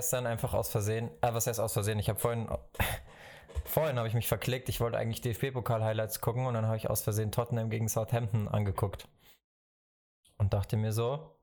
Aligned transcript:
gestern 0.00 0.26
einfach 0.26 0.54
aus 0.54 0.70
Versehen, 0.70 1.10
äh, 1.20 1.34
was 1.34 1.46
heißt 1.46 1.60
aus 1.60 1.74
Versehen? 1.74 1.98
Ich 1.98 2.08
habe 2.08 2.18
vorhin, 2.18 2.48
vorhin 3.66 3.98
habe 3.98 4.08
ich 4.08 4.14
mich 4.14 4.28
verklickt. 4.28 4.70
Ich 4.70 4.80
wollte 4.80 4.96
eigentlich 4.96 5.20
DFB-Pokal-Highlights 5.20 6.22
gucken 6.22 6.46
und 6.46 6.54
dann 6.54 6.64
habe 6.64 6.78
ich 6.78 6.88
aus 6.88 7.02
Versehen 7.02 7.32
Tottenham 7.32 7.68
gegen 7.68 7.86
Southampton 7.86 8.48
angeguckt. 8.48 9.06
Und 10.38 10.54
dachte 10.54 10.78
mir 10.78 10.94
so, 10.94 11.38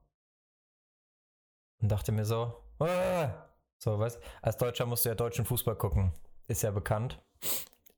und 1.79 1.91
dachte 1.91 2.11
mir 2.11 2.25
so, 2.25 2.63
ah! 2.79 3.45
so, 3.77 3.99
weißt 3.99 4.19
als 4.41 4.57
Deutscher 4.57 4.87
musst 4.87 5.05
du 5.05 5.09
ja 5.09 5.15
deutschen 5.15 5.45
Fußball 5.45 5.75
gucken. 5.75 6.11
Ist 6.47 6.63
ja 6.63 6.71
bekannt. 6.71 7.21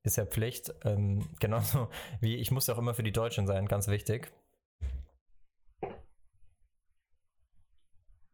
Ist 0.04 0.18
ja 0.18 0.26
Pflicht. 0.26 0.73
Ähm, 0.84 1.26
genauso 1.40 1.88
wie 2.20 2.36
ich 2.36 2.52
muss 2.52 2.68
ja 2.68 2.73
auch 2.73 2.80
immer 2.80 2.96
für 2.96 3.04
die 3.04 3.14
Deutschen 3.14 3.48
sein, 3.48 3.66
ganz 3.66 3.88
wichtig. 3.88 4.30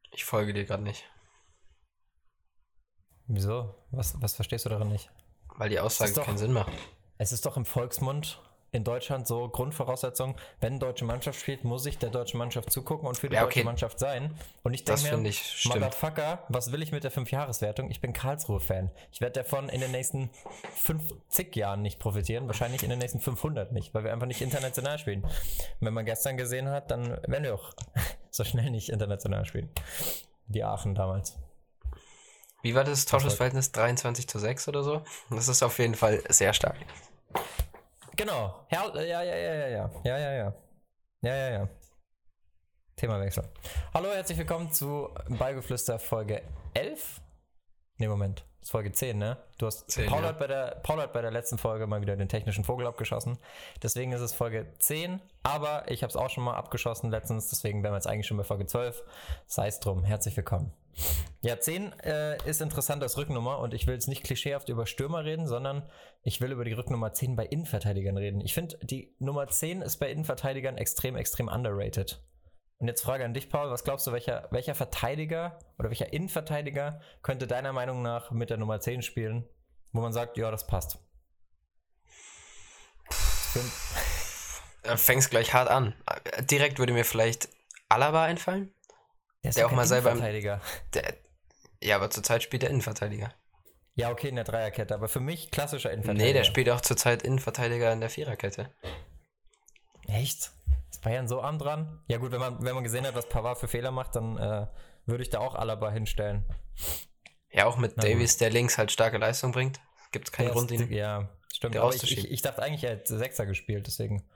Ich 0.10 0.26
folge 0.26 0.56
dir 0.56 0.66
gerade 0.66 0.82
nicht. 0.82 1.08
Wieso? 3.28 3.74
Was, 3.92 4.22
was 4.22 4.36
verstehst 4.36 4.66
du 4.66 4.70
daran 4.70 4.90
nicht? 4.90 5.10
Weil 5.58 5.70
die 5.70 5.80
Aussage 5.80 6.14
doch- 6.14 6.26
keinen 6.26 6.38
Sinn 6.38 6.54
macht. 6.54 6.72
Es 7.18 7.32
ist 7.32 7.46
doch 7.46 7.56
im 7.58 7.66
Volksmund 7.66 8.40
in 8.72 8.84
Deutschland 8.84 9.26
so 9.26 9.48
Grundvoraussetzung, 9.48 10.36
wenn 10.60 10.80
deutsche 10.82 11.06
Mannschaft 11.06 11.40
spielt, 11.40 11.64
muss 11.64 11.86
ich 11.86 11.98
der 11.98 12.10
deutschen 12.10 12.38
Mannschaft 12.40 12.70
zugucken 12.72 13.08
und 13.08 13.18
für 13.18 13.30
die 13.30 13.36
Ja, 13.36 13.44
deutsche 13.44 13.60
okay. 13.60 13.64
Mannschaft 13.64 14.00
sein. 14.00 14.36
Und 14.64 14.74
ich 14.74 14.84
Das 14.84 15.02
denke 15.04 15.20
mir, 15.20 15.30
ich. 15.30 15.64
Motherfucker, 15.64 16.44
was 16.50 16.74
will 16.74 16.82
ich 16.82 16.92
mit 16.92 17.06
der 17.06 17.12
Fünfjahreswertung? 17.12 17.90
Ich 17.90 18.02
bin 18.02 18.12
Karlsruhe-Fan. 18.12 18.92
Ich 19.14 19.22
werde 19.22 19.40
davon 19.44 19.70
in 19.70 19.80
den 19.80 19.92
nächsten 19.92 20.30
50 20.76 21.56
Jahren 21.56 21.84
nicht 21.84 22.00
profitieren, 22.00 22.48
wahrscheinlich 22.48 22.84
in 22.84 22.90
den 22.90 23.00
nächsten 23.00 23.22
500 23.22 23.72
nicht, 23.72 23.94
weil 23.94 24.04
wir 24.04 24.12
einfach 24.12 24.28
nicht 24.28 24.42
international 24.42 25.00
spielen. 25.00 25.24
Und 25.24 25.32
wenn 25.80 25.94
man 25.94 26.04
gestern 26.04 26.36
gesehen 26.36 26.68
hat, 26.68 26.92
dann 26.92 27.12
werden 27.28 27.44
wir 27.44 27.56
auch 27.56 27.72
so 28.30 28.44
schnell 28.44 28.72
nicht 28.72 28.90
international 28.90 29.46
spielen. 29.46 29.70
Die 30.48 30.66
Aachen 30.66 30.96
damals. 30.96 31.38
Wie 32.66 32.74
war 32.74 32.84
das 32.84 33.06
Torschussverhältnis? 33.06 33.72
23 33.74 34.28
zu 34.28 34.40
6 34.40 34.68
oder 34.70 34.82
so? 34.82 35.04
Das 35.30 35.48
ist 35.48 35.62
auf 35.62 35.78
jeden 35.78 35.94
Fall 35.94 36.24
sehr 36.30 36.52
stark. 36.52 36.76
Genau. 38.16 38.66
Ja, 38.72 38.92
ja, 38.96 39.22
ja, 39.22 39.22
ja, 39.22 39.68
ja. 39.68 39.92
Ja, 40.04 40.18
ja, 40.18 40.32
ja. 40.34 40.54
Ja, 41.22 41.36
ja, 41.36 41.50
ja. 41.52 41.70
Themawechsel. 42.96 43.44
Hallo, 43.94 44.10
herzlich 44.12 44.40
willkommen 44.40 44.72
zu 44.72 45.10
Beigeflüster 45.30 46.00
Folge 46.00 46.42
11. 46.74 47.22
Ne, 48.00 48.08
Moment. 48.08 48.40
Das 48.62 48.70
ist 48.70 48.72
Folge 48.72 48.92
10, 48.92 49.16
ne? 49.16 49.38
Du 49.60 49.68
hast 49.68 49.92
10, 49.92 50.10
Paul, 50.10 50.24
ja. 50.24 50.30
hat 50.30 50.40
bei 50.40 50.48
der, 50.48 50.80
Paul 50.82 51.00
hat 51.00 51.14
bei 51.14 51.22
der 51.22 51.30
letzten 51.30 51.60
Folge 51.60 51.86
mal 51.86 52.02
wieder 52.02 52.16
den 52.16 52.30
technischen 52.30 52.64
Vogel 52.64 52.88
abgeschossen. 52.88 53.38
Deswegen 53.84 54.12
ist 54.12 54.22
es 54.22 54.34
Folge 54.34 54.74
10, 54.80 55.22
aber 55.44 55.84
ich 55.92 56.02
habe 56.02 56.10
es 56.10 56.16
auch 56.16 56.32
schon 56.32 56.44
mal 56.44 56.56
abgeschossen 56.56 57.12
letztens, 57.12 57.48
deswegen 57.50 57.84
wären 57.84 57.94
wir 57.94 57.98
jetzt 57.98 58.08
eigentlich 58.08 58.26
schon 58.26 58.38
bei 58.38 58.44
Folge 58.44 58.66
12. 58.66 59.04
Sei 59.46 59.68
es 59.68 59.80
drum, 59.80 60.04
herzlich 60.04 60.36
willkommen. 60.36 60.74
Ja, 61.42 61.60
10 61.60 61.94
äh, 62.00 62.38
ist 62.50 62.62
interessant 62.62 63.04
als 63.04 63.18
Rücknummer 63.18 63.60
und 63.60 63.74
ich 63.74 63.86
will 63.86 63.94
jetzt 63.94 64.08
nicht 64.08 64.24
klischeehaft 64.24 64.70
über 64.70 64.86
Stürmer 64.86 65.26
reden, 65.26 65.48
sondern 65.48 65.88
ich 66.24 66.42
will 66.42 66.52
über 66.52 66.66
die 66.66 66.74
Rücknummer 66.74 67.14
10 67.14 67.36
bei 67.36 67.46
Innenverteidigern 67.46 68.18
reden. 68.18 68.42
Ich 68.42 68.54
finde, 68.54 68.78
die 68.82 69.16
Nummer 69.20 69.48
10 69.48 69.82
ist 69.82 69.98
bei 69.98 70.10
Innenverteidigern 70.10 70.78
extrem, 70.78 71.16
extrem 71.16 71.48
underrated. 71.48 72.24
Und 72.78 72.88
jetzt 72.88 73.04
Frage 73.04 73.24
an 73.24 73.34
dich, 73.34 73.50
Paul, 73.50 73.70
was 73.70 73.84
glaubst 73.84 74.06
du, 74.08 74.12
welcher, 74.12 74.48
welcher 74.52 74.76
Verteidiger 74.76 75.60
oder 75.78 75.90
welcher 75.90 76.12
Innenverteidiger 76.12 77.00
könnte 77.22 77.48
deiner 77.48 77.74
Meinung 77.74 78.02
nach 78.02 78.32
mit 78.32 78.50
der 78.50 78.58
Nummer 78.58 78.80
10 78.80 79.02
spielen, 79.02 79.48
wo 79.92 80.02
man 80.02 80.14
sagt, 80.14 80.38
ja, 80.38 80.52
das 80.52 80.68
passt? 80.68 81.00
Äh, 84.84 84.98
Fängst 84.98 85.30
gleich 85.30 85.54
hart 85.54 85.70
an. 85.70 85.94
Direkt 86.50 86.80
würde 86.80 86.94
mir 86.94 87.06
vielleicht 87.06 87.50
Alaba 87.88 88.24
einfallen. 88.24 88.75
Der 89.46 89.50
ist 89.52 89.58
Der 89.60 89.68
auch 89.68 89.72
mal 89.72 89.86
selber 89.86 90.10
Innenverteidiger. 90.10 90.60
Der, 90.96 91.14
ja, 91.84 91.98
aber 91.98 92.10
zurzeit 92.10 92.42
spielt 92.42 92.64
er 92.64 92.72
Innenverteidiger. 92.72 93.32
Ja, 93.94 94.10
okay, 94.10 94.28
in 94.28 94.36
der 94.36 94.44
Dreierkette, 94.44 94.96
aber 94.96 95.08
für 95.08 95.20
mich 95.20 95.52
klassischer 95.52 95.92
Innenverteidiger. 95.92 96.26
Nee, 96.26 96.34
der 96.34 96.44
spielt 96.46 96.68
auch 96.72 96.82
zurzeit 96.82 97.22
Innenverteidiger 97.22 97.94
in 97.94 98.00
der 98.02 98.10
Viererkette. 98.10 98.72
Echt? 100.08 100.52
Ist 100.90 101.04
Bayern 101.04 101.28
so 101.28 101.42
arm 101.42 101.60
dran? 101.60 102.04
Ja 102.08 102.18
gut, 102.18 102.32
wenn 102.32 102.40
man, 102.40 102.64
wenn 102.64 102.74
man 102.74 102.84
gesehen 102.84 103.06
hat, 103.06 103.14
was 103.14 103.30
Pavard 103.30 103.60
für 103.60 103.68
Fehler 103.68 103.92
macht, 103.92 104.16
dann 104.16 104.36
äh, 104.38 104.66
würde 105.06 105.22
ich 105.22 105.30
da 105.30 105.40
auch 105.40 105.54
Alaba 105.54 105.92
hinstellen. 105.92 106.44
Ja, 107.52 107.68
auch 107.68 107.78
mit 107.78 107.98
Na 107.98 108.04
Davies, 108.04 108.38
der 108.38 108.50
links 108.50 108.80
halt 108.80 108.92
starke 108.92 109.20
Leistung 109.20 109.52
bringt. 109.52 109.80
Gibt 110.12 110.28
es 110.28 110.32
keinen 110.32 110.48
Der 110.48 110.54
Grund, 110.56 110.72
ihn. 110.72 110.92
Ja, 110.92 111.30
stimmt. 111.54 111.76
der 111.76 111.84
Aber 111.84 111.94
ich, 111.94 112.02
ich, 112.02 112.32
ich 112.32 112.42
dachte 112.42 112.64
eigentlich, 112.64 112.84
er 112.84 112.92
hätte 112.94 113.16
Sechser 113.16 113.46
gespielt, 113.46 113.86
deswegen 113.86 114.28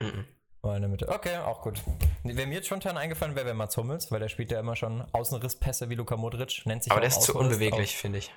Mhm. 0.00 0.26
Er 0.68 0.76
in 0.76 0.82
der 0.82 0.90
Mitte. 0.90 1.08
Okay, 1.08 1.36
auch 1.38 1.62
gut. 1.62 1.80
Wer 2.22 2.46
mir 2.46 2.54
jetzt 2.54 2.66
spontan 2.66 2.96
eingefallen 2.98 3.34
wäre, 3.34 3.46
wäre 3.46 3.54
Mats 3.54 3.76
Hummels, 3.76 4.10
weil 4.12 4.20
der 4.20 4.28
spielt 4.28 4.50
ja 4.52 4.60
immer 4.60 4.76
schon 4.76 5.02
Außenrisspässe 5.12 5.88
wie 5.88 5.94
Luka 5.94 6.16
Modric, 6.16 6.66
nennt 6.66 6.82
sich 6.82 6.92
Aber 6.92 7.00
der 7.00 7.08
ist 7.08 7.22
zu 7.22 7.34
unbeweglich, 7.34 7.96
finde 7.96 8.18
ich. 8.18 8.30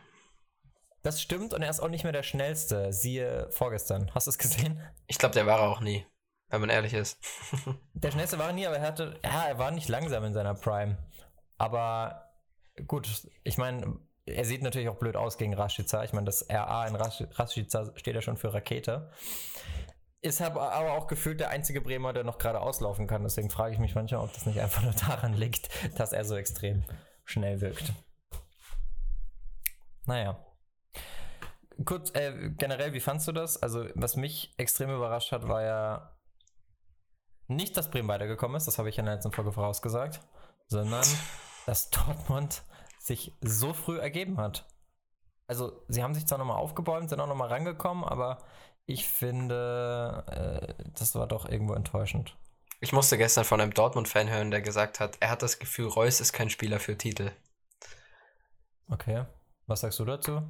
Das 1.01 1.22
stimmt 1.22 1.53
und 1.53 1.61
er 1.61 1.69
ist 1.69 1.81
auch 1.81 1.89
nicht 1.89 2.03
mehr 2.03 2.13
der 2.13 2.23
schnellste. 2.23 2.94
Siehe 2.94 3.50
vorgestern. 3.51 4.09
Hast 4.16 4.28
du 4.28 4.31
es 4.31 4.38
gesehen? 4.38 4.79
Ich 5.07 5.17
glaube, 5.17 5.34
der 5.35 5.45
war 5.45 5.59
er 5.59 5.67
auch 5.69 5.81
nie, 5.81 6.06
wenn 6.47 6.61
man 6.61 6.69
ehrlich 6.69 6.94
ist. 6.94 7.17
Der 7.94 8.11
schnellste 8.11 8.40
war 8.40 8.47
er 8.47 8.53
nie, 8.53 8.66
aber 8.66 8.78
er 8.78 8.88
hatte, 8.88 9.19
ja, 9.23 9.44
er 9.45 9.59
war 9.59 9.72
nicht 9.72 9.90
langsam 9.90 10.23
in 10.23 10.34
seiner 10.34 10.53
Prime. 10.53 10.97
Aber 11.57 12.29
gut, 12.88 13.09
ich 13.44 13.57
meine, 13.57 13.97
er 14.25 14.45
sieht 14.45 14.61
natürlich 14.61 14.88
auch 14.88 14.97
blöd 14.97 15.17
aus 15.17 15.38
gegen 15.38 15.53
Rashica. 15.53 16.03
Ich 16.05 16.13
meine, 16.13 16.25
das 16.25 16.45
RA 16.50 16.88
in 16.88 16.95
Rasch- 16.95 17.28
Rashica 17.38 17.91
steht 17.95 18.16
ja 18.16 18.22
schon 18.22 18.38
für 18.38 18.53
Rakete. 18.53 19.11
Ist 20.23 20.41
aber 20.41 20.72
aber 20.72 20.94
auch 20.94 21.07
gefühlt 21.07 21.41
der 21.41 21.50
einzige 21.50 21.81
Bremer, 21.81 22.13
der 22.13 22.23
noch 22.23 22.38
gerade 22.38 22.61
auslaufen 22.61 23.07
kann. 23.07 23.23
Deswegen 23.23 23.50
frage 23.50 23.73
ich 23.73 23.79
mich 23.79 23.94
manchmal, 23.94 24.22
ob 24.22 24.31
das 24.31 24.45
nicht 24.45 24.59
einfach 24.61 24.81
nur 24.81 24.94
daran 24.94 25.34
liegt, 25.34 25.69
dass 26.00 26.13
er 26.13 26.23
so 26.23 26.38
extrem 26.38 26.85
schnell 27.25 27.59
wirkt. 27.59 27.91
Naja. 30.06 30.39
Kurz, 31.84 32.11
äh, 32.16 32.51
generell, 32.57 32.94
wie 32.94 33.01
fandst 33.01 33.28
du 33.28 33.34
das? 33.34 33.61
Also, 33.61 33.85
was 33.95 34.16
mich 34.16 34.53
extrem 34.57 34.91
überrascht 34.91 35.34
hat, 35.34 35.50
war 35.50 35.61
ja 35.61 36.17
nicht, 37.47 37.75
dass 37.75 37.91
Bremen 37.91 38.07
weitergekommen 38.07 38.55
ist, 38.55 38.66
das 38.66 38.78
habe 38.78 38.88
ich 38.88 38.97
in 38.97 39.05
der 39.05 39.16
letzten 39.16 39.34
Folge 39.34 39.51
vorausgesagt, 39.51 40.22
sondern 40.67 41.05
dass 41.66 41.90
Dortmund 41.90 42.63
sich 42.97 43.38
so 43.41 43.73
früh 43.73 44.00
ergeben 44.00 44.38
hat. 44.38 44.69
Also, 45.47 45.84
sie 45.90 46.01
haben 46.01 46.13
sich 46.13 46.25
zwar 46.28 46.38
nochmal 46.38 46.57
aufgebäumt, 46.57 47.09
sind 47.09 47.19
auch 47.19 47.28
nochmal 47.28 47.50
rangekommen, 47.50 48.05
aber 48.05 48.38
ich 48.86 49.08
finde, 49.08 50.76
äh, 50.80 50.84
das 50.98 51.16
war 51.16 51.28
doch 51.28 51.48
irgendwo 51.48 51.74
enttäuschend. 51.74 52.36
Ich 52.80 52.92
musste 52.92 53.18
gestern 53.18 53.46
von 53.46 53.62
einem 53.62 53.74
Dortmund-Fan 53.74 54.30
hören, 54.30 54.52
der 54.52 54.62
gesagt 54.62 55.00
hat, 55.00 55.16
er 55.22 55.30
hat 55.30 55.42
das 55.42 55.58
Gefühl, 55.60 55.88
Reus 55.88 56.20
ist 56.20 56.34
kein 56.34 56.50
Spieler 56.50 56.80
für 56.80 56.98
Titel. 56.98 57.32
Okay. 58.90 59.26
Was 59.68 59.82
sagst 59.82 60.00
du 60.00 60.06
dazu? 60.06 60.42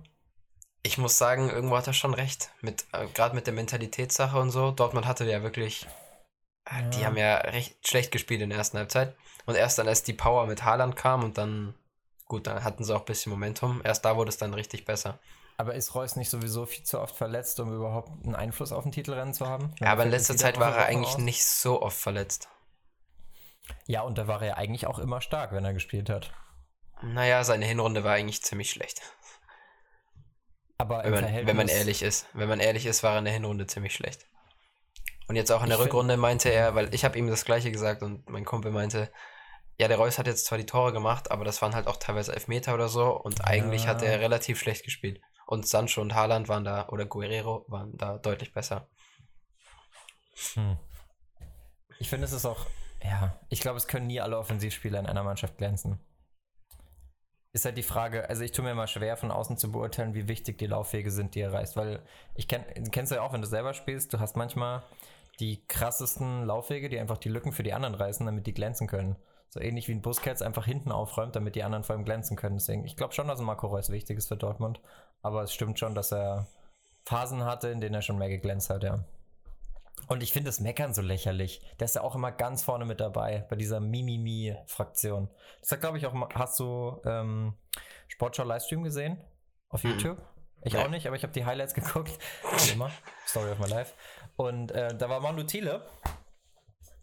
Ich 0.82 0.98
muss 0.98 1.18
sagen, 1.18 1.50
irgendwo 1.50 1.78
hat 1.78 1.88
er 1.88 1.94
schon 1.94 2.14
recht. 2.14 2.50
Mit, 2.62 2.86
äh, 2.92 3.08
Gerade 3.14 3.36
mit 3.36 3.46
der 3.48 3.54
Mentalitätssache 3.54 4.38
und 4.40 4.50
so. 4.50 4.72
Dortmund 4.72 5.06
hatte 5.06 5.26
ja 5.26 5.44
wirklich. 5.44 5.88
äh, 6.66 6.90
Die 6.90 7.02
Ja. 7.02 7.08
haben 7.08 7.18
ja 7.18 7.38
recht 7.38 7.88
schlecht 7.88 8.12
gespielt 8.12 8.42
in 8.42 8.50
der 8.50 8.58
ersten 8.58 8.78
Halbzeit. 8.78 9.16
Und 9.46 9.56
erst 9.56 9.78
dann, 9.78 9.88
als 9.88 10.04
die 10.04 10.14
Power 10.14 10.48
mit 10.48 10.64
Haaland 10.64 10.96
kam 10.96 11.24
und 11.24 11.38
dann. 11.38 11.76
Gut, 12.26 12.48
dann 12.48 12.64
hatten 12.64 12.84
sie 12.84 12.96
auch 12.96 13.02
ein 13.02 13.06
bisschen 13.06 13.32
Momentum. 13.32 13.82
Erst 13.84 14.04
da 14.06 14.16
wurde 14.18 14.30
es 14.30 14.38
dann 14.38 14.54
richtig 14.54 14.86
besser. 14.86 15.20
Aber 15.64 15.76
ist 15.76 15.96
Reus 15.96 16.18
nicht 16.18 16.30
sowieso 16.30 16.66
viel 16.66 16.84
zu 16.84 17.00
oft 17.00 17.16
verletzt, 17.16 17.58
um 17.62 17.74
überhaupt 17.74 18.10
einen 18.26 18.36
Einfluss 18.36 18.74
auf 18.74 18.84
den 18.84 18.92
Titelrennen 18.92 19.34
zu 19.34 19.48
haben? 19.48 19.74
Ja, 19.80 19.94
aber 19.94 20.04
in 20.04 20.10
letzter 20.10 20.36
Zeit 20.36 20.60
war 20.60 20.76
er 20.76 20.88
eigentlich 20.88 21.14
aus? 21.16 21.20
nicht 21.20 21.46
so 21.46 21.82
oft 21.82 21.98
verletzt. 21.98 22.50
Ja, 23.88 24.02
und 24.02 24.18
da 24.18 24.28
war 24.28 24.42
er 24.42 24.58
eigentlich 24.58 24.88
auch 24.88 25.00
immer 25.00 25.22
stark, 25.22 25.54
wenn 25.54 25.64
er 25.64 25.72
gespielt 25.74 26.10
hat. 26.10 26.34
Naja, 27.02 27.46
seine 27.46 27.66
Hinrunde 27.66 28.04
war 28.04 28.12
eigentlich 28.12 28.44
ziemlich 28.44 28.72
schlecht. 28.72 29.02
Aber 30.78 31.02
Wenn 31.06 31.14
man, 31.14 31.48
wenn 31.48 31.56
man 31.56 31.70
ehrlich 31.70 32.04
ist. 32.04 32.28
Wenn 32.34 32.50
man 32.50 32.60
ehrlich 32.60 32.86
ist, 32.86 33.02
war 33.02 33.14
er 33.14 33.20
in 33.20 33.24
der 33.24 33.34
Hinrunde 33.34 33.66
ziemlich 33.66 33.94
schlecht. 33.96 34.26
Und 35.30 35.38
jetzt 35.38 35.50
auch 35.50 35.64
in 35.64 35.70
der 35.70 35.78
Ich 35.80 35.86
Rückrunde 35.86 36.18
meinte 36.18 36.50
er, 36.50 36.76
weil 36.76 36.94
ich 36.94 37.06
habe 37.06 37.18
ihm 37.18 37.30
das 37.30 37.46
gleiche 37.46 37.72
gesagt 37.72 38.04
und 38.04 38.30
mein 38.30 38.44
Kumpel 38.44 38.74
meinte, 38.74 39.10
ja, 39.78 39.88
der 39.88 39.96
Reus 39.96 40.18
hat 40.18 40.28
jetzt 40.28 40.46
zwar 40.46 40.58
die 40.58 40.66
Tore 40.66 40.92
gemacht, 40.92 41.32
aber 41.32 41.46
das 41.46 41.62
waren 41.62 41.74
halt 41.74 41.88
auch 41.88 41.96
teilweise 41.96 42.34
Elfmeter 42.34 42.74
oder 42.74 42.90
so 42.90 43.12
und 43.14 43.46
eigentlich 43.46 43.88
hat 43.88 44.02
Ja. 44.02 44.10
er 44.10 44.20
relativ 44.20 44.60
schlecht 44.60 44.84
gespielt. 44.84 45.22
Und 45.46 45.68
Sancho 45.68 46.02
und 46.02 46.16
Haaland 46.16 46.48
waren 46.48 46.64
da, 46.64 46.88
oder 46.90 47.06
Guerrero 47.06 47.66
waren 47.68 47.96
da 47.98 48.18
deutlich 48.18 48.54
besser. 48.54 48.88
Hm. 50.54 50.78
Ich 52.00 52.10
finde, 52.10 52.26
es 52.26 52.34
ist 52.34 52.46
auch, 52.46 52.66
ja, 53.04 53.40
ich 53.50 53.62
glaube, 53.62 53.78
es 53.78 53.88
können 53.88 54.08
nie 54.08 54.22
alle 54.22 54.38
Offensivspieler 54.38 55.00
in 55.00 55.06
einer 55.06 55.24
Mannschaft 55.24 55.58
glänzen. 55.58 56.00
Ist 57.52 57.66
halt 57.66 57.78
die 57.78 57.84
Frage, 57.84 58.28
also 58.30 58.42
ich 58.42 58.52
tue 58.52 58.66
mir 58.66 58.72
immer 58.72 58.88
schwer, 58.88 59.16
von 59.16 59.30
außen 59.30 59.58
zu 59.58 59.72
beurteilen, 59.72 60.16
wie 60.16 60.28
wichtig 60.28 60.58
die 60.58 60.66
Laufwege 60.66 61.12
sind, 61.12 61.36
die 61.36 61.42
er 61.42 61.54
reißt. 61.54 61.78
Weil 61.78 62.04
ich 62.34 62.48
kenn, 62.48 62.64
kennst 62.92 63.12
du 63.12 63.16
ja 63.16 63.22
auch, 63.22 63.32
wenn 63.32 63.42
du 63.42 63.48
selber 63.48 63.76
spielst, 63.76 64.12
du 64.12 64.20
hast 64.20 64.36
manchmal 64.36 64.82
die 65.40 65.66
krassesten 65.68 66.46
Laufwege, 66.46 66.90
die 66.90 67.00
einfach 67.00 67.18
die 67.18 67.30
Lücken 67.30 67.52
für 67.52 67.64
die 67.64 67.74
anderen 67.74 67.96
reißen, 67.96 68.26
damit 68.26 68.48
die 68.48 68.54
glänzen 68.54 68.88
können. 68.88 69.18
So 69.54 69.60
ähnlich 69.60 69.88
wie 69.88 69.92
ein 69.94 70.02
Busquets 70.02 70.42
einfach 70.42 70.66
hinten 70.66 70.92
aufräumt, 70.92 71.36
damit 71.36 71.54
die 71.54 71.62
anderen 71.64 71.84
vor 71.84 71.96
ihm 71.96 72.06
glänzen 72.06 72.36
können. 72.36 72.58
Deswegen, 72.58 72.86
ich 72.86 72.98
glaube 72.98 73.14
schon, 73.14 73.28
dass 73.28 73.38
ein 73.40 73.46
Marco 73.46 73.68
Reus 73.68 73.90
wichtig 73.92 74.18
ist 74.18 74.28
für 74.28 74.36
Dortmund. 74.36 74.82
Aber 75.22 75.44
es 75.44 75.54
stimmt 75.54 75.78
schon, 75.78 75.94
dass 75.94 76.12
er 76.12 76.48
Phasen 77.06 77.46
hatte, 77.46 77.68
in 77.70 77.80
denen 77.80 77.94
er 77.94 78.02
schon 78.02 78.18
mehr 78.18 78.30
geglänzt 78.30 78.72
hat, 78.72 78.82
ja. 78.84 79.06
Und 80.08 80.24
ich 80.24 80.34
finde 80.34 80.50
das 80.50 80.60
Meckern 80.60 80.96
so 80.96 81.04
lächerlich. 81.04 81.62
Der 81.80 81.86
ist 81.86 81.94
ja 81.96 82.02
auch 82.02 82.16
immer 82.16 82.32
ganz 82.32 82.64
vorne 82.64 82.84
mit 82.86 83.00
dabei, 83.00 83.46
bei 83.48 83.56
dieser 83.56 83.80
Mimimi-Fraktion. 83.80 85.30
Das 85.62 85.72
hat, 85.72 85.82
glaube 85.82 86.00
ich, 86.00 86.08
auch, 86.08 86.16
hast 86.34 86.60
du 86.60 87.00
ähm, 87.06 87.54
Sportschau-Livestream 88.08 88.82
gesehen 88.84 89.22
auf 89.70 89.84
Mhm. 89.84 89.92
YouTube. 89.92 90.18
Ich 90.64 90.74
Ja. 90.74 90.84
auch 90.84 90.90
nicht, 90.90 91.06
aber 91.06 91.16
ich 91.16 91.22
habe 91.22 91.32
die 91.34 91.46
Highlights 91.46 91.76
geguckt. 91.76 92.18
Wie 92.66 92.72
immer. 92.72 92.90
Story 93.28 93.52
of 93.52 93.60
my 93.60 93.68
life. 93.68 93.94
Und 94.36 94.72
äh, 94.72 94.98
da 94.98 95.10
war 95.10 95.20
Manu 95.20 95.44
Thiele. 95.44 95.86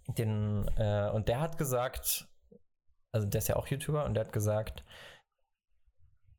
Den, 0.08 0.67
äh, 0.76 1.11
und 1.11 1.29
der 1.29 1.41
hat 1.41 1.56
gesagt, 1.58 2.26
also 3.12 3.27
der 3.27 3.39
ist 3.39 3.49
ja 3.49 3.57
auch 3.57 3.67
YouTuber 3.67 4.05
und 4.05 4.15
der 4.15 4.25
hat 4.25 4.33
gesagt, 4.33 4.85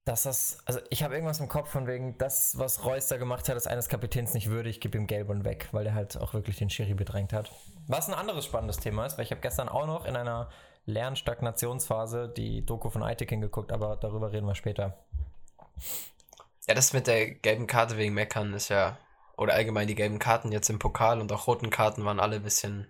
dass 0.06 0.24
das, 0.24 0.60
also 0.66 0.80
ich 0.90 1.04
habe 1.04 1.14
irgendwas 1.14 1.40
im 1.40 1.48
Kopf 1.48 1.70
von 1.70 1.86
wegen, 1.86 2.18
das, 2.18 2.58
was 2.58 2.84
Reus 2.84 3.08
da 3.08 3.18
gemacht 3.18 3.48
hat, 3.48 3.56
ist 3.56 3.68
eines 3.68 3.88
Kapitäns 3.88 4.34
nicht 4.34 4.50
würdig, 4.50 4.82
gib 4.82 4.96
ihm 4.96 5.06
gelb 5.06 5.30
und 5.30 5.46
weg, 5.46 5.70
weil 5.72 5.84
der 5.84 5.94
halt 5.94 6.18
auch 6.18 6.34
wirklich 6.34 6.58
den 6.58 6.70
Schiri 6.70 6.96
bedrängt 6.96 7.34
hat. 7.34 7.52
Was 7.88 8.08
ein 8.08 8.16
anderes 8.16 8.46
spannendes 8.46 8.78
Thema 8.78 9.06
ist, 9.06 9.18
weil 9.18 9.26
ich 9.26 9.32
habe 9.32 9.42
gestern 9.42 9.70
auch 9.70 9.86
noch 9.86 10.06
in 10.06 10.16
einer 10.16 10.50
Lernstagnationsphase 10.86 12.30
die 12.30 12.66
Doku 12.66 12.90
von 12.90 13.04
Aitekin 13.04 13.42
geguckt, 13.42 13.72
aber 13.72 13.96
darüber 13.98 14.32
reden 14.32 14.48
wir 14.48 14.56
später. 14.56 15.06
Ja, 16.68 16.74
das 16.74 16.94
mit 16.94 17.08
der 17.08 17.32
gelben 17.32 17.68
Karte 17.68 17.98
wegen 17.98 18.14
Meckern 18.14 18.54
ist 18.54 18.70
ja, 18.70 18.98
oder 19.38 19.54
allgemein 19.54 19.88
die 19.88 19.96
gelben 19.96 20.20
Karten 20.20 20.52
jetzt 20.52 20.70
im 20.70 20.80
Pokal 20.80 21.22
und 21.22 21.32
auch 21.32 21.48
roten 21.48 21.70
Karten 21.70 22.06
waren 22.06 22.20
alle 22.20 22.38
ein 22.38 22.44
bisschen 22.44 22.88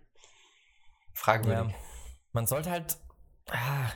fragwürdig. 1.13 1.71
Ja. 1.71 1.77
Man 2.31 2.47
sollte 2.47 2.71
halt. 2.71 2.97
Ah, 3.51 3.91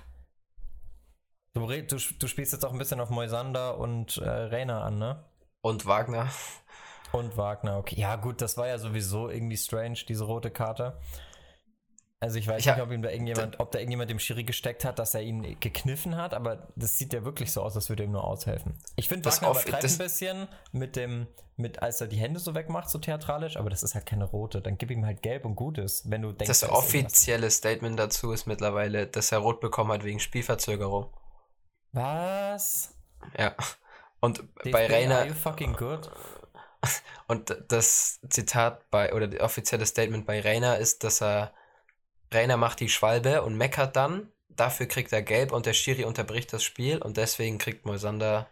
du, 1.54 1.66
du, 1.68 1.98
du 2.19 2.28
spielst 2.28 2.54
jetzt 2.54 2.63
auch 2.66 2.72
ein 2.72 2.78
bisschen 2.78 3.00
auf 3.00 3.10
Moisander 3.10 3.78
und 3.80 4.18
äh, 4.18 4.30
Rainer 4.30 4.84
an, 4.84 4.98
ne? 5.00 5.24
Und 5.62 5.86
Wagner, 5.86 6.30
Und 7.12 7.38
Wagner, 7.38 7.78
okay. 7.78 8.00
Ja, 8.00 8.16
gut, 8.16 8.42
das 8.42 8.57
war 8.57 8.68
ja 8.68 8.78
sowieso 8.78 9.30
irgendwie 9.30 9.57
strange, 9.57 10.00
diese 10.07 10.25
rote 10.25 10.52
Karte. 10.52 11.00
Also 12.25 12.39
ich 12.39 12.48
weiß 12.48 12.60
Ich 12.60 12.66
nicht, 12.66 12.81
ob 12.81 12.89
ihm 12.92 13.04
da 13.04 13.12
irgendjemand, 13.12 13.60
ob 13.60 13.72
da 13.72 13.77
irgendjemand 13.77 14.10
dem 14.10 14.18
Schiri 14.18 14.44
gesteckt 14.44 14.83
hat, 14.83 14.98
dass 14.98 15.13
er 15.13 15.22
ihn 15.22 15.60
gekniffen 15.60 16.18
hat, 16.18 16.33
aber 16.33 16.68
das 16.75 16.98
sieht 16.98 17.13
ja 17.13 17.24
wirklich 17.24 17.51
so 17.51 17.62
aus, 17.62 17.75
als 17.75 17.88
würde 17.89 18.04
ihm 18.04 18.12
nur 18.13 18.24
aushelfen. 18.24 18.74
Ich 18.95 19.07
finde, 19.07 19.22
Das 19.22 19.36
Wagner 19.44 19.51
off- 19.51 19.62
übertreibt 19.68 19.83
ein 19.86 19.98
bisschen 20.00 20.48
mit 20.72 20.95
dem, 20.95 21.27
mit 21.56 21.83
als 21.83 22.01
er 22.01 22.07
die 22.07 22.18
Hände 22.18 22.39
so 22.39 22.56
wegmacht, 22.56 22.89
so 22.89 22.98
theatralisch, 22.98 23.57
aber 23.57 23.69
das 23.69 23.83
ist 23.83 23.94
halt 23.94 24.07
keine 24.07 24.24
rote. 24.25 24.60
Dann 24.60 24.80
gib 24.80 24.89
ihm 24.89 25.06
halt 25.06 25.22
gelb 25.22 25.45
und 25.45 25.56
gut 25.56 25.77
ist, 25.77 26.10
wenn 26.10 26.24
du 26.24 26.31
denkst, 26.31 26.48
das 26.48 26.68
offizielle 26.68 27.51
Statement 27.51 28.00
dazu 28.00 28.31
ist 28.31 28.48
mittlerweile, 28.48 29.06
dass 29.06 29.31
er 29.31 29.38
rot 29.38 29.60
bekommen 29.62 29.92
hat 29.92 30.04
wegen 30.04 30.19
Spielverzögerung. 30.19 31.13
Was? 31.92 32.95
Ja. 33.38 33.54
Und 34.19 34.39
DFB, 34.39 34.72
bei 34.72 34.86
Are 34.86 34.94
Rainer, 34.94 35.25
you 35.27 35.33
fucking 35.36 35.74
good? 35.75 36.10
und 37.27 37.56
das 37.68 38.19
Zitat 38.30 38.89
bei, 38.89 39.13
oder 39.13 39.27
das 39.27 39.42
offizielle 39.42 39.86
Statement 39.86 40.25
bei 40.25 40.42
Rainer 40.42 40.77
ist, 40.80 41.04
dass 41.04 41.22
er, 41.22 41.54
Rainer 42.33 42.57
macht 42.57 42.80
die 42.80 42.89
Schwalbe 42.89 43.42
und 43.44 43.56
meckert 43.56 43.95
dann, 43.95 44.30
dafür 44.50 44.86
kriegt 44.88 45.12
er 45.13 45.22
gelb 45.22 45.51
und 45.51 45.66
der 45.66 45.74
Schiri 45.74 46.04
unterbricht 46.06 46.51
das 46.54 46.63
Spiel 46.63 46.98
und 47.00 47.18
deswegen 47.18 47.57
kriegt 47.57 47.86
Moisander 47.86 48.48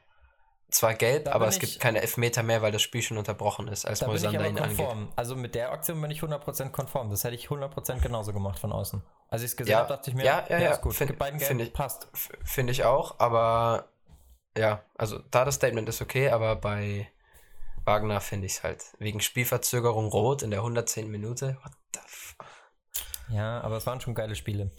zwar 0.70 0.96
gelb, 0.96 1.25
Da 1.25 1.34
aber 1.34 1.48
es 1.48 1.60
gibt 1.60 1.80
keine 1.80 2.02
Elfmeter 2.02 2.42
mehr, 2.42 2.62
weil 2.64 2.72
das 2.72 2.81
Spiel 2.81 3.02
schon 3.04 3.18
unterbrochen 3.20 3.68
ist, 3.68 3.86
als 3.86 4.02
Moisander 4.02 4.42
ihn 4.48 4.58
angeht. 4.58 4.78
konform. 4.78 5.12
Also 5.16 5.36
mit 5.36 5.54
der 5.54 5.72
Aktion 5.72 6.02
bin 6.02 6.10
ich 6.10 6.22
100% 6.22 6.72
konform. 6.72 7.12
Das 7.12 7.24
hätte 7.24 7.36
ich 7.36 7.48
100% 7.48 8.00
genauso 8.02 8.34
gemacht 8.34 8.58
von 8.58 8.72
außen. 8.72 9.04
Als 9.30 9.44
ich 9.44 9.52
es 9.52 9.56
gesehen 9.58 9.72
Ja, 9.72 9.78
habe, 9.80 9.90
dachte 9.90 10.10
ich 10.10 10.16
mir, 10.16 10.25
ja, 10.25 10.44
ja, 10.50 10.60
ja, 10.60 10.72
ist 10.72 10.81
gut. 10.81 10.96
find- 10.96 11.18
beiden 11.20 11.40
gelb, 11.40 11.60
ich- 11.60 11.74
passt. 11.74 12.08
Finde 12.44 12.72
ich 12.72 12.84
auch, 12.86 13.20
aber 13.20 13.90
ja, 14.58 14.84
also 14.98 15.20
da 15.31 15.46
das 15.46 15.56
Statement 15.56 15.88
ist 15.90 16.02
okay, 16.02 16.30
aber 16.30 16.56
bei 16.56 17.08
Wagner 17.86 18.20
finde 18.22 18.48
ich 18.48 18.54
es 18.54 18.64
halt 18.64 18.84
wegen 18.98 19.20
Spielverzögerung 19.22 20.08
rot 20.08 20.42
in 20.42 20.50
der 20.52 20.62
110. 20.64 21.12
Minute. 21.12 21.58
What 21.64 21.74
the 21.94 22.00
f 22.00 22.36
Ja, 23.30 23.62
aber 23.62 23.78
es 23.78 23.86
waren 23.86 24.02
schon 24.02 24.16
geile 24.16 24.36
Spiele. 24.36 24.72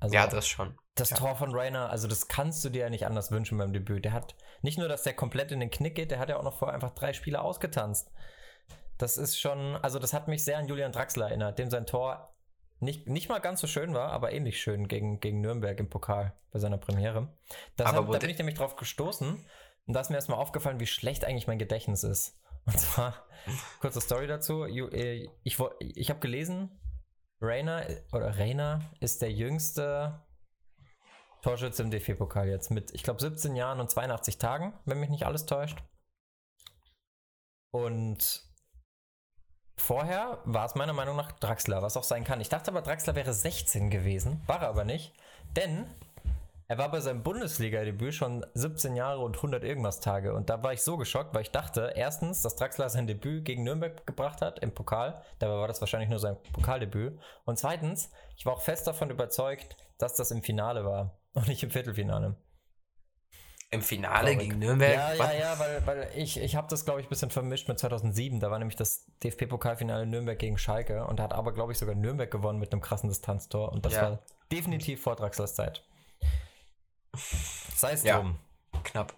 Also 0.00 0.14
ja, 0.14 0.26
das 0.26 0.46
schon. 0.46 0.76
das 0.96 1.10
ja. 1.10 1.16
Tor 1.16 1.36
von 1.36 1.54
Rainer, 1.54 1.88
also 1.88 2.08
das 2.08 2.28
kannst 2.28 2.64
du 2.64 2.68
dir 2.68 2.82
ja 2.82 2.90
nicht 2.90 3.06
anders 3.06 3.30
wünschen 3.30 3.56
beim 3.56 3.72
Debüt. 3.72 4.04
Der 4.04 4.12
hat 4.12 4.34
nicht 4.60 4.78
nur, 4.78 4.88
dass 4.88 5.02
der 5.02 5.14
komplett 5.14 5.50
in 5.50 5.60
den 5.60 5.70
Knick 5.70 5.94
geht, 5.94 6.10
der 6.10 6.18
hat 6.18 6.28
ja 6.28 6.36
auch 6.36 6.42
noch 6.42 6.58
vorher 6.58 6.74
einfach 6.74 6.94
drei 6.94 7.12
Spiele 7.12 7.40
ausgetanzt. 7.40 8.10
Das 8.98 9.16
ist 9.16 9.40
schon, 9.40 9.76
also 9.76 9.98
das 9.98 10.12
hat 10.12 10.28
mich 10.28 10.44
sehr 10.44 10.58
an 10.58 10.68
Julian 10.68 10.92
Draxler 10.92 11.28
erinnert, 11.28 11.58
dem 11.58 11.70
sein 11.70 11.86
Tor 11.86 12.34
nicht, 12.80 13.08
nicht 13.08 13.28
mal 13.28 13.38
ganz 13.38 13.60
so 13.60 13.66
schön 13.66 13.94
war, 13.94 14.10
aber 14.10 14.32
ähnlich 14.32 14.60
schön 14.60 14.88
gegen, 14.88 15.20
gegen 15.20 15.40
Nürnberg 15.40 15.78
im 15.80 15.88
Pokal 15.88 16.34
bei 16.52 16.58
seiner 16.58 16.78
Premiere. 16.78 17.32
Das 17.76 17.86
Aber 17.86 18.06
hat, 18.06 18.14
da 18.14 18.18
bin 18.18 18.30
ich 18.30 18.38
nämlich 18.38 18.56
drauf 18.56 18.76
gestoßen 18.76 19.44
und 19.86 19.94
da 19.94 20.00
ist 20.00 20.10
mir 20.10 20.16
erstmal 20.16 20.38
aufgefallen, 20.38 20.80
wie 20.80 20.86
schlecht 20.86 21.24
eigentlich 21.24 21.46
mein 21.46 21.58
Gedächtnis 21.58 22.04
ist. 22.04 22.38
Und 22.66 22.78
zwar, 22.78 23.26
kurze 23.80 24.00
Story 24.00 24.26
dazu. 24.26 24.64
Äh, 24.64 25.28
Ich, 25.42 25.58
ich 25.80 26.10
habe 26.10 26.20
gelesen, 26.20 26.78
Rainer 27.44 27.86
oder 28.12 28.38
Rainer 28.38 28.90
ist 29.00 29.22
der 29.22 29.32
jüngste 29.32 30.22
Torschütze 31.42 31.82
im 31.82 31.90
DFB-Pokal 31.90 32.48
jetzt 32.48 32.70
mit, 32.70 32.92
ich 32.94 33.02
glaube, 33.02 33.20
17 33.20 33.54
Jahren 33.54 33.80
und 33.80 33.90
82 33.90 34.38
Tagen, 34.38 34.72
wenn 34.86 34.98
mich 34.98 35.10
nicht 35.10 35.26
alles 35.26 35.44
täuscht. 35.44 35.82
Und 37.70 38.42
vorher 39.76 40.40
war 40.44 40.64
es 40.64 40.74
meiner 40.74 40.92
Meinung 40.92 41.16
nach 41.16 41.32
Draxler, 41.32 41.82
was 41.82 41.96
auch 41.96 42.04
sein 42.04 42.24
kann. 42.24 42.40
Ich 42.40 42.48
dachte 42.48 42.70
aber, 42.70 42.82
Draxler 42.82 43.14
wäre 43.14 43.34
16 43.34 43.90
gewesen, 43.90 44.42
war 44.46 44.62
er 44.62 44.68
aber 44.68 44.84
nicht, 44.84 45.12
denn 45.54 45.86
er 46.66 46.78
war 46.78 46.90
bei 46.90 47.00
seinem 47.00 47.22
Bundesliga-Debüt 47.22 48.14
schon 48.14 48.44
17 48.54 48.96
Jahre 48.96 49.20
und 49.20 49.36
100 49.36 49.64
irgendwas 49.64 50.00
Tage. 50.00 50.34
Und 50.34 50.48
da 50.48 50.62
war 50.62 50.72
ich 50.72 50.82
so 50.82 50.96
geschockt, 50.96 51.34
weil 51.34 51.42
ich 51.42 51.50
dachte, 51.50 51.92
erstens, 51.94 52.40
dass 52.42 52.56
Draxler 52.56 52.88
sein 52.88 53.06
Debüt 53.06 53.44
gegen 53.44 53.64
Nürnberg 53.64 54.06
gebracht 54.06 54.40
hat 54.40 54.60
im 54.60 54.72
Pokal. 54.72 55.22
Dabei 55.40 55.54
war 55.56 55.68
das 55.68 55.80
wahrscheinlich 55.80 56.08
nur 56.10 56.18
sein 56.18 56.36
Pokaldebüt. 56.52 57.18
Und 57.44 57.58
zweitens, 57.58 58.10
ich 58.36 58.46
war 58.46 58.54
auch 58.54 58.62
fest 58.62 58.86
davon 58.86 59.10
überzeugt, 59.10 59.76
dass 59.98 60.14
das 60.14 60.30
im 60.30 60.42
Finale 60.42 60.84
war 60.84 61.18
und 61.34 61.48
nicht 61.48 61.62
im 61.62 61.70
Viertelfinale. 61.70 62.36
Im 63.70 63.82
Finale 63.82 64.30
Traurig. 64.30 64.38
gegen 64.48 64.58
Nürnberg? 64.60 64.94
Ja, 64.94 65.14
ja, 65.14 65.32
ja, 65.32 65.58
weil, 65.58 65.86
weil 65.86 66.10
ich, 66.14 66.40
ich 66.40 66.54
habe 66.54 66.68
das, 66.70 66.84
glaube 66.84 67.00
ich, 67.00 67.06
ein 67.06 67.08
bisschen 67.10 67.30
vermischt 67.30 67.66
mit 67.68 67.78
2007. 67.78 68.38
Da 68.38 68.50
war 68.50 68.58
nämlich 68.58 68.76
das 68.76 69.04
DFB-Pokalfinale 69.24 70.06
Nürnberg 70.06 70.38
gegen 70.38 70.58
Schalke 70.58 71.04
und 71.06 71.18
da 71.18 71.24
hat 71.24 71.32
aber, 71.32 71.52
glaube 71.52 71.72
ich, 71.72 71.78
sogar 71.78 71.96
Nürnberg 71.96 72.30
gewonnen 72.30 72.60
mit 72.60 72.72
einem 72.72 72.80
krassen 72.80 73.08
Distanztor. 73.08 73.72
Und 73.72 73.84
das 73.84 73.94
Ja. 73.94 74.02
war 74.02 74.22
definitiv 74.52 75.02
vor 75.02 75.16
Draxlers 75.16 75.54
Zeit. 75.56 75.82
Sei 77.16 77.92
es 77.92 78.02
Ja. 78.02 78.16
drum. 78.20 78.38
Knapp. 78.84 79.14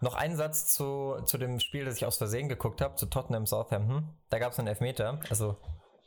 Noch 0.00 0.14
ein 0.14 0.36
Satz 0.36 0.72
zu, 0.74 1.20
zu 1.24 1.38
dem 1.38 1.58
Spiel, 1.60 1.84
das 1.84 1.96
ich 1.96 2.04
aus 2.04 2.18
Versehen 2.18 2.48
geguckt 2.48 2.80
habe, 2.80 2.96
zu 2.96 3.06
Tottenham 3.06 3.46
Southampton. 3.46 4.08
Da 4.28 4.38
gab 4.38 4.52
es 4.52 4.58
einen 4.58 4.68
Elfmeter. 4.68 5.20
Also 5.30 5.56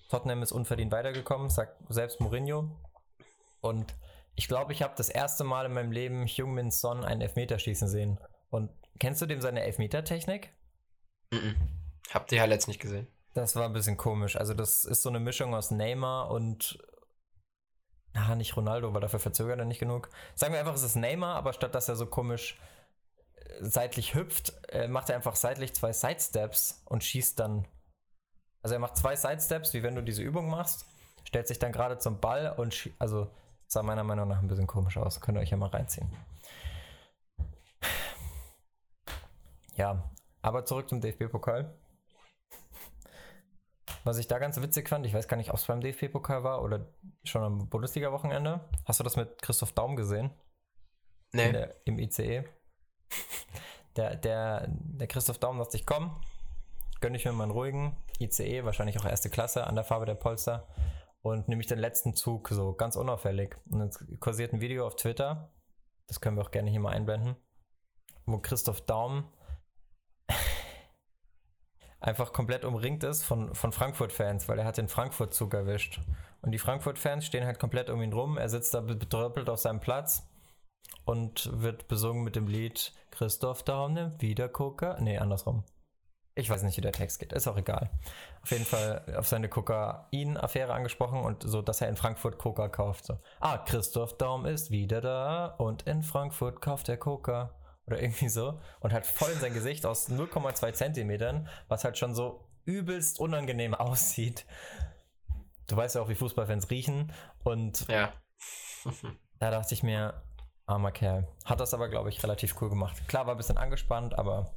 Tottenham 0.09 0.43
ist 0.43 0.51
unverdient 0.51 0.91
weitergekommen, 0.91 1.50
sagt 1.50 1.75
selbst 1.89 2.19
Mourinho. 2.21 2.69
Und 3.62 3.93
ich 4.36 4.48
glaube, 4.48 4.74
ich 4.74 4.81
habe 4.83 4.93
das 4.95 5.09
erste 5.09 5.43
Mal 5.43 5.65
in 5.65 5.74
meinem 5.74 5.91
Leben 5.91 6.25
Jungmin 6.27 6.71
Son 6.71 7.03
einen 7.03 7.21
Elfmeter 7.21 7.57
schießen 7.59 7.88
sehen. 7.88 8.19
Und 8.50 8.69
kennst 9.00 9.21
du 9.21 9.25
dem 9.25 9.41
seine 9.41 9.63
Elfmeter-Technik? 9.63 10.53
Mhm. 11.31 11.55
Hab 12.13 12.27
die 12.27 12.39
Highlights 12.39 12.67
nicht 12.67 12.79
gesehen. 12.79 13.07
Das 13.33 13.55
war 13.55 13.65
ein 13.65 13.74
bisschen 13.74 13.98
komisch. 13.98 14.36
Also 14.36 14.53
das 14.53 14.86
ist 14.86 15.03
so 15.03 15.09
eine 15.09 15.19
Mischung 15.19 15.53
aus 15.53 15.71
Neymar 15.71 16.31
und 16.31 16.79
na, 18.13 18.35
nicht 18.35 18.55
Ronaldo, 18.57 18.93
weil 18.93 19.01
dafür 19.01 19.19
verzögert 19.19 19.59
er 19.59 19.65
nicht 19.65 19.79
genug. 19.79 20.09
Sagen 20.35 20.53
wir 20.53 20.59
einfach, 20.59 20.73
es 20.73 20.83
ist 20.83 20.95
Neymar, 20.95 21.35
aber 21.35 21.53
statt 21.53 21.75
dass 21.75 21.89
er 21.89 21.95
so 21.95 22.05
komisch 22.07 22.59
äh, 23.35 23.41
seitlich 23.63 24.15
hüpft, 24.15 24.53
äh, 24.69 24.87
macht 24.87 25.09
er 25.09 25.15
einfach 25.15 25.35
seitlich 25.35 25.73
zwei 25.75 25.93
Sidesteps 25.93 26.81
und 26.85 27.03
schießt 27.03 27.39
dann. 27.39 27.67
Also 28.61 28.75
er 28.75 28.79
macht 28.79 28.97
zwei 28.97 29.15
Sidesteps, 29.15 29.73
wie 29.73 29.83
wenn 29.83 29.95
du 29.95 30.03
diese 30.03 30.21
Übung 30.21 30.49
machst, 30.49 30.85
stellt 31.23 31.47
sich 31.47 31.59
dann 31.59 31.71
gerade 31.71 31.97
zum 31.97 32.19
Ball 32.19 32.53
und 32.57 32.73
schie- 32.73 32.93
also 32.99 33.29
sah 33.67 33.83
meiner 33.83 34.03
Meinung 34.03 34.27
nach 34.27 34.41
ein 34.41 34.47
bisschen 34.47 34.67
komisch 34.67 34.97
aus. 34.97 35.21
Könnt 35.21 35.37
ihr 35.37 35.41
euch 35.41 35.51
ja 35.51 35.57
mal 35.57 35.69
reinziehen. 35.69 36.09
Ja, 39.75 40.03
aber 40.41 40.65
zurück 40.65 40.89
zum 40.89 40.99
DFB-Pokal. 41.01 41.73
Was 44.03 44.17
ich 44.17 44.27
da 44.27 44.39
ganz 44.39 44.59
witzig 44.61 44.89
fand, 44.89 45.05
ich 45.05 45.13
weiß 45.13 45.27
gar 45.27 45.37
nicht, 45.37 45.49
ob 45.49 45.57
es 45.57 45.65
beim 45.65 45.81
DFB-Pokal 45.81 46.43
war 46.43 46.63
oder 46.63 46.87
schon 47.23 47.43
am 47.43 47.69
Bundesliga-Wochenende. 47.69 48.61
Hast 48.85 48.99
du 48.99 49.03
das 49.03 49.15
mit 49.15 49.41
Christoph 49.41 49.73
Daum 49.73 49.95
gesehen? 49.95 50.31
Nee. 51.31 51.51
der, 51.51 51.75
Im 51.85 51.99
ICE. 51.99 52.43
Der, 53.95 54.15
der, 54.15 54.67
der 54.69 55.07
Christoph 55.07 55.39
Daum 55.39 55.57
dachte 55.57 55.75
ich, 55.75 55.85
komm, 55.85 56.21
gönne 57.01 57.17
ich 57.17 57.25
mir 57.25 57.33
mal 57.33 57.43
einen 57.43 57.51
ruhigen 57.51 57.97
ICE, 58.19 58.63
wahrscheinlich 58.63 58.97
auch 58.99 59.03
erste 59.03 59.29
Klasse, 59.29 59.65
an 59.65 59.75
der 59.75 59.83
Farbe 59.83 60.05
der 60.05 60.15
Polster. 60.15 60.67
Und 61.21 61.49
nehme 61.49 61.61
ich 61.61 61.67
den 61.67 61.79
letzten 61.79 62.15
Zug 62.15 62.47
so 62.49 62.73
ganz 62.73 62.95
unauffällig. 62.95 63.57
Und 63.69 63.79
dann 63.79 64.19
kursiert 64.19 64.53
ein 64.53 64.61
Video 64.61 64.85
auf 64.85 64.95
Twitter, 64.95 65.51
das 66.07 66.21
können 66.21 66.37
wir 66.37 66.43
auch 66.43 66.51
gerne 66.51 66.69
hier 66.69 66.79
mal 66.79 66.93
einblenden, 66.93 67.35
wo 68.25 68.39
Christoph 68.39 68.81
Daum 68.81 69.27
einfach 71.99 72.33
komplett 72.33 72.65
umringt 72.65 73.03
ist 73.03 73.23
von, 73.23 73.53
von 73.53 73.71
Frankfurt-Fans, 73.71 74.47
weil 74.47 74.59
er 74.59 74.65
hat 74.65 74.77
den 74.77 74.87
Frankfurt-Zug 74.87 75.53
erwischt. 75.53 76.01
Und 76.41 76.51
die 76.51 76.59
Frankfurt-Fans 76.59 77.25
stehen 77.25 77.45
halt 77.45 77.59
komplett 77.59 77.89
um 77.89 78.01
ihn 78.01 78.13
rum. 78.13 78.37
Er 78.37 78.49
sitzt 78.49 78.73
da 78.73 78.81
betröppelt 78.81 79.49
auf 79.49 79.59
seinem 79.59 79.79
Platz 79.79 80.27
und 81.05 81.49
wird 81.61 81.87
besungen 81.87 82.23
mit 82.23 82.35
dem 82.35 82.47
Lied 82.47 82.93
Christoph 83.11 83.63
Daum 83.63 83.93
nimmt 83.93 84.21
wieder 84.21 84.47
Coca. 84.47 84.97
Nee, 84.99 85.17
andersrum. 85.17 85.63
Ich 86.35 86.49
weiß 86.49 86.63
nicht, 86.63 86.77
wie 86.77 86.81
der 86.81 86.93
Text 86.93 87.19
geht. 87.19 87.33
Ist 87.33 87.47
auch 87.47 87.57
egal. 87.57 87.89
Auf 88.43 88.51
jeden 88.51 88.63
Fall 88.63 89.03
auf 89.17 89.27
seine 89.27 89.49
Kokain-Affäre 89.49 90.73
angesprochen 90.73 91.19
und 91.19 91.43
so, 91.43 91.61
dass 91.61 91.81
er 91.81 91.89
in 91.89 91.97
Frankfurt 91.97 92.37
Coca 92.37 92.69
kauft. 92.69 93.05
So. 93.05 93.17
Ah, 93.41 93.57
Christoph 93.57 94.15
Daum 94.17 94.45
ist 94.45 94.71
wieder 94.71 95.01
da 95.01 95.47
und 95.47 95.81
in 95.81 96.01
Frankfurt 96.01 96.61
kauft 96.61 96.87
er 96.87 96.95
Coca. 96.95 97.58
Oder 97.89 98.01
irgendwie 98.01 98.29
so 98.29 98.60
und 98.79 98.93
halt 98.93 99.05
voll 99.05 99.31
in 99.31 99.39
sein 99.39 99.53
Gesicht 99.53 99.86
aus 99.86 100.10
0,2 100.10 100.74
Zentimetern, 100.74 101.50
was 101.67 101.84
halt 101.84 101.98
schon 101.98 102.13
so 102.13 102.48
übelst 102.65 103.19
unangenehm 103.19 103.74
aussieht. 103.75 104.46
Du 105.67 105.75
weißt 105.75 105.96
ja 105.96 106.01
auch, 106.01 106.10
wie 106.10 106.15
Fußballfans 106.15 106.69
riechen 106.69 107.12
und 107.43 107.88
Ja. 107.88 108.13
da 109.39 109.51
dachte 109.51 109.74
ich 109.74 109.84
mir, 109.84 110.24
armer 110.65 110.91
Kerl. 110.91 111.27
Hat 111.46 111.60
das 111.60 111.74
aber, 111.74 111.89
glaube 111.89 112.10
ich, 112.10 112.22
relativ 112.24 112.62
cool 112.62 112.69
gemacht. 112.69 113.08
Klar, 113.08 113.25
war 113.25 113.34
ein 113.34 113.38
bisschen 113.38 113.58
angespannt, 113.58 114.17
aber 114.17 114.53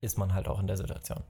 ist 0.00 0.16
man 0.16 0.34
halt 0.34 0.48
auch 0.48 0.60
in 0.60 0.66
der 0.66 0.76
Situation. 0.76 1.24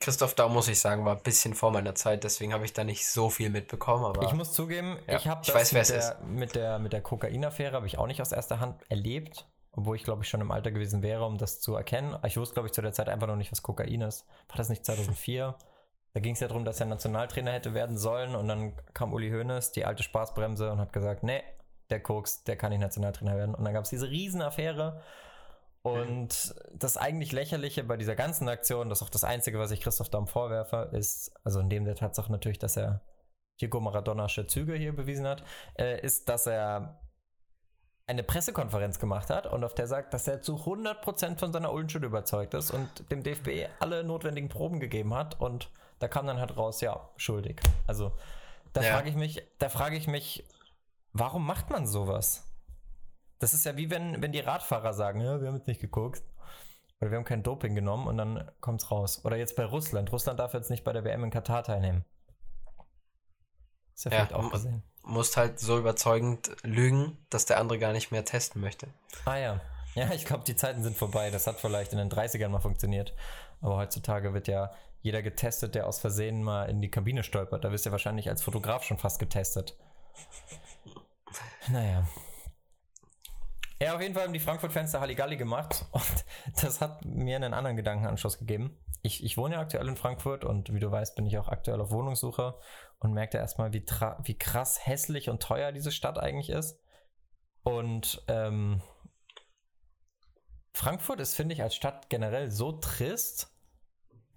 Christoph 0.00 0.34
Daum, 0.34 0.52
muss 0.52 0.68
ich 0.68 0.78
sagen, 0.78 1.04
war 1.04 1.16
ein 1.16 1.22
bisschen 1.22 1.54
vor 1.54 1.70
meiner 1.72 1.94
Zeit, 1.94 2.24
deswegen 2.24 2.52
habe 2.52 2.64
ich 2.64 2.72
da 2.72 2.84
nicht 2.84 3.08
so 3.08 3.30
viel 3.30 3.50
mitbekommen, 3.50 4.04
aber 4.04 4.22
Ich 4.22 4.32
muss 4.32 4.52
zugeben, 4.52 4.98
Ja, 5.08 5.16
ich 5.16 5.26
habe 5.26 5.40
das 5.44 5.72
weiß, 5.72 5.72
mit, 5.72 5.88
der, 5.88 6.20
mit 6.22 6.54
der 6.54 6.78
mit 6.78 6.92
der 6.92 7.00
Kokainaffäre 7.00 7.74
habe 7.74 7.86
ich 7.86 7.98
auch 7.98 8.06
nicht 8.06 8.20
aus 8.20 8.32
erster 8.32 8.60
Hand 8.60 8.82
erlebt, 8.88 9.48
obwohl 9.76 9.96
ich 9.96 10.04
glaube 10.04 10.22
ich 10.22 10.28
schon 10.28 10.40
im 10.40 10.50
Alter 10.50 10.70
gewesen 10.70 11.02
wäre, 11.02 11.24
um 11.24 11.38
das 11.38 11.60
zu 11.60 11.74
erkennen. 11.74 12.16
Ich 12.24 12.36
wusste 12.36 12.54
glaube 12.54 12.68
ich 12.68 12.72
zu 12.72 12.82
der 12.82 12.92
Zeit 12.92 13.08
einfach 13.08 13.26
noch 13.26 13.36
nicht, 13.36 13.52
was 13.52 13.62
Kokain 13.62 14.00
ist. 14.00 14.26
War 14.48 14.56
das 14.56 14.68
nicht 14.68 14.84
2004? 14.84 15.54
Da 16.14 16.20
ging 16.20 16.34
es 16.34 16.40
ja 16.40 16.48
darum, 16.48 16.64
dass 16.64 16.80
er 16.80 16.86
Nationaltrainer 16.86 17.52
hätte 17.52 17.74
werden 17.74 17.98
sollen 17.98 18.36
und 18.36 18.46
dann 18.46 18.74
kam 18.94 19.12
Uli 19.12 19.30
Hoeneß, 19.30 19.72
die 19.72 19.84
alte 19.84 20.04
Spaßbremse 20.04 20.70
und 20.70 20.78
hat 20.78 20.92
gesagt, 20.92 21.24
nee, 21.24 21.42
der 21.90 22.00
Koks, 22.00 22.44
der 22.44 22.56
kann 22.56 22.70
nicht 22.70 22.80
Nationaltrainer 22.80 23.36
werden. 23.36 23.54
Und 23.54 23.64
dann 23.64 23.74
gab 23.74 23.84
es 23.84 23.90
diese 23.90 24.08
Riesenaffäre 24.08 25.02
und 25.84 26.54
das 26.72 26.96
eigentlich 26.96 27.32
Lächerliche 27.32 27.84
bei 27.84 27.98
dieser 27.98 28.16
ganzen 28.16 28.48
Aktion, 28.48 28.88
das 28.88 29.00
ist 29.00 29.06
auch 29.06 29.10
das 29.10 29.22
Einzige, 29.22 29.58
was 29.58 29.70
ich 29.70 29.82
Christoph 29.82 30.08
Daum 30.08 30.26
vorwerfe, 30.26 30.88
ist, 30.92 31.30
also 31.44 31.60
neben 31.60 31.84
der 31.84 31.94
Tatsache 31.94 32.32
natürlich, 32.32 32.58
dass 32.58 32.78
er 32.78 33.02
Diego 33.60 33.80
Maradonasche 33.80 34.46
Züge 34.46 34.74
hier 34.76 34.96
bewiesen 34.96 35.26
hat, 35.26 35.44
äh, 35.78 36.00
ist, 36.00 36.30
dass 36.30 36.46
er 36.46 37.00
eine 38.06 38.22
Pressekonferenz 38.22 38.98
gemacht 38.98 39.30
hat 39.30 39.46
und 39.46 39.64
auf 39.64 39.74
der 39.74 39.86
sagt, 39.86 40.12
dass 40.12 40.28
er 40.28 40.42
zu 40.42 40.56
100% 40.56 41.38
von 41.38 41.52
seiner 41.52 41.72
Unschuld 41.72 42.04
überzeugt 42.04 42.52
ist 42.54 42.70
und 42.70 43.10
dem 43.10 43.22
DFB 43.22 43.68
alle 43.80 44.04
notwendigen 44.04 44.48
Proben 44.48 44.78
gegeben 44.78 45.14
hat 45.14 45.40
und 45.40 45.70
da 46.00 46.08
kam 46.08 46.26
dann 46.26 46.38
halt 46.38 46.56
raus, 46.56 46.80
ja, 46.80 47.08
schuldig. 47.16 47.60
Also 47.86 48.12
da 48.74 48.82
Ja. 48.82 48.92
frage 48.92 49.08
ich 49.08 49.14
mich, 49.16 49.42
da 49.58 49.68
frage 49.70 49.96
ich 49.96 50.06
mich, 50.06 50.44
warum 51.12 51.46
macht 51.46 51.70
man 51.70 51.86
sowas? 51.86 52.44
Das 53.38 53.54
ist 53.54 53.64
ja 53.64 53.76
wie 53.76 53.90
wenn, 53.90 54.20
wenn 54.20 54.32
die 54.32 54.40
Radfahrer 54.40 54.92
sagen, 54.92 55.20
ja, 55.20 55.40
wir 55.40 55.48
haben 55.48 55.56
jetzt 55.56 55.68
nicht 55.68 55.80
geguckt. 55.80 56.22
Oder 57.00 57.10
wir 57.10 57.18
haben 57.18 57.24
kein 57.24 57.42
Doping 57.42 57.74
genommen 57.74 58.06
und 58.06 58.16
dann 58.16 58.50
kommt's 58.60 58.90
raus. 58.90 59.24
Oder 59.24 59.36
jetzt 59.36 59.56
bei 59.56 59.64
Russland. 59.64 60.12
Russland 60.12 60.38
darf 60.38 60.54
jetzt 60.54 60.70
nicht 60.70 60.84
bei 60.84 60.92
der 60.92 61.04
WM 61.04 61.24
in 61.24 61.30
Katar 61.30 61.62
teilnehmen. 61.62 62.04
Ist 63.94 64.04
ja, 64.04 64.10
Ja, 64.10 64.16
vielleicht 64.18 64.32
auch 64.32 64.50
gesehen. 64.50 64.82
Musst 65.04 65.36
halt 65.36 65.60
so 65.60 65.78
überzeugend 65.78 66.50
lügen, 66.62 67.18
dass 67.30 67.46
der 67.46 67.58
andere 67.58 67.78
gar 67.78 67.92
nicht 67.92 68.10
mehr 68.10 68.24
testen 68.24 68.60
möchte. 68.60 68.88
Ah 69.24 69.36
ja. 69.36 69.60
Ja, 69.94 70.12
ich 70.12 70.24
glaube, 70.24 70.44
die 70.44 70.56
Zeiten 70.56 70.82
sind 70.82 70.96
vorbei. 70.96 71.30
Das 71.30 71.46
hat 71.46 71.60
vielleicht 71.60 71.92
in 71.92 71.98
den 71.98 72.10
30ern 72.10 72.48
mal 72.48 72.60
funktioniert. 72.60 73.14
Aber 73.60 73.76
heutzutage 73.76 74.34
wird 74.34 74.48
ja 74.48 74.72
jeder 75.02 75.22
getestet, 75.22 75.74
der 75.74 75.86
aus 75.86 75.98
Versehen 75.98 76.42
mal 76.42 76.68
in 76.68 76.80
die 76.80 76.90
Kabine 76.90 77.22
stolpert. 77.22 77.64
Da 77.64 77.70
wirst 77.70 77.84
du 77.84 77.90
ja 77.90 77.92
wahrscheinlich 77.92 78.28
als 78.28 78.42
Fotograf 78.42 78.82
schon 78.82 78.98
fast 78.98 79.18
getestet. 79.18 79.76
Naja. 81.68 82.06
Ja, 83.84 83.94
auf 83.94 84.00
jeden 84.00 84.14
Fall 84.14 84.22
haben 84.22 84.32
die 84.32 84.40
Frankfurt-Fans 84.40 84.92
da 84.92 85.00
Halligalli 85.00 85.36
gemacht 85.36 85.84
und 85.92 86.24
das 86.62 86.80
hat 86.80 87.04
mir 87.04 87.36
einen 87.36 87.52
anderen 87.52 87.76
Gedankenanschluss 87.76 88.38
gegeben. 88.38 88.78
Ich, 89.02 89.22
ich 89.22 89.36
wohne 89.36 89.56
ja 89.56 89.60
aktuell 89.60 89.86
in 89.86 89.96
Frankfurt 89.96 90.42
und 90.42 90.72
wie 90.72 90.80
du 90.80 90.90
weißt, 90.90 91.14
bin 91.16 91.26
ich 91.26 91.36
auch 91.36 91.48
aktuell 91.48 91.82
auf 91.82 91.90
Wohnungssuche 91.90 92.58
und 92.98 93.12
merkte 93.12 93.36
erstmal, 93.36 93.74
wie, 93.74 93.84
wie 94.22 94.38
krass 94.38 94.86
hässlich 94.86 95.28
und 95.28 95.42
teuer 95.42 95.70
diese 95.70 95.92
Stadt 95.92 96.18
eigentlich 96.18 96.48
ist. 96.48 96.80
Und 97.62 98.24
ähm, 98.28 98.80
Frankfurt 100.72 101.20
ist, 101.20 101.34
finde 101.34 101.52
ich, 101.52 101.62
als 101.62 101.74
Stadt 101.74 102.08
generell 102.08 102.50
so 102.50 102.72
trist, 102.72 103.54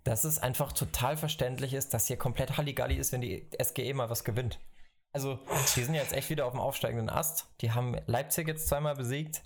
dass 0.04 0.26
es 0.26 0.40
einfach 0.40 0.74
total 0.74 1.16
verständlich 1.16 1.74
ist, 1.74 1.94
dass 1.94 2.08
hier 2.08 2.18
komplett 2.18 2.58
Halligalli 2.58 2.96
ist, 2.96 3.14
wenn 3.14 3.22
die 3.22 3.50
SGE 3.64 3.94
mal 3.94 4.10
was 4.10 4.26
gewinnt. 4.26 4.60
Also, 5.18 5.40
die 5.76 5.84
sind 5.84 5.96
jetzt 5.96 6.14
echt 6.14 6.30
wieder 6.30 6.46
auf 6.46 6.52
dem 6.52 6.62
aufsteigenden 6.62 7.10
Ast. 7.10 7.48
Die 7.62 7.72
haben 7.72 7.98
Leipzig 8.06 8.48
jetzt 8.48 8.68
zweimal 8.68 8.94
besiegt. 8.94 9.42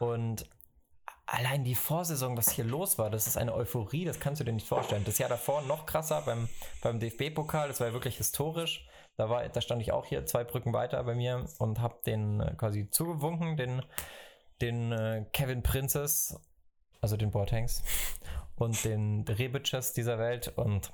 Und 0.00 0.50
allein 1.26 1.62
die 1.62 1.76
Vorsaison, 1.76 2.36
was 2.36 2.50
hier 2.50 2.64
los 2.64 2.98
war, 2.98 3.08
das 3.08 3.28
ist 3.28 3.36
eine 3.36 3.54
Euphorie, 3.54 4.04
das 4.04 4.18
kannst 4.18 4.40
du 4.40 4.44
dir 4.44 4.52
nicht 4.52 4.66
vorstellen. 4.66 5.04
Das 5.04 5.18
Jahr 5.18 5.28
davor 5.28 5.62
noch 5.62 5.86
krasser 5.86 6.22
beim, 6.22 6.48
beim 6.82 6.98
DFB-Pokal, 6.98 7.68
das 7.68 7.78
war 7.78 7.86
ja 7.86 7.92
wirklich 7.92 8.16
historisch. 8.16 8.88
Da, 9.16 9.30
war, 9.30 9.48
da 9.48 9.60
stand 9.60 9.80
ich 9.80 9.92
auch 9.92 10.06
hier 10.06 10.26
zwei 10.26 10.42
Brücken 10.42 10.72
weiter 10.72 11.04
bei 11.04 11.14
mir 11.14 11.46
und 11.60 11.78
habe 11.78 12.00
den 12.04 12.40
äh, 12.40 12.54
quasi 12.56 12.90
zugewunken, 12.90 13.56
den, 13.56 13.82
den 14.60 14.90
äh, 14.90 15.24
Kevin 15.32 15.62
Princes, 15.62 16.36
also 17.00 17.16
den 17.16 17.30
Boatengs 17.30 17.84
und 18.56 18.84
den 18.84 19.24
Rebitches 19.28 19.92
dieser 19.92 20.18
Welt. 20.18 20.52
Und 20.56 20.92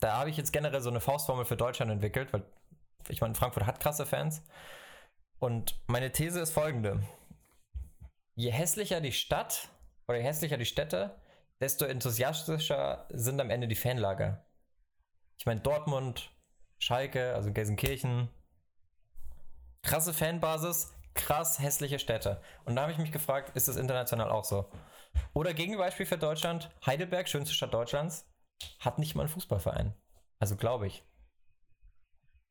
da 0.00 0.18
habe 0.18 0.30
ich 0.30 0.36
jetzt 0.36 0.52
generell 0.52 0.80
so 0.80 0.90
eine 0.90 1.00
Faustformel 1.00 1.44
für 1.44 1.56
Deutschland 1.56 1.92
entwickelt, 1.92 2.32
weil 2.32 2.42
ich 3.08 3.20
meine, 3.20 3.34
Frankfurt 3.34 3.66
hat 3.66 3.80
krasse 3.80 4.06
Fans. 4.06 4.42
Und 5.38 5.78
meine 5.86 6.12
These 6.12 6.40
ist 6.40 6.52
folgende. 6.52 7.02
Je 8.34 8.50
hässlicher 8.50 9.00
die 9.00 9.12
Stadt 9.12 9.68
oder 10.08 10.18
je 10.18 10.24
hässlicher 10.24 10.56
die 10.56 10.66
Städte, 10.66 11.20
desto 11.60 11.84
enthusiastischer 11.84 13.06
sind 13.10 13.40
am 13.40 13.50
Ende 13.50 13.68
die 13.68 13.74
Fanlager. 13.74 14.44
Ich 15.38 15.46
meine, 15.46 15.60
Dortmund, 15.60 16.30
Schalke, 16.78 17.34
also 17.34 17.52
Gelsenkirchen, 17.52 18.28
krasse 19.82 20.14
Fanbasis, 20.14 20.92
krass 21.14 21.60
hässliche 21.60 21.98
Städte. 21.98 22.40
Und 22.64 22.76
da 22.76 22.82
habe 22.82 22.92
ich 22.92 22.98
mich 22.98 23.12
gefragt, 23.12 23.56
ist 23.56 23.68
das 23.68 23.76
international 23.76 24.30
auch 24.30 24.44
so? 24.44 24.70
Oder 25.32 25.54
Gegenbeispiel 25.54 26.06
für 26.06 26.18
Deutschland, 26.18 26.70
Heidelberg, 26.84 27.28
schönste 27.28 27.54
Stadt 27.54 27.72
Deutschlands, 27.72 28.28
hat 28.80 28.98
nicht 28.98 29.14
mal 29.14 29.22
einen 29.22 29.30
Fußballverein. 29.30 29.94
Also 30.38 30.56
glaube 30.56 30.86
ich. 30.86 31.04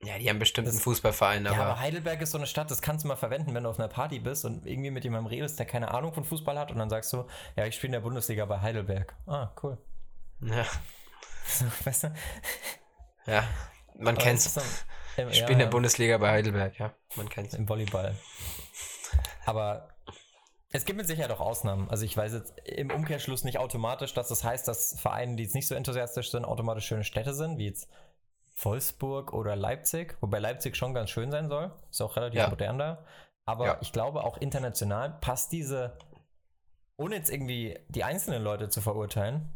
Ja, 0.04 0.18
die 0.18 0.30
haben 0.30 0.40
bestimmt 0.40 0.68
Das- 0.68 0.76
einen 0.76 0.82
Fußballverein, 0.84 1.48
aber, 1.48 1.56
Ja, 1.56 1.64
aber 1.64 1.80
Heidelberg 1.80 2.22
ist 2.22 2.32
so 2.32 2.38
eine 2.38 2.48
Stadt, 2.48 2.70
das 2.72 2.82
kannst 2.82 3.04
du 3.04 3.08
mal 3.08 3.16
verwenden, 3.16 3.54
wenn 3.54 3.64
du 3.64 3.70
auf 3.70 3.80
einer 3.80 3.88
Party 3.88 4.20
bist 4.20 4.44
und 4.46 4.66
irgendwie 4.66 4.92
mit 4.92 5.04
jemandem 5.04 5.28
redest, 5.28 5.58
der 5.60 5.66
keine 5.66 5.92
Ahnung 5.94 6.14
von 6.14 6.24
Fußball 6.26 6.58
hat 6.60 6.72
und 6.72 6.78
dann 6.80 6.90
sagst 6.90 7.14
du, 7.14 7.26
ja, 7.56 7.66
ich 7.66 7.76
spiele 7.76 7.88
in 7.90 7.94
der 7.94 8.00
Bundesliga 8.02 8.46
bei 8.46 8.60
Heidelberg. 8.60 9.16
Ah, 9.28 9.50
cool. 9.64 9.78
ja, 10.42 10.66
So, 11.46 11.66
weißt 11.86 12.04
du? 12.06 12.14
ja, 13.28 13.44
man 13.98 14.16
Aber 14.16 14.24
kennt's. 14.24 14.58
im- 14.58 14.64
Ich 15.16 15.18
ja, 15.18 15.32
spiele 15.34 15.52
in 15.54 15.58
der 15.60 15.68
ja, 15.68 15.72
Bundesliga 15.72 16.18
bei 16.18 16.32
Heidelberg, 16.32 16.78
ja, 16.80 16.94
man 17.16 17.30
kennt's. 17.30 17.54
Im 17.54 17.70
Volleyball. 17.70 18.16
Aber 19.46 19.90
es 20.72 20.86
gibt 20.86 20.98
mit 20.98 21.06
Sicherheit 21.08 21.30
auch 21.32 21.40
Ausnahmen. 21.40 21.90
Also 21.90 22.04
ich 22.06 22.18
weiß 22.18 22.34
jetzt 22.34 22.58
im 22.66 22.90
Umkehrschluss 22.92 23.44
nicht 23.44 23.60
automatisch, 23.60 24.14
dass 24.14 24.30
das 24.30 24.44
heißt, 24.44 24.68
dass 24.68 25.00
Vereine, 25.00 25.36
die 25.36 25.44
jetzt 25.44 25.54
nicht 25.54 25.68
so 25.68 25.76
enthusiastisch 25.76 26.32
sind, 26.32 26.46
automatisch 26.46 26.88
schöne 26.88 27.04
Städte 27.04 27.34
sind, 27.36 27.58
wie 27.60 27.68
jetzt 27.68 27.88
Wolfsburg 28.66 29.34
oder 29.34 29.56
Leipzig, 29.56 30.18
wobei 30.22 30.40
Leipzig 30.40 30.76
schon 30.78 30.94
ganz 30.94 31.10
schön 31.10 31.32
sein 31.32 31.50
soll. 31.50 31.72
Ist 31.90 32.02
auch 32.02 32.16
relativ 32.16 32.40
Ja. 32.40 32.50
modern 32.50 32.78
da. 32.78 33.06
Aber 33.46 33.66
Ja. 33.66 33.78
ich 33.82 33.92
glaube, 33.92 34.24
auch 34.24 34.38
international 34.38 35.18
passt 35.22 35.52
diese, 35.52 35.98
ohne 36.98 37.16
jetzt 37.16 37.30
irgendwie 37.30 37.78
die 37.90 38.04
einzelnen 38.04 38.44
Leute 38.44 38.70
zu 38.70 38.82
verurteilen, 38.82 39.50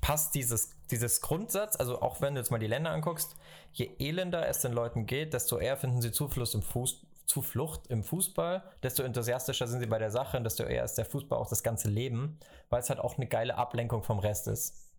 passt 0.00 0.34
dieses, 0.34 0.70
dieses 0.90 1.20
Grundsatz, 1.20 1.76
also 1.76 2.00
auch 2.00 2.20
wenn 2.20 2.34
du 2.34 2.40
jetzt 2.40 2.50
mal 2.50 2.58
die 2.58 2.66
Länder 2.66 2.90
anguckst, 2.90 3.36
je 3.72 3.90
elender 3.98 4.46
es 4.48 4.60
den 4.60 4.72
Leuten 4.72 5.06
geht, 5.06 5.32
desto 5.34 5.58
eher 5.58 5.76
finden 5.76 6.00
sie 6.02 6.12
Zuflucht 6.12 6.54
im, 6.54 6.62
Fuß, 6.62 7.06
Zuflucht 7.26 7.86
im 7.88 8.02
Fußball, 8.02 8.62
desto 8.82 9.02
enthusiastischer 9.02 9.66
sind 9.66 9.80
sie 9.80 9.86
bei 9.86 9.98
der 9.98 10.10
Sache 10.10 10.36
und 10.36 10.44
desto 10.44 10.64
eher 10.64 10.84
ist 10.84 10.94
der 10.96 11.04
Fußball 11.04 11.38
auch 11.38 11.48
das 11.48 11.62
ganze 11.62 11.88
Leben, 11.88 12.38
weil 12.68 12.80
es 12.80 12.88
halt 12.90 13.00
auch 13.00 13.16
eine 13.16 13.26
geile 13.26 13.56
Ablenkung 13.56 14.02
vom 14.02 14.18
Rest 14.18 14.48
ist. 14.48 14.90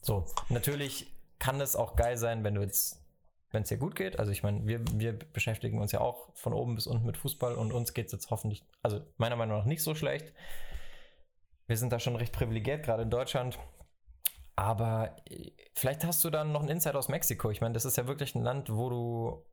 So, 0.00 0.24
natürlich 0.48 1.12
kann 1.38 1.60
es 1.60 1.76
auch 1.76 1.96
geil 1.96 2.16
sein, 2.16 2.44
wenn 2.44 2.54
du 2.54 2.62
jetzt, 2.62 3.02
wenn 3.50 3.62
es 3.62 3.68
dir 3.68 3.78
gut 3.78 3.94
geht. 3.94 4.18
Also 4.18 4.32
ich 4.32 4.42
meine, 4.42 4.66
wir, 4.66 4.80
wir 4.92 5.18
beschäftigen 5.18 5.80
uns 5.80 5.92
ja 5.92 6.00
auch 6.00 6.34
von 6.34 6.52
oben 6.52 6.74
bis 6.74 6.86
unten 6.86 7.06
mit 7.06 7.16
Fußball 7.16 7.54
und 7.54 7.72
uns 7.72 7.94
geht 7.94 8.06
es 8.06 8.12
jetzt 8.12 8.30
hoffentlich, 8.30 8.64
also 8.82 9.00
meiner 9.16 9.36
Meinung 9.36 9.58
nach 9.58 9.64
nicht 9.64 9.82
so 9.82 9.94
schlecht. 9.94 10.32
Wir 11.66 11.76
sind 11.76 11.92
da 11.92 11.98
schon 11.98 12.16
recht 12.16 12.32
privilegiert, 12.32 12.84
gerade 12.84 13.02
in 13.02 13.10
Deutschland. 13.10 13.58
Aber 14.54 15.16
äh, 15.28 15.50
vielleicht 15.74 16.04
hast 16.04 16.24
du 16.24 16.30
dann 16.30 16.52
noch 16.52 16.60
einen 16.60 16.70
Insight 16.70 16.94
aus 16.94 17.08
Mexiko. 17.08 17.50
Ich 17.50 17.60
meine, 17.60 17.74
das 17.74 17.84
ist 17.84 17.96
ja 17.96 18.06
wirklich 18.06 18.34
ein 18.34 18.42
Land, 18.42 18.70
wo 18.70 18.88
du 18.88 19.46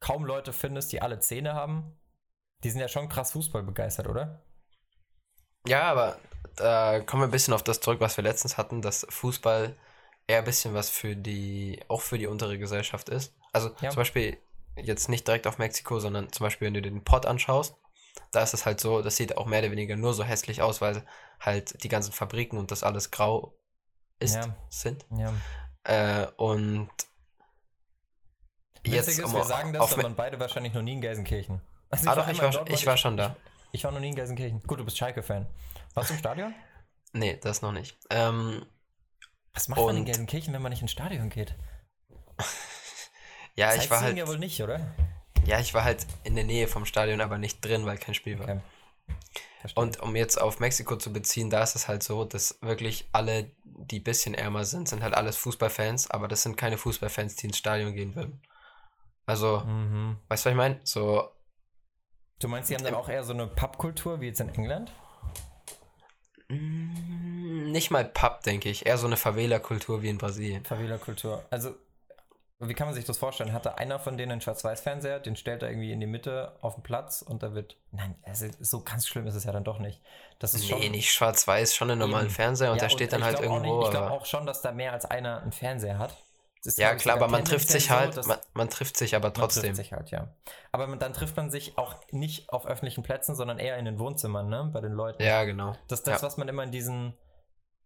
kaum 0.00 0.24
Leute 0.24 0.52
findest, 0.52 0.92
die 0.92 1.02
alle 1.02 1.18
Zähne 1.18 1.54
haben. 1.54 1.98
Die 2.64 2.70
sind 2.70 2.80
ja 2.80 2.88
schon 2.88 3.08
krass 3.08 3.32
Fußball 3.32 3.62
begeistert, 3.62 4.08
oder? 4.08 4.42
Ja, 5.66 5.82
aber 5.82 6.18
da 6.56 7.00
kommen 7.00 7.22
wir 7.22 7.28
ein 7.28 7.32
bisschen 7.32 7.54
auf 7.54 7.62
das 7.62 7.80
zurück, 7.80 8.00
was 8.00 8.16
wir 8.16 8.24
letztens 8.24 8.56
hatten, 8.56 8.80
dass 8.80 9.06
Fußball 9.10 9.76
eher 10.28 10.38
ein 10.38 10.44
bisschen 10.44 10.74
was 10.74 10.88
für 10.90 11.16
die, 11.16 11.80
auch 11.88 12.00
für 12.02 12.18
die 12.18 12.26
untere 12.28 12.58
Gesellschaft 12.58 13.08
ist. 13.08 13.34
Also 13.52 13.70
Ja. 13.80 13.90
zum 13.90 13.96
Beispiel 13.96 14.38
jetzt 14.76 15.08
nicht 15.08 15.26
direkt 15.26 15.46
auf 15.48 15.58
Mexiko, 15.58 15.98
sondern 15.98 16.30
zum 16.32 16.44
Beispiel, 16.44 16.66
wenn 16.66 16.74
du 16.74 16.82
den 16.82 17.02
Pott 17.02 17.26
anschaust, 17.26 17.74
da 18.30 18.42
ist 18.42 18.54
es 18.54 18.64
halt 18.66 18.78
so, 18.78 19.02
das 19.02 19.16
sieht 19.16 19.36
auch 19.36 19.46
mehr 19.46 19.60
oder 19.60 19.70
weniger 19.72 19.96
nur 19.96 20.14
so 20.14 20.22
hässlich 20.22 20.62
aus, 20.62 20.80
weil 20.80 21.04
halt 21.40 21.82
die 21.82 21.88
ganzen 21.88 22.12
Fabriken 22.12 22.58
und 22.58 22.70
das 22.70 22.82
alles 22.84 23.10
grau 23.10 23.56
ist, 24.20 24.36
Ja. 24.36 24.56
sind. 24.68 25.04
Ja. 25.16 25.32
Äh, 25.84 26.26
und 26.36 26.90
Witzig 28.84 29.18
ist, 29.18 29.24
um 29.24 29.34
wir 29.34 29.44
sagen 29.44 29.72
das, 29.72 29.92
aber 29.92 30.08
beide 30.10 30.38
wahrscheinlich 30.40 30.72
noch 30.72 30.82
nie 30.82 30.92
in 30.92 31.00
Gelsenkirchen. 31.00 31.60
Also 31.90 32.08
Ah, 32.10 32.14
doch, 32.14 32.22
einmal 32.26 32.34
ich 32.34 32.42
war, 32.42 32.50
Dortmund, 32.50 32.78
ich 32.78 32.86
war 32.86 32.96
schon 32.96 33.16
da. 33.16 33.36
Ich 33.72 33.84
war 33.84 33.90
noch 33.92 34.00
nie 34.00 34.08
in 34.08 34.14
Gelsenkirchen. 34.14 34.62
Gut, 34.62 34.78
du 34.80 34.84
bist 34.84 34.96
Schalke-Fan. 34.96 35.46
Warst 35.94 36.10
du 36.10 36.14
im 36.14 36.18
Stadion? 36.20 36.54
Nee, 37.12 37.36
das 37.42 37.60
noch 37.62 37.72
nicht. 37.72 37.98
Ähm, 38.10 38.64
Was 39.58 39.68
macht 39.68 39.80
man 39.80 39.90
in 39.90 39.96
Und- 40.02 40.04
Gelsenkirchen, 40.06 40.54
wenn 40.54 40.62
man 40.62 40.70
nicht 40.70 40.82
ins 40.82 40.92
Stadion 40.92 41.30
geht? 41.30 41.56
ja, 43.56 43.74
ich 43.74 43.90
war 43.90 44.00
halt, 44.00 44.16
ja 44.16 44.28
wohl 44.28 44.38
nicht, 44.38 44.62
oder? 44.62 44.94
ja, 45.44 45.58
ich 45.58 45.74
war 45.74 45.82
halt 45.82 46.06
in 46.22 46.36
der 46.36 46.44
Nähe 46.44 46.68
vom 46.68 46.84
Stadion, 46.86 47.20
aber 47.20 47.38
nicht 47.38 47.64
drin, 47.64 47.84
weil 47.84 47.98
kein 47.98 48.14
Spiel 48.14 48.38
war. 48.38 48.44
Okay. 48.48 48.60
Und 49.74 50.00
um 50.00 50.14
jetzt 50.14 50.40
auf 50.40 50.60
Mexiko 50.60 50.94
zu 50.96 51.12
beziehen, 51.12 51.50
da 51.50 51.60
ist 51.64 51.74
es 51.74 51.88
halt 51.88 52.04
so, 52.04 52.24
dass 52.24 52.58
wirklich 52.62 53.08
alle, 53.12 53.50
die 53.64 53.98
ein 53.98 54.04
bisschen 54.04 54.34
ärmer 54.34 54.64
sind, 54.64 54.88
sind 54.88 55.02
halt 55.02 55.14
alles 55.14 55.36
Fußballfans, 55.38 56.08
aber 56.10 56.28
das 56.28 56.44
sind 56.44 56.56
keine 56.56 56.78
Fußballfans, 56.78 57.34
die 57.36 57.48
ins 57.48 57.58
Stadion 57.58 57.92
gehen 57.94 58.14
würden. 58.14 58.40
Also, 59.26 59.60
Mhm. 59.66 60.18
weißt 60.28 60.44
du, 60.44 60.50
was 60.50 60.52
ich 60.52 60.56
meine? 60.56 60.80
So, 60.84 61.30
Du 62.38 62.46
meinst, 62.46 62.70
die 62.70 62.76
haben 62.76 62.84
dann 62.84 62.94
auch 62.94 63.08
eher 63.08 63.24
so 63.24 63.32
eine 63.32 63.48
Pubkultur 63.48 64.20
wie 64.20 64.26
jetzt 64.26 64.38
in 64.40 64.48
England? 64.50 64.92
Mm, 66.48 67.70
nicht 67.70 67.90
mal 67.90 68.04
Pub, 68.04 68.42
denke 68.42 68.68
ich, 68.68 68.86
eher 68.86 68.98
so 68.98 69.06
eine 69.06 69.16
Favela-Kultur 69.16 70.02
wie 70.02 70.08
in 70.08 70.18
Brasilien. 70.18 70.64
Favela-Kultur. 70.64 71.44
Also, 71.50 71.74
wie 72.60 72.74
kann 72.74 72.88
man 72.88 72.94
sich 72.94 73.04
das 73.04 73.18
vorstellen? 73.18 73.52
Hat 73.52 73.66
da 73.66 73.74
einer 73.74 74.00
von 74.00 74.16
denen 74.18 74.32
einen 74.32 74.40
Schwarz-Weiß-Fernseher, 74.40 75.20
den 75.20 75.36
stellt 75.36 75.62
er 75.62 75.70
irgendwie 75.70 75.92
in 75.92 76.00
die 76.00 76.08
Mitte 76.08 76.56
auf 76.60 76.74
den 76.74 76.82
Platz 76.82 77.22
und 77.22 77.44
da 77.44 77.54
wird. 77.54 77.76
Nein, 77.92 78.16
also 78.24 78.46
so 78.60 78.82
ganz 78.82 79.06
schlimm 79.06 79.28
ist 79.28 79.36
es 79.36 79.44
ja 79.44 79.52
dann 79.52 79.62
doch 79.62 79.78
nicht. 79.78 80.00
Das 80.40 80.54
ist 80.54 80.66
schon. 80.66 80.80
Nee, 80.80 80.88
nicht 80.88 81.12
schwarz-weiß, 81.12 81.76
schon 81.76 81.90
einen 81.90 82.00
normalen. 82.00 82.30
Fernseher 82.30 82.72
und 82.72 82.78
Ja, 82.78 82.84
der 82.84 82.90
steht 82.90 83.12
dann 83.12 83.20
ich 83.20 83.26
halt 83.26 83.40
irgendwo. 83.40 83.78
Nicht, 83.78 83.84
ich 83.86 83.90
glaube 83.92 84.10
auch 84.10 84.26
schon, 84.26 84.44
dass 84.44 84.60
da 84.60 84.72
mehr 84.72 84.92
als 84.92 85.04
einer 85.04 85.40
einen 85.42 85.52
Fernseher 85.52 85.98
hat. 85.98 86.16
Ist, 86.68 86.76
ja, 86.76 86.94
klar, 86.96 87.16
aber 87.16 87.28
man 87.28 87.46
trifft 87.46 87.70
sich 87.70 87.88
halt, 87.88 88.12
so, 88.12 88.20
man, 88.28 88.36
man 88.52 88.68
trifft 88.68 88.98
sich 88.98 89.16
aber 89.16 89.28
Man 89.28 89.34
trotzdem. 89.34 89.62
trifft 89.62 89.76
sich 89.76 89.92
halt, 89.94 90.10
ja. 90.10 90.34
Aber 90.70 90.86
man, 90.86 90.98
dann 90.98 91.14
trifft 91.14 91.34
man 91.34 91.50
sich 91.50 91.78
auch 91.78 91.96
nicht 92.10 92.50
auf 92.50 92.66
öffentlichen 92.66 93.02
Plätzen, 93.02 93.34
sondern 93.34 93.58
eher 93.58 93.78
in 93.78 93.86
den 93.86 93.98
Wohnzimmern, 93.98 94.50
ne? 94.50 94.68
Bei 94.70 94.82
den 94.82 94.92
Leuten. 94.92 95.22
Ja, 95.22 95.44
genau. 95.44 95.74
Das 95.88 96.02
das, 96.02 96.20
ja. 96.20 96.26
was 96.26 96.36
man 96.36 96.46
immer 96.46 96.64
in 96.64 96.70
diesen, 96.70 97.14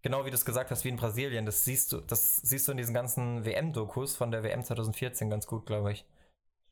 genau 0.02 0.24
wie 0.24 0.30
du 0.30 0.34
es 0.34 0.44
gesagt 0.44 0.72
hast, 0.72 0.84
wie 0.84 0.88
in 0.88 0.96
Brasilien, 0.96 1.46
das 1.46 1.64
siehst 1.64 1.92
du, 1.92 2.00
das 2.00 2.38
siehst 2.38 2.66
du 2.66 2.72
in 2.72 2.78
diesen 2.78 2.92
ganzen 2.92 3.44
WM-Dokus 3.44 4.16
von 4.16 4.32
der 4.32 4.42
WM 4.42 4.64
2014 4.64 5.30
ganz 5.30 5.46
gut, 5.46 5.64
glaube 5.64 5.92
ich. 5.92 6.04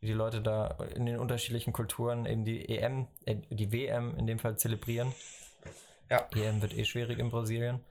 Wie 0.00 0.06
die 0.06 0.12
Leute 0.12 0.40
da 0.40 0.78
in 0.96 1.06
den 1.06 1.20
unterschiedlichen 1.20 1.72
Kulturen 1.72 2.26
eben 2.26 2.44
die 2.44 2.68
EM, 2.76 3.06
äh, 3.24 3.36
die 3.50 3.70
WM 3.70 4.16
in 4.18 4.26
dem 4.26 4.40
Fall 4.40 4.58
zelebrieren. 4.58 5.14
Ja. 6.10 6.26
EM 6.34 6.60
wird 6.60 6.76
eh 6.76 6.84
schwierig 6.84 7.20
in 7.20 7.30
Brasilien. 7.30 7.84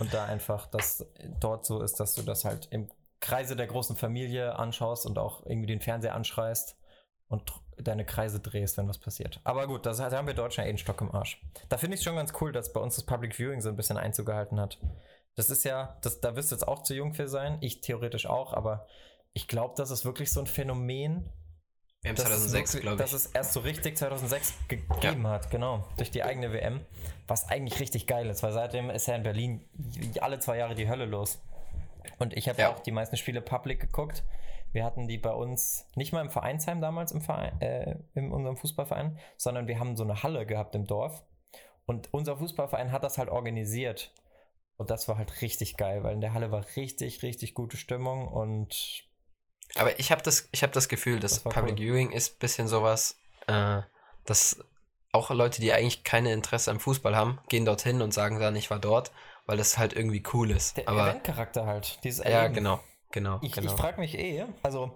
Und 0.00 0.12
da 0.12 0.24
einfach, 0.24 0.66
dass 0.66 1.06
dort 1.38 1.66
so 1.66 1.82
ist, 1.82 2.00
dass 2.00 2.16
du 2.16 2.22
das 2.22 2.44
halt 2.44 2.66
im 2.72 2.88
Kreise 3.20 3.54
der 3.56 3.66
großen 3.66 3.96
Familie 3.96 4.58
anschaust 4.58 5.06
und 5.06 5.18
auch 5.18 5.44
irgendwie 5.46 5.66
den 5.66 5.80
Fernseher 5.80 6.14
anschreist 6.14 6.76
und 7.28 7.52
deine 7.76 8.04
Kreise 8.04 8.40
drehst, 8.40 8.76
wenn 8.76 8.88
was 8.88 8.98
passiert. 8.98 9.40
Aber 9.44 9.66
gut, 9.66 9.86
das 9.86 9.98
da 9.98 10.10
haben 10.10 10.26
wir 10.26 10.34
Deutschen 10.34 10.62
ja 10.62 10.66
eh 10.66 10.70
einen 10.70 10.78
Stock 10.78 11.00
im 11.00 11.14
Arsch. 11.14 11.40
Da 11.68 11.76
finde 11.78 11.94
ich 11.94 12.00
es 12.00 12.04
schon 12.04 12.16
ganz 12.16 12.32
cool, 12.40 12.52
dass 12.52 12.72
bei 12.72 12.80
uns 12.80 12.96
das 12.96 13.04
Public 13.06 13.34
Viewing 13.34 13.60
so 13.60 13.68
ein 13.68 13.76
bisschen 13.76 13.96
Einzug 13.96 14.26
gehalten 14.26 14.58
hat. 14.60 14.78
Das 15.36 15.48
ist 15.48 15.64
ja, 15.64 15.98
das, 16.02 16.20
da 16.20 16.34
wirst 16.36 16.50
du 16.50 16.56
jetzt 16.56 16.66
auch 16.66 16.82
zu 16.82 16.94
jung 16.94 17.14
für 17.14 17.28
sein, 17.28 17.58
ich 17.60 17.80
theoretisch 17.80 18.26
auch, 18.26 18.52
aber 18.52 18.86
ich 19.32 19.46
glaube, 19.48 19.74
das 19.76 19.90
ist 19.90 20.04
wirklich 20.04 20.32
so 20.32 20.40
ein 20.40 20.46
Phänomen, 20.46 21.30
dass 22.02 22.12
es 22.18 22.24
2006, 22.24 22.52
wirklich- 22.74 22.82
glaube 22.82 22.96
Dass 22.98 23.10
ich. 23.10 23.16
es 23.16 23.26
erst 23.26 23.52
so 23.52 23.60
richtig 23.60 23.96
2006 23.96 24.54
gegeben 24.68 25.26
hat, 25.28 25.50
genau. 25.50 25.84
Durch 25.98 26.10
die 26.10 26.24
eigene 26.24 26.52
WM. 26.52 26.80
Was 27.28 27.48
eigentlich 27.48 27.78
richtig 27.78 28.06
geil 28.06 28.28
ist, 28.28 28.42
weil 28.42 28.52
seitdem 28.52 28.90
ist 28.90 29.06
ja 29.06 29.14
in 29.14 29.22
Berlin 29.22 29.64
alle 30.20 30.38
zwei 30.40 30.56
Jahre 30.58 30.74
die 30.74 30.88
Hölle 30.88 31.04
los. 31.04 31.38
Und 32.20 32.36
ich 32.36 32.48
habe 32.48 32.60
Ja. 32.60 32.72
auch 32.72 32.78
die 32.80 32.92
meisten 32.92 33.16
Spiele 33.16 33.40
public 33.40 33.80
geguckt. 33.80 34.22
Wir 34.72 34.84
hatten 34.84 35.08
die 35.08 35.18
bei 35.18 35.32
uns 35.32 35.86
nicht 35.96 36.12
mal 36.12 36.20
im 36.20 36.30
Vereinsheim 36.30 36.80
damals 36.80 37.10
im 37.10 37.20
Verein, 37.22 37.60
äh, 37.60 37.96
in 38.14 38.30
unserem 38.30 38.56
Fußballverein, 38.56 39.18
sondern 39.36 39.66
wir 39.66 39.80
haben 39.80 39.96
so 39.96 40.04
eine 40.04 40.22
Halle 40.22 40.46
gehabt 40.46 40.76
im 40.76 40.86
Dorf. 40.86 41.24
Und 41.86 42.14
unser 42.14 42.36
Fußballverein 42.36 42.92
hat 42.92 43.02
das 43.02 43.18
halt 43.18 43.30
organisiert. 43.30 44.12
Und 44.76 44.90
das 44.90 45.08
war 45.08 45.18
halt 45.18 45.42
richtig 45.42 45.76
geil, 45.76 46.04
weil 46.04 46.14
in 46.14 46.20
der 46.20 46.32
Halle 46.32 46.52
war 46.52 46.64
richtig, 46.76 47.22
richtig 47.22 47.54
gute 47.54 47.76
Stimmung 47.76 48.28
und 48.28 49.02
Aber 49.76 49.98
ich 49.98 50.12
habe 50.12 50.22
das, 50.22 50.48
ich 50.52 50.62
hab 50.62 50.72
das 50.72 50.88
Gefühl, 50.88 51.18
dass 51.20 51.42
Das 51.42 51.52
Public 51.52 51.74
cool. 51.74 51.78
Viewing 51.86 52.12
ist 52.12 52.34
ein 52.34 52.38
bisschen 52.38 52.68
sowas, 52.68 53.18
äh, 53.48 53.80
dass 54.24 54.62
auch 55.12 55.30
Leute, 55.30 55.60
die 55.60 55.72
eigentlich 55.72 56.04
keine 56.04 56.32
Interesse 56.32 56.70
am 56.70 56.78
Fußball 56.80 57.16
haben, 57.16 57.40
gehen 57.48 57.64
dorthin 57.64 58.00
und 58.02 58.14
sagen 58.14 58.38
dann, 58.38 58.54
ich 58.56 58.70
war 58.70 58.78
dort, 58.78 59.10
weil 59.50 59.56
das 59.56 59.78
halt 59.78 59.94
irgendwie 59.94 60.22
cool 60.32 60.52
ist. 60.52 60.76
der 60.76 60.88
Aber 60.88 61.10
Eventcharakter 61.10 61.66
halt. 61.66 61.98
Dieses 62.04 62.24
ja, 62.24 62.42
Erleben. 62.42 62.54
genau, 62.54 62.80
genau, 63.10 63.40
Ich, 63.42 63.50
genau. 63.50 63.68
ich 63.68 63.76
frage 63.76 64.00
mich 64.00 64.16
eh, 64.16 64.44
also 64.62 64.92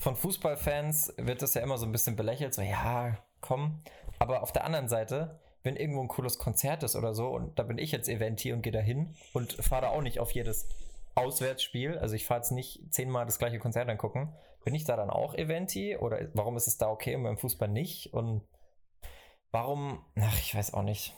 von 0.00 0.16
Fußballfans 0.16 1.14
wird 1.18 1.40
das 1.40 1.54
ja 1.54 1.62
immer 1.62 1.78
so 1.78 1.86
ein 1.86 1.92
bisschen 1.92 2.16
belächelt, 2.16 2.52
so 2.52 2.62
ja, 2.62 3.16
komm. 3.40 3.80
Aber 4.18 4.42
auf 4.42 4.50
der 4.50 4.64
anderen 4.64 4.88
Seite, 4.88 5.38
wenn 5.62 5.76
irgendwo 5.76 6.00
ein 6.00 6.08
cooles 6.08 6.38
Konzert 6.38 6.82
ist 6.82 6.96
oder 6.96 7.14
so, 7.14 7.28
und 7.28 7.60
da 7.60 7.62
bin 7.62 7.78
ich 7.78 7.92
jetzt 7.92 8.08
Eventi 8.08 8.52
und 8.52 8.62
gehe 8.62 8.72
da 8.72 8.80
hin 8.80 9.14
und 9.34 9.52
fahre 9.52 9.82
da 9.82 9.88
auch 9.90 10.02
nicht 10.02 10.18
auf 10.18 10.32
jedes 10.32 10.68
Auswärtsspiel, 11.14 11.96
also 11.96 12.16
ich 12.16 12.26
fahre 12.26 12.40
jetzt 12.40 12.50
nicht 12.50 12.92
zehnmal 12.92 13.24
das 13.24 13.38
gleiche 13.38 13.60
Konzert 13.60 13.88
angucken, 13.88 14.34
bin 14.64 14.74
ich 14.74 14.82
da 14.82 14.96
dann 14.96 15.10
auch 15.10 15.34
Eventi 15.34 15.96
oder 15.96 16.28
warum 16.34 16.56
ist 16.56 16.66
es 16.66 16.76
da 16.76 16.90
okay 16.90 17.14
und 17.14 17.22
beim 17.22 17.38
Fußball 17.38 17.68
nicht? 17.68 18.12
Und 18.12 18.42
warum, 19.52 20.04
ach, 20.18 20.38
ich 20.40 20.56
weiß 20.56 20.74
auch 20.74 20.82
nicht. 20.82 21.14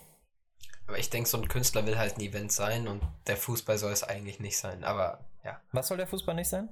Aber 0.87 0.99
ich 0.99 1.11
denke, 1.11 1.29
so 1.29 1.39
ein 1.39 1.49
Künstler 1.49 1.87
will 1.87 1.99
halt 1.99 2.17
ein 2.19 2.21
Event 2.21 2.53
sein 2.53 2.89
und 2.89 3.03
der 3.27 3.37
Fußball 3.37 3.79
soll 3.79 3.93
es 3.93 4.03
eigentlich 4.05 4.41
nicht 4.41 4.59
sein. 4.59 4.85
Aber 4.85 5.25
ja, 5.45 5.61
Was 5.73 5.89
soll 5.89 5.97
der 5.97 6.07
Fußball 6.07 6.35
nicht 6.35 6.49
sein? 6.49 6.69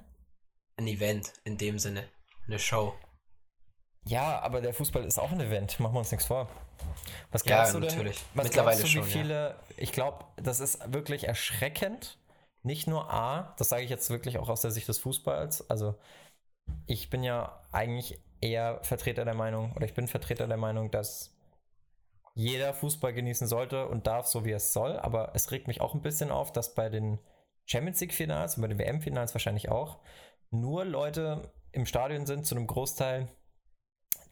ein 0.77 0.87
Event 0.87 1.33
in 1.45 1.59
dem 1.59 1.79
Sinne. 1.79 2.09
Eine 2.47 2.59
Show. 2.59 2.95
Ja, 4.05 4.41
aber 4.41 4.61
der 4.61 4.75
Fußball 4.75 5.05
ist 5.05 5.19
auch 5.19 5.31
ein 5.31 5.41
Event, 5.41 5.79
machen 5.79 5.95
wir 5.95 5.99
uns 6.01 6.11
nichts 6.11 6.27
vor. 6.27 6.49
Was 7.31 7.45
Ja, 7.45 7.57
glaubst 7.57 7.75
du 7.75 7.81
denn? 7.81 7.89
natürlich. 7.91 8.21
Was 8.35 8.45
Mittlerweile 8.45 8.77
glaubst 8.79 8.83
du, 8.83 8.87
wie 8.87 8.91
schon, 8.91 9.03
ja. 9.03 9.09
viele, 9.23 9.57
ich 9.77 9.93
glaube, 9.93 10.25
das 10.37 10.61
ist 10.61 10.93
wirklich 10.93 11.29
erschreckend. 11.29 12.19
Nicht 12.65 12.87
nur 12.87 13.13
A, 13.13 13.55
das 13.59 13.69
sage 13.69 13.83
ich 13.83 13.91
jetzt 13.91 14.09
wirklich 14.11 14.39
auch 14.39 14.49
aus 14.49 14.61
der 14.63 14.71
Sicht 14.71 14.89
des 14.89 14.99
Fußballs. 14.99 15.69
Also, 15.71 15.95
ich 16.87 17.11
bin 17.11 17.23
ja 17.23 17.61
eigentlich 17.73 18.21
eher 18.41 18.83
Vertreter 18.83 19.25
der 19.25 19.35
Meinung, 19.35 19.73
oder 19.75 19.85
ich 19.87 19.95
bin 19.95 20.09
Vertreter 20.09 20.47
der 20.49 20.57
Meinung, 20.57 20.91
dass 20.91 21.32
jeder 22.35 22.73
Fußball 22.75 23.13
genießen 23.13 23.47
sollte 23.47 23.89
und 23.89 24.07
darf, 24.07 24.27
so 24.27 24.45
wie 24.45 24.53
es 24.53 24.73
soll. 24.73 24.99
Aber 24.99 25.33
es 25.35 25.51
regt 25.51 25.69
mich 25.69 25.81
auch 25.81 25.95
ein 25.95 26.03
bisschen 26.03 26.31
auf, 26.31 26.53
dass 26.53 26.75
bei 26.75 26.89
den 26.89 27.19
Champions 27.67 28.01
League-Finals 28.01 28.57
und 28.57 28.63
bei 28.63 28.69
den 28.69 28.79
WM-Finals 28.79 29.35
wahrscheinlich 29.35 29.69
auch 29.69 29.99
nur 30.51 30.85
Leute 30.85 31.53
im 31.73 31.87
Stadion 31.87 32.27
sind, 32.27 32.47
zu 32.47 32.55
einem 32.55 32.67
Großteil, 32.67 33.29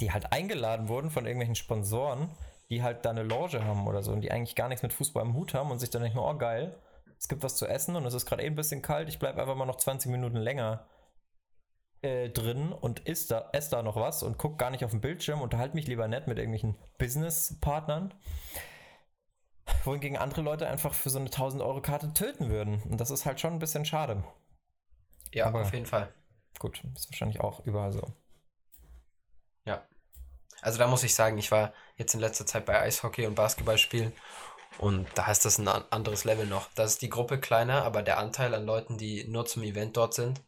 die 0.01 0.13
halt 0.13 0.33
eingeladen 0.33 0.89
wurden 0.89 1.11
von 1.11 1.25
irgendwelchen 1.25 1.55
Sponsoren, 1.55 2.31
die 2.69 2.83
halt 2.83 3.05
da 3.05 3.11
eine 3.11 3.23
Loge 3.23 3.65
haben 3.65 3.87
oder 3.87 4.03
so 4.03 4.13
und 4.13 4.21
die 4.21 4.31
eigentlich 4.31 4.57
gar 4.57 4.69
nichts 4.69 4.83
mit 4.83 4.93
Fußball 4.93 5.25
im 5.25 5.35
Hut 5.35 5.55
haben 5.55 5.71
und 5.71 5.79
sich 5.79 5.91
dann 5.91 6.03
denken, 6.03 6.19
oh 6.19 6.37
geil, 6.37 6.79
es 7.19 7.29
gibt 7.29 7.43
was 7.43 7.57
zu 7.57 7.67
essen 7.67 7.97
und 7.97 8.07
es 8.07 8.15
ist 8.15 8.27
gerade 8.27 8.43
eh 8.43 8.47
ein 8.47 8.55
bisschen 8.55 8.83
kalt, 8.83 9.09
ich 9.09 9.19
bleibe 9.19 9.41
einfach 9.41 9.57
mal 9.57 9.67
noch 9.67 9.77
20 9.77 10.11
Minuten 10.11 10.37
länger 10.37 10.87
äh, 12.03 12.31
drin 12.31 12.73
und 12.73 13.01
isst 13.01 13.31
da, 13.31 13.51
ess 13.53 13.69
da 13.69 13.83
noch 13.83 13.97
was 13.97 14.23
und 14.23 14.39
guck 14.39 14.59
gar 14.59 14.71
nicht 14.71 14.85
auf 14.85 14.91
den 14.91 15.01
Bildschirm, 15.01 15.41
unterhalte 15.43 15.75
mich 15.75 15.87
lieber 15.87 16.09
nett 16.09 16.27
mit 16.27 16.39
irgendwelchen 16.39 16.77
Business-Partnern. 16.99 18.15
Wohingegen 19.85 20.17
andere 20.17 20.43
Leute 20.43 20.67
einfach 20.69 20.95
für 20.95 21.11
so 21.11 21.19
eine 21.19 21.27
1000 21.29 21.63
Euro 21.63 21.81
Karte 21.81 22.13
töten 22.13 22.51
würden. 22.51 22.83
Und 22.83 23.01
das 23.01 23.11
ist 23.11 23.25
halt 23.27 23.41
schon 23.41 23.53
ein 23.55 23.59
bisschen 23.59 23.85
schade. 23.85 24.25
Ja, 25.33 25.47
Aber- 25.47 25.63
auf 25.63 25.73
jeden 25.73 25.87
Fall. 25.87 26.13
Gut, 26.59 26.83
ist 26.95 27.11
wahrscheinlich 27.11 27.41
auch 27.41 27.65
überall 27.65 27.93
so. 27.93 28.13
Ja. 29.65 29.87
Also 30.61 30.79
da 30.79 30.87
muss 30.89 31.05
ich 31.05 31.15
sagen, 31.15 31.39
ich 31.39 31.51
war 31.51 31.73
jetzt 31.97 32.13
in 32.13 32.21
letzter 32.21 32.45
Zeit 32.45 32.67
bei 32.67 32.79
Eishockey 32.81 33.27
und 33.27 33.35
Basketballspielen 33.35 34.13
und 34.79 35.07
da 35.15 35.31
ist 35.31 35.45
das 35.47 35.57
ein 35.59 35.69
an- 35.69 35.85
anderes 35.91 36.25
Level 36.25 36.47
noch. 36.47 36.69
Da 36.75 36.85
ist 36.85 37.01
die 37.01 37.09
Gruppe 37.09 37.39
kleiner, 37.41 37.85
aber 37.85 38.03
der 38.03 38.19
Anteil 38.19 38.55
an 38.55 38.67
Leuten, 38.67 38.99
die 38.99 39.27
nur 39.29 39.47
zum 39.47 39.63
Event 39.63 39.97
dort 39.97 40.13
sind, 40.13 40.43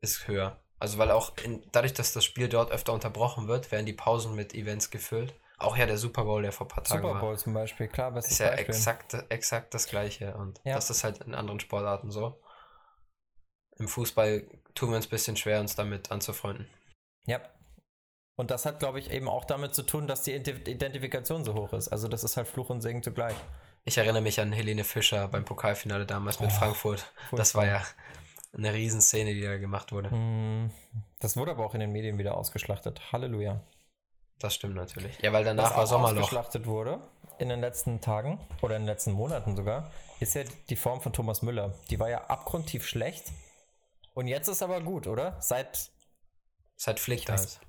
ist 0.00 0.26
höher. 0.28 0.58
Also 0.78 0.98
weil 0.98 1.10
auch 1.10 1.36
in, 1.44 1.62
dadurch, 1.72 1.92
dass 1.92 2.12
das 2.12 2.24
Spiel 2.24 2.48
dort 2.48 2.70
öfter 2.72 2.92
unterbrochen 2.92 3.48
wird, 3.48 3.70
werden 3.70 3.86
die 3.86 3.92
Pausen 3.92 4.34
mit 4.34 4.54
Events 4.54 4.90
gefüllt. 4.90 5.34
Auch 5.58 5.76
ja 5.76 5.84
der 5.84 5.98
Super 5.98 6.24
Bowl, 6.24 6.40
der 6.40 6.52
vor 6.52 6.66
ein 6.66 6.70
paar 6.70 6.84
Tagen 6.84 7.02
Super 7.02 7.14
war. 7.14 7.20
Bowl 7.20 7.38
zum 7.38 7.52
Beispiel, 7.52 7.86
klar, 7.88 8.12
bestes 8.12 8.32
Ist 8.32 8.38
ja 8.38 8.46
Beispiel. 8.48 8.74
exakt, 8.74 9.16
exakt 9.28 9.74
das 9.74 9.86
gleiche 9.88 10.34
und 10.36 10.58
Ja. 10.64 10.74
das 10.74 10.88
ist 10.88 11.04
halt 11.04 11.18
in 11.18 11.34
anderen 11.34 11.60
Sportarten 11.60 12.10
so. 12.10 12.40
Im 13.78 13.88
Fußball 13.88 14.46
tun 14.74 14.90
wir 14.90 14.96
uns 14.96 15.06
ein 15.06 15.10
bisschen 15.10 15.36
schwer, 15.36 15.60
uns 15.60 15.74
damit 15.74 16.10
anzufreunden. 16.10 16.66
Ja. 17.26 17.40
Und 18.36 18.50
das 18.50 18.64
hat, 18.64 18.78
glaube 18.78 18.98
ich, 19.00 19.10
eben 19.10 19.28
auch 19.28 19.44
damit 19.44 19.74
zu 19.74 19.82
tun, 19.82 20.06
dass 20.06 20.22
die 20.22 20.32
Ident- 20.34 20.66
Identifikation 20.66 21.44
so 21.44 21.52
hoch 21.54 21.74
ist. 21.74 21.88
Also 21.88 22.08
das 22.08 22.24
ist 22.24 22.38
halt 22.38 22.48
Fluch 22.48 22.70
und 22.70 22.80
Segen 22.80 23.02
zugleich. 23.02 23.36
Ich 23.84 23.98
erinnere 23.98 24.22
mich 24.22 24.40
an 24.40 24.52
Helene 24.52 24.84
Fischer 24.84 25.28
beim 25.28 25.44
Pokalfinale 25.44 26.06
damals 26.06 26.40
mit 26.40 26.50
Oh, 26.50 26.54
Frankfurt. 26.54 27.12
Das 27.32 27.54
war 27.54 27.66
ja 27.66 27.82
eine 28.52 28.72
Riesenszene, 28.74 29.32
die 29.34 29.42
da 29.42 29.56
gemacht 29.58 29.92
wurde. 29.92 30.10
Mm, 30.14 30.70
Das 31.20 31.36
wurde 31.36 31.52
aber 31.52 31.64
auch 31.64 31.74
in 31.74 31.80
den 31.80 31.92
Medien 31.92 32.18
wieder 32.18 32.36
ausgeschlachtet. 32.36 33.12
Halleluja. 33.12 33.62
Das 34.38 34.54
stimmt 34.54 34.74
natürlich. 34.74 35.18
Ja, 35.20 35.32
weil 35.32 35.44
danach 35.44 35.70
Was 35.70 35.76
war 35.76 35.86
Sommerloch. 35.86 36.20
ausgeschlachtet 36.22 36.66
wurde 36.66 37.00
in 37.38 37.48
den 37.48 37.60
letzten 37.60 38.00
Tagen 38.00 38.40
oder 38.62 38.76
in 38.76 38.82
den 38.82 38.86
letzten 38.88 39.12
Monaten 39.12 39.56
sogar, 39.56 39.90
ist 40.18 40.34
ja 40.34 40.42
die 40.68 40.76
Form 40.76 41.00
von 41.00 41.12
Thomas 41.12 41.42
Müller. 41.42 41.74
Die 41.90 41.98
war 42.00 42.08
ja 42.10 42.24
abgrundtief 42.24 42.86
schlecht. 42.86 43.32
Und 44.14 44.26
jetzt 44.28 44.48
ist 44.48 44.62
aber 44.62 44.80
gut, 44.80 45.06
oder? 45.06 45.36
Seit 45.40 45.90
Seit 46.76 46.98
Flick 47.00 47.26
da 47.26 47.34
ist. 47.34 47.60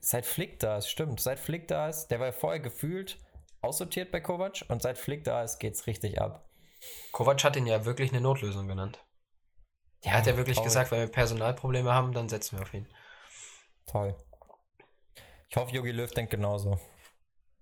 seit 0.00 0.26
Flick 0.26 0.58
da 0.58 0.78
ist, 0.78 0.88
stimmt, 0.88 1.20
seit 1.20 1.38
Flick 1.38 1.68
da 1.68 1.88
ist, 1.88 2.08
der 2.08 2.18
war 2.18 2.26
ja 2.26 2.32
vorher 2.32 2.58
gefühlt 2.60 3.18
aussortiert 3.60 4.10
bei 4.10 4.20
Kovac 4.20 4.64
und 4.68 4.82
seit 4.82 4.98
Flick 4.98 5.22
da 5.24 5.42
ist, 5.44 5.58
geht's 5.60 5.86
richtig 5.86 6.20
ab. 6.20 6.48
Kovac 7.12 7.44
hat 7.44 7.54
ihn 7.56 7.66
ja 7.66 7.84
wirklich 7.84 8.10
eine 8.10 8.20
Notlösung 8.20 8.66
genannt. 8.66 8.98
Er 10.02 10.14
hat 10.14 10.26
ja 10.26 10.36
wirklich 10.36 10.56
traurig. 10.56 10.68
gesagt, 10.68 10.90
wenn 10.90 11.00
wir 11.00 11.08
Personalprobleme 11.08 11.92
haben, 11.92 12.12
dann 12.12 12.28
setzen 12.28 12.58
wir 12.58 12.62
auf 12.62 12.72
ihn. 12.74 12.86
Toll. 13.86 14.16
Ich 15.48 15.56
hoffe, 15.56 15.74
Jogi 15.74 15.90
Löw 15.90 16.10
denkt 16.10 16.30
genauso. 16.30 16.78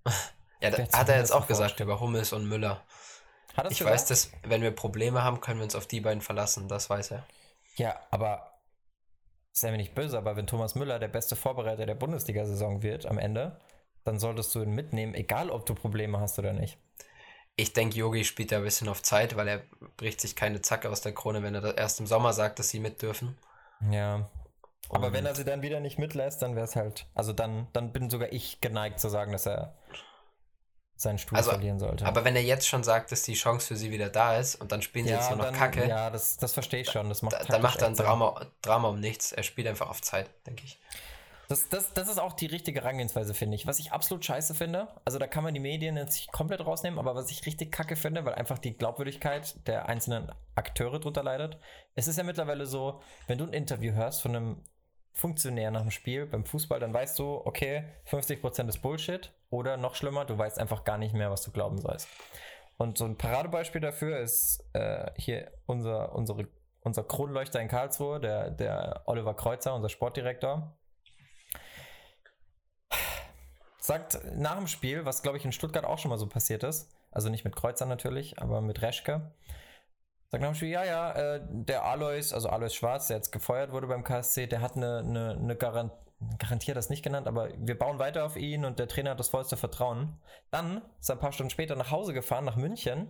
Ja, 0.60 0.70
da, 0.70 0.78
hat 0.90 1.08
er 1.08 1.18
jetzt 1.18 1.30
auch 1.30 1.46
gesagt 1.46 1.78
über 1.78 2.00
Hummels 2.00 2.32
und 2.32 2.48
Müller. 2.48 2.84
Hat 3.56 3.70
Ich 3.70 3.78
gesagt? 3.78 3.94
weiß, 3.94 4.06
dass 4.06 4.32
wenn 4.42 4.60
wir 4.60 4.72
Probleme 4.72 5.22
haben, 5.22 5.40
können 5.40 5.60
wir 5.60 5.64
uns 5.64 5.76
auf 5.76 5.86
die 5.86 6.00
beiden 6.00 6.20
verlassen. 6.20 6.66
Das 6.66 6.90
weiß 6.90 7.12
er. 7.12 7.24
Ja, 7.76 8.00
aber 8.10 8.58
sei 9.52 9.70
mir 9.70 9.76
nicht 9.76 9.94
böse, 9.94 10.18
aber 10.18 10.34
wenn 10.34 10.48
Thomas 10.48 10.74
Müller 10.74 10.98
der 10.98 11.06
beste 11.06 11.36
Vorbereiter 11.36 11.86
der 11.86 11.94
Bundesliga-Saison 11.94 12.82
wird 12.82 13.06
am 13.06 13.18
Ende, 13.18 13.60
dann 14.02 14.18
solltest 14.18 14.52
du 14.54 14.62
ihn 14.62 14.72
mitnehmen, 14.74 15.14
egal 15.14 15.48
ob 15.48 15.64
du 15.64 15.76
Probleme 15.76 16.18
hast 16.18 16.40
oder 16.40 16.52
nicht. 16.52 16.76
Ich 17.60 17.72
denke, 17.72 17.96
Yogi 17.98 18.24
spielt 18.24 18.52
da 18.52 18.58
ein 18.58 18.62
bisschen 18.62 18.88
auf 18.88 19.02
Zeit, 19.02 19.34
weil 19.36 19.48
er 19.48 19.62
bricht 19.96 20.20
sich 20.20 20.36
keine 20.36 20.62
Zacke 20.62 20.88
aus 20.88 21.00
der 21.00 21.12
Krone, 21.12 21.42
wenn 21.42 21.56
er 21.56 21.60
das 21.60 21.74
erst 21.74 21.98
im 21.98 22.06
Sommer 22.06 22.32
sagt, 22.32 22.60
dass 22.60 22.68
sie 22.68 22.78
mit 22.78 23.02
dürfen. 23.02 23.36
Ja. 23.90 24.30
Aber 24.90 25.08
Und- 25.08 25.12
wenn 25.12 25.26
er 25.26 25.34
sie 25.34 25.44
dann 25.44 25.60
wieder 25.60 25.80
nicht 25.80 25.98
mitlässt, 25.98 26.40
dann 26.40 26.54
wäre 26.54 26.64
es 26.66 26.76
halt, 26.76 27.06
also 27.16 27.32
dann, 27.32 27.66
dann 27.72 27.92
bin 27.92 28.10
sogar 28.10 28.32
ich 28.32 28.60
geneigt 28.60 29.00
zu 29.00 29.08
sagen, 29.08 29.32
dass 29.32 29.44
er 29.46 29.74
seinen 30.94 31.18
Stuhl 31.18 31.36
Also, 31.36 31.50
verlieren 31.50 31.80
sollte. 31.80 32.06
Aber 32.06 32.24
wenn 32.24 32.36
er 32.36 32.42
jetzt 32.42 32.66
schon 32.68 32.84
sagt, 32.84 33.10
dass 33.10 33.22
die 33.22 33.34
Chance 33.34 33.66
für 33.66 33.76
sie 33.76 33.90
wieder 33.90 34.08
da 34.08 34.36
ist 34.36 34.54
und 34.54 34.70
dann 34.70 34.80
spielen 34.80 35.06
sie 35.06 35.12
jetzt 35.12 35.28
nur 35.28 35.38
noch 35.38 35.44
dann, 35.46 35.54
Kacke, 35.54 35.86
Ja, 35.88 36.10
das, 36.10 36.36
das 36.38 36.52
verstehe 36.52 36.80
ich 36.82 36.90
schon. 36.90 37.08
Das 37.08 37.22
macht 37.22 37.34
da, 37.34 37.44
dann 37.44 37.60
macht 37.62 37.82
er 37.82 37.88
ein. 37.88 37.94
Drama, 37.94 38.40
Drama 38.62 38.88
um 38.88 39.00
nichts. 39.00 39.32
Er 39.32 39.42
spielt 39.42 39.66
einfach 39.66 39.90
auf 39.90 40.00
Zeit, 40.00 40.30
denke 40.46 40.62
ich. 40.64 40.78
Das, 41.48 41.66
das, 41.70 41.94
das 41.94 42.10
ist 42.10 42.18
auch 42.18 42.34
die 42.34 42.44
richtige 42.44 42.82
Herangehensweise, 42.82 43.32
finde 43.32 43.54
ich. 43.54 43.66
Was 43.66 43.78
ich 43.78 43.90
absolut 43.90 44.22
scheiße 44.22 44.54
finde, 44.54 44.88
also 45.06 45.18
da 45.18 45.26
kann 45.26 45.42
man 45.42 45.54
die 45.54 45.60
Medien 45.60 45.96
jetzt 45.96 46.16
nicht 46.16 46.30
komplett 46.30 46.64
rausnehmen, 46.64 46.98
aber 46.98 47.14
was 47.14 47.30
ich 47.30 47.46
richtig 47.46 47.72
kacke 47.72 47.96
finde, 47.96 48.26
weil 48.26 48.34
einfach 48.34 48.58
die 48.58 48.76
Glaubwürdigkeit 48.76 49.66
der 49.66 49.88
einzelnen 49.88 50.30
Akteure 50.54 51.00
drunter 51.00 51.22
leidet. 51.22 51.58
Es 51.94 52.06
ist 52.06 52.18
ja 52.18 52.24
mittlerweile 52.24 52.66
so, 52.66 53.00
wenn 53.28 53.38
du 53.38 53.44
ein 53.44 53.54
Interview 53.54 53.94
hörst 53.94 54.20
von 54.20 54.36
einem 54.36 54.62
Funktionär 55.14 55.70
nach 55.70 55.80
dem 55.80 55.90
Spiel 55.90 56.26
beim 56.26 56.44
Fußball, 56.44 56.80
dann 56.80 56.92
weißt 56.92 57.18
du, 57.18 57.40
okay, 57.44 57.84
50% 58.06 58.68
ist 58.68 58.82
Bullshit 58.82 59.32
oder 59.48 59.78
noch 59.78 59.94
schlimmer, 59.94 60.26
du 60.26 60.36
weißt 60.36 60.58
einfach 60.58 60.84
gar 60.84 60.98
nicht 60.98 61.14
mehr, 61.14 61.30
was 61.30 61.42
du 61.42 61.50
glauben 61.50 61.78
sollst. 61.78 62.08
Und 62.76 62.98
so 62.98 63.06
ein 63.06 63.16
Paradebeispiel 63.16 63.80
dafür 63.80 64.20
ist 64.20 64.64
äh, 64.74 65.10
hier 65.16 65.50
unser, 65.64 66.14
unsere, 66.14 66.46
unser 66.82 67.04
Kronleuchter 67.04 67.60
in 67.60 67.68
Karlsruhe, 67.68 68.20
der, 68.20 68.50
der 68.50 69.02
Oliver 69.06 69.34
Kreuzer, 69.34 69.74
unser 69.74 69.88
Sportdirektor. 69.88 70.77
Sagt 73.80 74.20
nach 74.34 74.56
dem 74.56 74.66
Spiel, 74.66 75.04
was 75.04 75.22
glaube 75.22 75.38
ich 75.38 75.44
in 75.44 75.52
Stuttgart 75.52 75.84
auch 75.84 75.98
schon 75.98 76.10
mal 76.10 76.18
so 76.18 76.26
passiert 76.26 76.64
ist, 76.64 76.90
also 77.10 77.28
nicht 77.28 77.44
mit 77.44 77.54
Kreuzer 77.54 77.86
natürlich, 77.86 78.40
aber 78.40 78.60
mit 78.60 78.82
Reschke. 78.82 79.32
Sagt 80.30 80.42
nach 80.42 80.50
dem 80.50 80.54
Spiel, 80.54 80.68
ja, 80.68 80.84
ja, 80.84 81.12
äh, 81.12 81.40
der 81.48 81.84
Alois, 81.84 82.32
also 82.32 82.48
Alois 82.48 82.74
Schwarz, 82.74 83.06
der 83.06 83.16
jetzt 83.16 83.32
gefeuert 83.32 83.72
wurde 83.72 83.86
beim 83.86 84.04
KSC, 84.04 84.46
der 84.46 84.60
hat 84.60 84.76
eine, 84.76 84.98
eine, 84.98 85.30
eine 85.40 85.56
Garant 85.56 85.92
garantiert 86.38 86.76
das 86.76 86.90
nicht 86.90 87.02
genannt, 87.02 87.28
aber 87.28 87.50
wir 87.56 87.78
bauen 87.78 87.98
weiter 87.98 88.24
auf 88.24 88.36
ihn 88.36 88.64
und 88.64 88.78
der 88.78 88.88
Trainer 88.88 89.10
hat 89.10 89.20
das 89.20 89.28
vollste 89.28 89.56
Vertrauen. 89.56 90.18
Dann 90.50 90.82
ist 91.00 91.08
er 91.08 91.16
ein 91.16 91.20
paar 91.20 91.32
Stunden 91.32 91.50
später 91.50 91.76
nach 91.76 91.90
Hause 91.90 92.12
gefahren, 92.12 92.44
nach 92.44 92.56
München. 92.56 93.08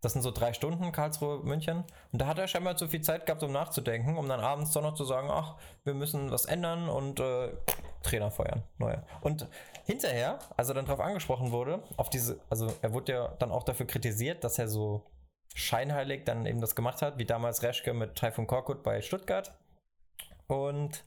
Das 0.00 0.14
sind 0.14 0.22
so 0.22 0.30
drei 0.30 0.52
Stunden, 0.52 0.90
Karlsruhe, 0.92 1.40
München. 1.44 1.84
Und 2.10 2.20
da 2.20 2.26
hat 2.26 2.38
er 2.38 2.48
scheinbar 2.48 2.76
zu 2.76 2.88
viel 2.88 3.02
Zeit 3.02 3.26
gehabt, 3.26 3.42
um 3.42 3.52
nachzudenken, 3.52 4.16
um 4.16 4.28
dann 4.28 4.40
abends 4.40 4.72
doch 4.72 4.82
noch 4.82 4.94
zu 4.94 5.04
sagen, 5.04 5.28
ach, 5.30 5.56
wir 5.84 5.94
müssen 5.94 6.30
was 6.30 6.46
ändern 6.46 6.88
und 6.88 7.20
äh, 7.20 7.52
Trainer 8.02 8.30
feuern, 8.30 8.62
neuer. 8.78 9.04
Und 9.20 9.48
hinterher, 9.84 10.38
als 10.56 10.68
er 10.68 10.74
dann 10.74 10.86
darauf 10.86 11.00
angesprochen 11.00 11.52
wurde, 11.52 11.82
auf 11.96 12.10
diese, 12.10 12.40
also 12.50 12.72
er 12.82 12.92
wurde 12.92 13.12
ja 13.12 13.28
dann 13.38 13.50
auch 13.50 13.64
dafür 13.64 13.86
kritisiert, 13.86 14.44
dass 14.44 14.58
er 14.58 14.68
so 14.68 15.06
scheinheilig 15.54 16.24
dann 16.24 16.46
eben 16.46 16.60
das 16.60 16.74
gemacht 16.74 17.02
hat, 17.02 17.18
wie 17.18 17.24
damals 17.24 17.62
Reschke 17.62 17.92
mit 17.92 18.16
Taifun 18.16 18.46
Korkut 18.46 18.82
bei 18.82 19.00
Stuttgart. 19.02 19.54
Und 20.46 21.04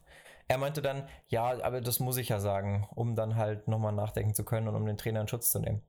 er 0.47 0.57
meinte 0.57 0.81
dann, 0.81 1.07
ja, 1.27 1.63
aber 1.63 1.81
das 1.81 1.99
muss 1.99 2.17
ich 2.17 2.29
ja 2.29 2.39
sagen, 2.39 2.87
um 2.95 3.15
dann 3.15 3.35
halt 3.35 3.67
nochmal 3.67 3.93
nachdenken 3.93 4.33
zu 4.33 4.45
können 4.45 4.67
und 4.67 4.75
um 4.75 4.85
den 4.85 4.97
Trainer 4.97 5.21
in 5.21 5.27
Schutz 5.27 5.51
zu 5.51 5.59
nehmen. 5.59 5.81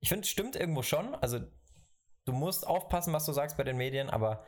Ich 0.00 0.08
finde, 0.08 0.24
es 0.24 0.30
stimmt 0.30 0.56
irgendwo 0.56 0.82
schon. 0.82 1.14
Also, 1.16 1.40
du 2.24 2.32
musst 2.32 2.66
aufpassen, 2.66 3.12
was 3.12 3.26
du 3.26 3.32
sagst 3.32 3.58
bei 3.58 3.64
den 3.64 3.76
Medien, 3.76 4.08
aber 4.08 4.44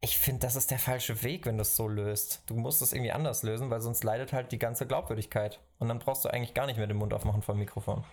ich 0.00 0.16
finde, 0.18 0.40
das 0.46 0.54
ist 0.56 0.70
der 0.70 0.78
falsche 0.78 1.22
Weg, 1.24 1.44
wenn 1.46 1.56
du 1.56 1.62
es 1.62 1.74
so 1.76 1.88
löst. 1.88 2.42
Du 2.46 2.54
musst 2.54 2.82
es 2.82 2.92
irgendwie 2.92 3.12
anders 3.12 3.42
lösen, 3.42 3.68
weil 3.70 3.80
sonst 3.80 4.04
leidet 4.04 4.32
halt 4.32 4.52
die 4.52 4.58
ganze 4.58 4.86
Glaubwürdigkeit. 4.86 5.60
Und 5.78 5.88
dann 5.88 5.98
brauchst 5.98 6.24
du 6.24 6.28
eigentlich 6.28 6.54
gar 6.54 6.66
nicht 6.66 6.76
mehr 6.76 6.86
den 6.86 6.96
Mund 6.96 7.12
aufmachen 7.12 7.42
vom 7.42 7.58
Mikrofon. 7.58 8.04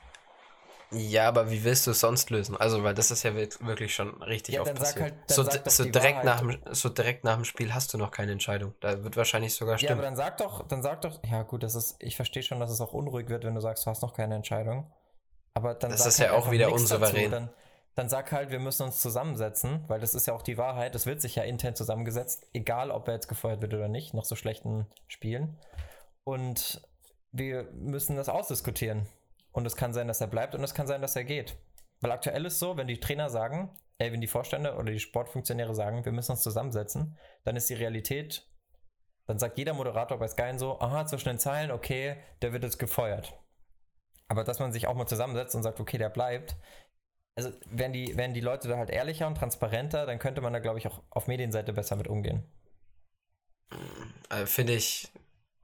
Ja, 0.92 1.28
aber 1.28 1.50
wie 1.52 1.64
willst 1.64 1.88
du 1.88 1.92
es 1.92 2.00
sonst 2.00 2.30
lösen? 2.30 2.56
Also, 2.56 2.84
weil 2.84 2.94
das 2.94 3.10
ist 3.12 3.24
ja 3.24 3.36
wir- 3.36 3.50
wirklich 3.62 3.94
schon 3.94 4.22
richtig 4.24 4.56
Ja, 4.56 4.62
oft 4.62 4.74
passiert. 4.76 5.02
halt- 5.04 5.14
so, 5.30 5.44
so, 5.44 5.84
direkt 5.84 6.24
Wahrheit. 6.24 6.26
nach 6.26 6.40
dem, 6.40 6.58
so 6.72 6.90
direkt 6.90 7.24
nach 7.24 7.36
dem 7.36 7.44
Spiel 7.44 7.74
hast 7.74 7.94
du 7.94 7.98
noch 7.98 8.12
keine 8.12 8.32
Entscheidung. 8.32 8.74
Da 8.82 9.04
wird 9.04 9.18
wahrscheinlich 9.18 9.54
sogar 9.56 9.74
Ja, 9.74 9.78
aber 9.78 9.86
stimmen. 9.88 10.02
dann 10.04 10.16
sag 10.16 10.38
doch, 10.38 10.68
dann 10.68 10.84
sag 10.84 11.02
doch, 11.02 11.20
ja 11.30 11.42
gut, 11.44 11.64
das 11.64 11.76
ist, 11.76 11.96
ich 12.00 12.16
verstehe 12.16 12.44
schon, 12.44 12.60
dass 12.60 12.70
es 12.70 12.82
auch 12.82 12.94
unruhig 12.94 13.30
wird, 13.30 13.44
wenn 13.44 13.56
du 13.56 13.62
sagst, 13.62 13.86
du 13.86 13.90
hast 13.90 14.02
noch 14.04 14.14
keine 14.14 14.36
Entscheidung. 14.36 14.92
Aber 15.56 15.74
dann 15.74 15.90
Das 15.92 16.06
ist 16.06 16.20
halt 16.20 16.30
ja 16.32 16.36
auch 16.38 16.52
wieder 16.52 16.72
unsouverän. 16.72 17.32
Dann, 17.32 17.50
dann 17.96 18.10
sag 18.10 18.32
halt, 18.32 18.52
wir 18.52 18.60
müssen 18.60 18.84
uns 18.84 19.02
zusammensetzen, 19.02 19.84
weil 19.88 20.02
das 20.02 20.14
ist 20.14 20.28
ja 20.28 20.34
auch 20.34 20.42
die 20.42 20.58
Wahrheit. 20.58 20.96
Es 20.96 21.06
wird 21.06 21.22
sich 21.22 21.36
ja 21.36 21.44
intern 21.44 21.76
zusammengesetzt, 21.76 22.46
egal 22.54 22.92
ob 22.92 23.08
er 23.08 23.16
jetzt 23.16 23.30
gefeuert 23.30 23.62
wird 23.62 23.74
oder 23.74 23.88
nicht, 23.88 24.14
nach 24.14 24.26
so 24.26 24.36
schlechten 24.36 24.86
Spielen. 25.08 25.58
Und 26.26 26.82
wir 27.32 27.64
müssen 27.74 28.18
das 28.18 28.30
ausdiskutieren. 28.30 29.08
Und 29.54 29.66
es 29.66 29.78
kann 29.78 29.94
sein, 29.94 30.10
dass 30.10 30.20
er 30.20 30.28
bleibt 30.28 30.54
und 30.54 30.64
es 30.64 30.74
kann 30.74 30.88
sein, 30.88 31.02
dass 31.02 31.16
er 31.16 31.24
geht. 31.24 31.58
Weil 32.02 32.12
aktuell 32.12 32.46
ist 32.46 32.60
so, 32.60 32.76
wenn 32.76 32.88
die 32.88 33.00
Trainer 33.00 33.30
sagen, 33.30 33.70
äh, 33.98 34.12
wenn 34.12 34.20
die 34.20 34.28
Vorstände 34.28 34.76
oder 34.76 34.92
die 34.92 35.00
Sportfunktionäre 35.00 35.74
sagen, 35.74 36.04
wir 36.04 36.12
müssen 36.12 36.32
uns 36.32 36.44
zusammensetzen, 36.44 37.18
dann 37.46 37.56
ist 37.56 37.70
die 37.70 37.76
Realität, 37.76 38.46
dann 39.26 39.40
sagt 39.40 39.58
jeder 39.58 39.74
Moderator 39.74 40.20
bei 40.20 40.28
Sky 40.28 40.52
so, 40.58 40.80
aha, 40.82 41.06
zwischen 41.06 41.30
den 41.30 41.40
Zeilen, 41.40 41.72
okay, 41.72 42.18
der 42.42 42.52
wird 42.52 42.64
jetzt 42.64 42.80
gefeuert. 42.80 43.40
Aber 44.28 44.44
dass 44.44 44.60
man 44.60 44.74
sich 44.74 44.88
auch 44.88 44.96
mal 44.96 45.08
zusammensetzt 45.08 45.56
und 45.56 45.64
sagt, 45.64 45.80
okay, 45.80 45.98
der 45.98 46.10
bleibt, 46.10 46.58
also 47.36 47.52
wären 47.70 47.94
die, 47.94 48.16
wären 48.18 48.34
die 48.34 48.42
Leute 48.42 48.68
da 48.68 48.78
halt 48.78 48.90
ehrlicher 48.90 49.28
und 49.28 49.36
transparenter, 49.36 50.06
dann 50.06 50.20
könnte 50.20 50.42
man 50.42 50.54
da, 50.54 50.60
glaube 50.60 50.80
ich, 50.80 50.88
auch 50.88 51.02
auf 51.10 51.28
Medienseite 51.28 51.74
besser 51.74 51.96
mit 51.96 52.08
umgehen. 52.08 52.44
Äh, 54.30 54.46
Finde 54.46 54.74
ich 54.74 55.12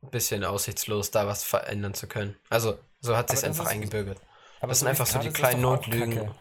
ein 0.03 0.09
bisschen 0.09 0.43
aussichtslos, 0.43 1.11
da 1.11 1.27
was 1.27 1.43
verändern 1.43 1.93
zu 1.93 2.07
können. 2.07 2.35
Also, 2.49 2.77
so 2.99 3.15
hat 3.15 3.29
sich 3.29 3.43
einfach 3.45 3.65
ist- 3.65 3.69
eingebürgert. 3.71 4.19
Aber 4.59 4.69
Das 4.69 4.79
sind 4.79 4.87
wie 4.87 4.89
einfach 4.91 5.07
so 5.07 5.19
die 5.19 5.29
kleinen 5.31 5.61
Notlügen. 5.61 6.31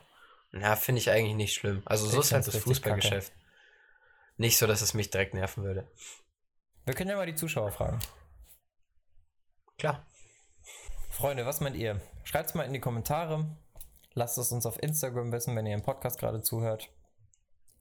Na, 0.53 0.77
finde 0.77 1.01
ich 1.01 1.11
eigentlich 1.11 1.37
nicht 1.37 1.55
schlimm. 1.55 1.83
Also, 1.87 2.07
so 2.07 2.19
Ich 2.19 2.27
ist 2.27 2.33
halt 2.33 2.47
das 2.47 2.55
richtig 2.55 2.83
kacke. 2.83 2.97
Fußballgeschäft. 3.01 3.33
Nicht 4.37 4.59
so, 4.59 4.67
dass 4.67 4.81
es 4.83 4.95
mich 4.95 5.11
direkt 5.11 5.33
nerven 5.35 5.63
würde. 5.65 5.87
Wir 6.87 6.95
können 6.95 7.11
ja 7.11 7.17
mal 7.17 7.27
die 7.27 7.35
Zuschauer 7.35 7.71
fragen. 7.71 7.99
Klar. 9.79 10.05
Freunde, 11.11 11.47
was 11.47 11.61
meint 11.61 11.77
ihr? 11.77 12.01
Schreibt 12.25 12.49
es 12.51 12.55
mal 12.55 12.65
in 12.65 12.73
die 12.73 12.81
Kommentare. 12.81 13.47
Lasst 14.15 14.39
es 14.39 14.51
uns 14.51 14.67
auf 14.67 14.83
Instagram 14.83 15.31
wissen, 15.31 15.55
wenn 15.55 15.67
ihr 15.67 15.75
im 15.75 15.83
Podcast 15.83 16.19
gerade 16.19 16.43
zuhört. 16.43 16.91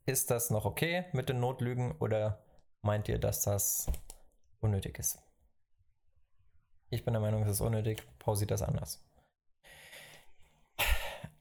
Ist 0.06 0.30
das 0.30 0.52
noch 0.52 0.66
okay 0.66 1.06
mit 1.12 1.28
den 1.30 1.40
Notlügen 1.40 1.98
oder 2.00 2.44
meint 2.82 3.10
ihr, 3.10 3.20
dass 3.20 3.42
das 3.42 3.88
unnötig 4.60 5.00
ist? 5.00 5.20
Ich 6.90 7.04
bin 7.04 7.14
der 7.14 7.22
Meinung, 7.22 7.44
es 7.44 7.52
ist 7.52 7.62
unnötig. 7.62 8.04
Paul 8.20 8.36
sieht 8.36 8.52
das 8.52 8.62
anders. 8.62 9.04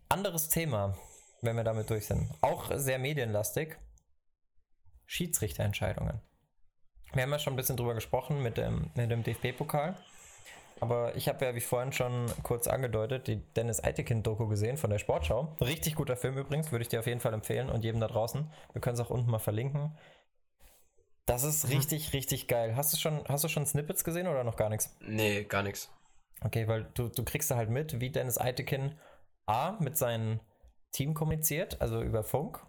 Anderes 0.09 0.49
Thema, 0.49 0.97
wenn 1.43 1.57
wir 1.57 1.65
damit 1.65 1.91
durch 1.91 2.07
sind. 2.07 2.31
Auch 2.41 2.71
sehr 2.75 2.99
medienlastig. 2.99 3.79
Schiedsrichterentscheidungen. 5.07 6.21
Wir 7.13 7.23
haben 7.23 7.33
ja 7.33 7.39
schon 7.39 7.55
ein 7.55 7.57
bisschen 7.57 7.77
drüber 7.77 7.95
gesprochen 7.95 8.43
mit 8.43 8.57
dem, 8.57 8.91
mit 8.95 9.11
dem 9.11 9.23
DFB-Pokal. 9.23 9.97
Aber 10.81 11.17
ich 11.17 11.29
habe 11.29 11.45
ja, 11.45 11.55
wie 11.55 11.61
vorhin 11.61 11.93
schon 11.93 12.27
kurz 12.43 12.69
angedeutet, 12.69 13.27
die 13.27 13.37
Dennis 13.55 13.83
Eitekin-Doku 13.83 14.47
gesehen 14.47 14.77
von 14.77 14.91
der 14.91 14.99
Sportschau. 14.99 15.57
Richtig 15.61 15.97
guter 15.97 16.17
Film 16.17 16.39
übrigens, 16.39 16.71
würde 16.71 16.83
ich 16.83 16.89
dir 16.89 17.01
auf 17.01 17.07
jeden 17.07 17.21
Fall 17.21 17.35
empfehlen 17.35 17.69
und 17.69 17.83
jedem 17.85 18.01
da 18.01 18.07
draußen. 18.07 18.51
Wir 18.73 18.81
können 18.81 18.95
es 18.95 19.01
auch 19.01 19.11
unten 19.11 19.31
mal 19.31 19.39
verlinken. 19.41 19.97
Das 21.27 21.43
ist 21.43 21.65
Mhm. 21.67 21.75
richtig, 21.77 22.13
richtig 22.13 22.49
geil. 22.49 22.77
Hast 22.77 22.93
du 22.93 22.97
schon, 22.97 23.25
hast 23.29 23.45
du 23.45 23.49
schon 23.49 23.67
Snippets 23.67 24.05
gesehen 24.05 24.29
oder 24.29 24.45
noch 24.45 24.57
gar 24.57 24.69
nichts? 24.71 24.97
Nee, 25.01 25.45
gar 25.45 25.63
nichts. 25.63 25.91
Okay, 26.43 26.69
weil 26.69 26.85
du, 26.95 27.09
du 27.09 27.25
kriegst 27.25 27.51
da 27.51 27.57
halt 27.57 27.71
mit, 27.71 28.01
wie 28.01 28.11
Dennis 28.11 28.39
Eitekin 28.39 28.97
A 29.47 29.73
mit 29.81 29.97
seinem 29.97 30.41
Team 30.93 31.13
kommuniziert, 31.15 31.81
also 31.81 32.03
über 32.03 32.23
Funk, 32.23 32.65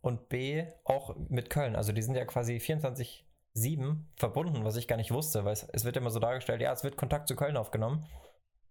und 0.00 0.28
B 0.28 0.64
auch 0.84 1.14
mit 1.28 1.48
Köln. 1.48 1.76
Also 1.76 1.92
die 1.92 2.02
sind 2.02 2.16
ja 2.16 2.24
quasi 2.24 2.58
24-7 3.56 3.96
verbunden, 4.16 4.64
was 4.64 4.76
ich 4.76 4.88
gar 4.88 4.96
nicht 4.96 5.10
wusste, 5.10 5.44
weil 5.44 5.52
es, 5.52 5.64
es 5.72 5.84
wird 5.84 5.96
immer 5.96 6.10
so 6.10 6.18
dargestellt, 6.20 6.60
ja, 6.60 6.72
es 6.72 6.84
wird 6.84 6.96
Kontakt 6.96 7.28
zu 7.28 7.36
Köln 7.36 7.56
aufgenommen. 7.56 8.06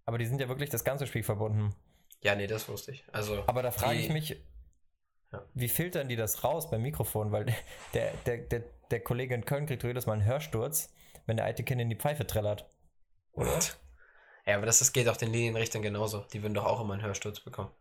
Aber 0.05 0.17
die 0.17 0.25
sind 0.25 0.41
ja 0.41 0.49
wirklich 0.49 0.69
das 0.69 0.83
ganze 0.83 1.07
Spiel 1.07 1.23
verbunden. 1.23 1.75
Ja, 2.21 2.35
nee, 2.35 2.47
das 2.47 2.67
wusste 2.67 2.91
ich. 2.91 3.05
Also, 3.11 3.43
Aber 3.47 3.63
da 3.63 3.71
frage 3.71 3.99
ich 3.99 4.09
mich, 4.09 4.43
Ja. 5.31 5.45
wie 5.53 5.69
filtern 5.69 6.07
die 6.09 6.15
das 6.15 6.43
raus 6.43 6.69
beim 6.69 6.81
Mikrofon? 6.81 7.31
Weil 7.31 7.45
der, 7.93 8.11
der, 8.25 8.37
der, 8.37 8.63
der 8.89 8.99
Kollege 9.01 9.35
in 9.35 9.45
Köln 9.45 9.65
kriegt 9.65 9.83
jedes 9.83 10.05
Mal 10.05 10.13
einen 10.13 10.25
Hörsturz, 10.25 10.93
wenn 11.25 11.37
der 11.37 11.45
Eitekin 11.45 11.79
in 11.79 11.89
die 11.89 11.95
Pfeife 11.95 12.25
trällert. 12.27 12.69
Oder? 13.33 13.59
Ja, 14.45 14.57
aber 14.57 14.65
das, 14.65 14.79
das 14.79 14.91
geht 14.91 15.07
auch 15.07 15.17
den 15.17 15.31
Linienrichtern 15.31 15.81
genauso. 15.81 16.21
Die 16.33 16.41
würden 16.41 16.55
doch 16.55 16.65
auch 16.65 16.81
immer 16.81 16.93
einen 16.93 17.03
Hörsturz 17.03 17.39
bekommen. 17.39 17.71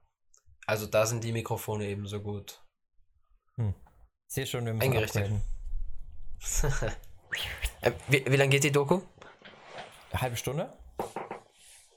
Also 0.67 0.87
da 0.87 1.07
sind 1.07 1.25
die 1.25 1.33
Mikrofone 1.33 1.87
eben 1.87 2.07
so 2.07 2.21
gut. 2.21 2.63
Hm. 3.57 3.75
Ich 4.29 4.35
sehe 4.35 4.47
schon, 4.47 4.67
wir 4.67 4.75
müssen 4.75 4.85
Eingerichtet. 4.85 5.23
upgraden. 5.23 5.43
äh, 7.83 7.93
wie, 8.09 8.25
wie 8.27 8.37
lange 8.37 8.51
geht 8.51 8.65
die 8.65 8.73
Doku? 8.73 9.01
Eine 10.13 10.21
halbe 10.21 10.37
Stunde? 10.37 10.73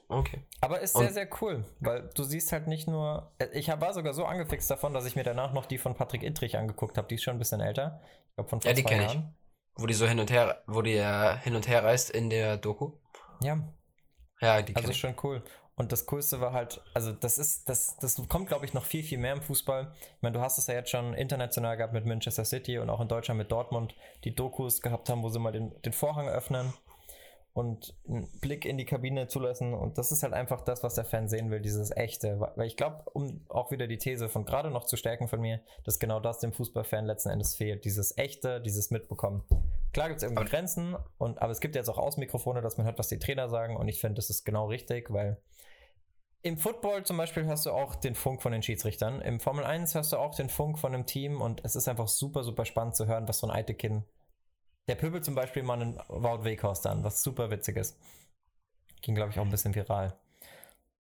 Okay. 0.08 0.42
Aber 0.60 0.80
ist 0.80 0.96
sehr, 0.96 1.12
sehr 1.12 1.28
cool, 1.40 1.64
weil 1.80 2.10
du 2.14 2.22
siehst 2.24 2.52
halt 2.52 2.68
nicht 2.68 2.86
nur. 2.86 3.32
äh, 3.38 3.46
Ich 3.52 3.68
war 3.68 3.92
sogar 3.92 4.14
so 4.14 4.24
angefixt 4.24 4.70
davon, 4.70 4.92
dass 4.94 5.06
ich 5.06 5.16
mir 5.16 5.24
danach 5.24 5.52
noch 5.52 5.66
die 5.66 5.78
von 5.78 5.94
Patrick 5.94 6.22
Ittrich 6.22 6.56
angeguckt 6.56 6.98
habe. 6.98 7.08
Die 7.08 7.16
ist 7.16 7.22
schon 7.22 7.36
ein 7.36 7.38
bisschen 7.38 7.60
älter. 7.60 8.00
Ich 8.28 8.34
glaube 8.34 8.50
von 8.50 8.60
vor 8.60 8.70
Ja, 8.70 8.74
die 8.74 8.82
zwei 8.82 8.90
kenn 8.90 9.06
ich. 9.06 9.18
Wo 9.76 9.86
die 9.86 9.94
so 9.94 10.06
hin 10.06 10.20
und 10.20 10.30
her, 10.30 10.62
wo 10.66 10.82
die 10.82 10.92
ja 10.92 11.34
hin 11.36 11.56
und 11.56 11.66
her 11.66 11.82
reist 11.82 12.10
in 12.10 12.30
der 12.30 12.56
Doku. 12.58 12.92
Ja, 13.40 13.58
Ja, 14.40 14.62
die 14.62 14.76
also 14.76 14.92
schon 14.92 15.16
cool. 15.22 15.42
Und 15.76 15.90
das 15.90 16.06
Coolste 16.06 16.40
war 16.40 16.52
halt, 16.52 16.80
also 16.94 17.12
das 17.12 17.36
ist, 17.36 17.68
das, 17.68 17.96
das 17.96 18.22
kommt, 18.28 18.46
glaube 18.46 18.64
ich, 18.64 18.74
noch 18.74 18.84
viel, 18.84 19.02
viel 19.02 19.18
mehr 19.18 19.32
im 19.32 19.42
Fußball. 19.42 19.92
Ich 20.16 20.22
meine, 20.22 20.34
du 20.34 20.40
hast 20.40 20.56
es 20.58 20.68
ja 20.68 20.74
jetzt 20.74 20.90
schon 20.90 21.14
international 21.14 21.76
gehabt 21.76 21.92
mit 21.92 22.06
Manchester 22.06 22.44
City 22.44 22.78
und 22.78 22.90
auch 22.90 23.00
in 23.00 23.08
Deutschland 23.08 23.38
mit 23.38 23.50
Dortmund, 23.50 23.94
die 24.22 24.34
Dokus 24.34 24.82
gehabt 24.82 25.08
haben, 25.08 25.22
wo 25.24 25.30
sie 25.30 25.40
mal 25.40 25.50
den, 25.50 25.72
den 25.82 25.92
Vorhang 25.92 26.28
öffnen 26.28 26.72
und 27.54 27.94
einen 28.08 28.28
Blick 28.40 28.64
in 28.64 28.78
die 28.78 28.84
Kabine 28.84 29.26
zulassen. 29.26 29.74
Und 29.74 29.98
das 29.98 30.12
ist 30.12 30.22
halt 30.22 30.32
einfach 30.32 30.60
das, 30.60 30.82
was 30.82 30.94
der 30.94 31.04
Fan 31.04 31.28
sehen 31.28 31.50
will, 31.50 31.60
dieses 31.60 31.90
Echte. 31.96 32.38
Weil 32.56 32.66
ich 32.66 32.76
glaube, 32.76 33.02
um 33.12 33.44
auch 33.48 33.72
wieder 33.72 33.88
die 33.88 33.98
These 33.98 34.28
von 34.28 34.44
gerade 34.44 34.70
noch 34.70 34.84
zu 34.84 34.96
stärken 34.96 35.26
von 35.26 35.40
mir, 35.40 35.60
dass 35.84 35.98
genau 35.98 36.20
das 36.20 36.38
dem 36.38 36.52
Fußballfan 36.52 37.06
letzten 37.06 37.30
Endes 37.30 37.56
fehlt. 37.56 37.84
Dieses 37.84 38.16
Echte, 38.18 38.60
dieses 38.60 38.90
Mitbekommen. 38.90 39.42
Klar 39.94 40.08
gibt 40.08 40.18
es 40.18 40.22
irgendwie 40.24 40.42
Aber- 40.42 40.50
Grenzen, 40.50 40.96
und, 41.18 41.40
aber 41.40 41.52
es 41.52 41.60
gibt 41.60 41.74
jetzt 41.76 41.88
auch 41.88 41.98
Außenmikrofone, 41.98 42.60
dass 42.60 42.76
man 42.76 42.84
hört, 42.86 42.98
was 42.98 43.08
die 43.08 43.18
Trainer 43.18 43.48
sagen. 43.48 43.76
Und 43.76 43.88
ich 43.88 44.00
finde, 44.00 44.16
das 44.16 44.28
ist 44.28 44.44
genau 44.44 44.66
richtig, 44.66 45.10
weil 45.10 45.40
im 46.42 46.58
Football 46.58 47.04
zum 47.04 47.16
Beispiel 47.16 47.44
hörst 47.46 47.64
du 47.64 47.70
auch 47.70 47.94
den 47.94 48.14
Funk 48.14 48.42
von 48.42 48.52
den 48.52 48.62
Schiedsrichtern. 48.62 49.22
Im 49.22 49.40
Formel 49.40 49.64
1 49.64 49.94
hörst 49.94 50.12
du 50.12 50.18
auch 50.18 50.34
den 50.34 50.50
Funk 50.50 50.78
von 50.78 50.92
einem 50.92 51.06
Team 51.06 51.40
und 51.40 51.64
es 51.64 51.74
ist 51.74 51.88
einfach 51.88 52.08
super, 52.08 52.44
super 52.44 52.66
spannend 52.66 52.96
zu 52.96 53.06
hören, 53.06 53.26
was 53.28 53.38
so 53.38 53.46
ein 53.46 53.50
Eitekin. 53.56 54.04
Der 54.88 54.96
pöbelt 54.96 55.24
zum 55.24 55.34
Beispiel 55.34 55.62
mal 55.62 55.80
einen 55.80 55.96
Wout 56.08 56.44
Weghorst 56.44 56.86
an, 56.86 57.02
was 57.02 57.22
super 57.22 57.50
witzig 57.50 57.76
ist. 57.78 57.98
Ging, 59.00 59.14
glaube 59.14 59.30
ich, 59.30 59.38
auch 59.38 59.44
ein 59.44 59.50
bisschen 59.50 59.74
viral. 59.74 60.18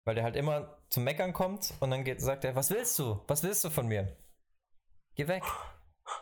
Weil 0.05 0.15
der 0.15 0.23
halt 0.23 0.35
immer 0.35 0.77
zum 0.89 1.03
Meckern 1.03 1.33
kommt 1.33 1.75
und 1.79 1.91
dann 1.91 2.03
geht, 2.03 2.21
sagt 2.21 2.43
er, 2.45 2.55
was 2.55 2.71
willst 2.71 2.97
du? 2.97 3.19
Was 3.27 3.43
willst 3.43 3.63
du 3.63 3.69
von 3.69 3.87
mir? 3.87 4.15
Geh 5.13 5.27
weg. 5.27 5.43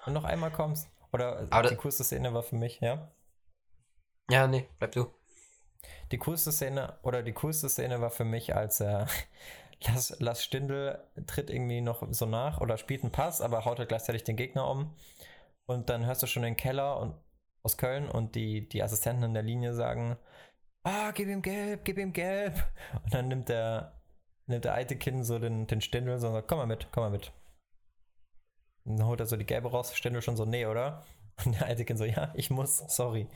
Und 0.06 0.13
noch 0.13 0.26
einmal 0.26 0.52
kommst. 0.52 0.89
Oder 1.12 1.48
Aber 1.50 1.70
die 1.70 1.76
coolste 1.76 2.04
Szene 2.04 2.34
war 2.34 2.43
für 2.43 2.56
mich, 2.56 2.80
ja? 2.82 3.12
Ja, 4.30 4.48
nee, 4.48 4.67
bleib 4.80 4.91
du. 4.91 5.08
Die 6.12 6.17
coolste 6.17 6.52
Szene 6.52 6.98
oder 7.04 7.24
die 7.24 7.34
coolste 7.34 7.70
Szene 7.70 8.02
war 8.02 8.10
für 8.10 8.26
mich, 8.26 8.56
als 8.56 8.80
er 8.80 9.08
Lass, 9.86 10.15
Lass 10.20 10.43
Stindl 10.43 11.00
tritt 11.28 11.50
irgendwie 11.50 11.82
noch 11.82 12.06
so 12.12 12.26
nach 12.26 12.60
oder 12.62 12.78
spielt 12.78 13.04
einen 13.04 13.12
Pass, 13.12 13.41
aber 13.41 13.65
haut 13.65 13.80
halt 13.80 13.89
gleichzeitig 13.89 14.24
den 14.24 14.36
Gegner 14.36 14.70
um. 14.70 14.96
Und 15.65 15.89
dann 15.89 16.06
hörst 16.06 16.24
du 16.24 16.28
schon 16.28 16.43
den 16.43 16.58
Keller 16.58 17.00
und 17.00 17.15
aus 17.63 17.78
Köln 17.78 18.10
und 18.10 18.36
die, 18.36 18.67
die 18.67 18.82
Assistenten 18.82 19.24
in 19.24 19.34
der 19.34 19.43
Linie 19.43 19.74
sagen: 19.74 20.17
Ah, 20.84 21.12
gib 21.12 21.28
ihm 21.28 21.41
gelb, 21.41 21.84
gib 21.84 21.98
ihm 21.98 22.13
gelb. 22.13 22.56
Und 23.04 23.13
dann 23.13 23.28
nimmt 23.28 23.50
der, 23.50 24.00
nimmt 24.46 24.65
der 24.65 24.74
Eitekin 24.74 25.24
so 25.24 25.38
den, 25.38 25.67
den 25.67 25.82
Stindl 25.82 26.17
so 26.17 26.28
und 26.28 26.34
sagt: 26.34 26.48
Komm 26.48 26.60
mal 26.60 26.67
mit, 26.67 26.88
komm 26.91 27.04
mal 27.04 27.10
mit. 27.10 27.32
Und 28.88 28.97
dann 28.97 29.08
holt 29.08 29.19
er 29.19 29.26
so 29.26 29.36
die 29.36 29.45
gelbe 29.45 29.69
raus, 29.69 29.95
Stindl 29.95 30.21
schon 30.21 30.38
so: 30.38 30.45
Nee, 30.45 30.65
oder? 30.65 31.04
Und 31.45 31.60
der 31.60 31.67
Eitekin 31.67 31.97
so: 31.97 32.06
Ja, 32.06 32.32
ich 32.36 32.50
muss, 32.50 32.78
sorry. 32.88 33.28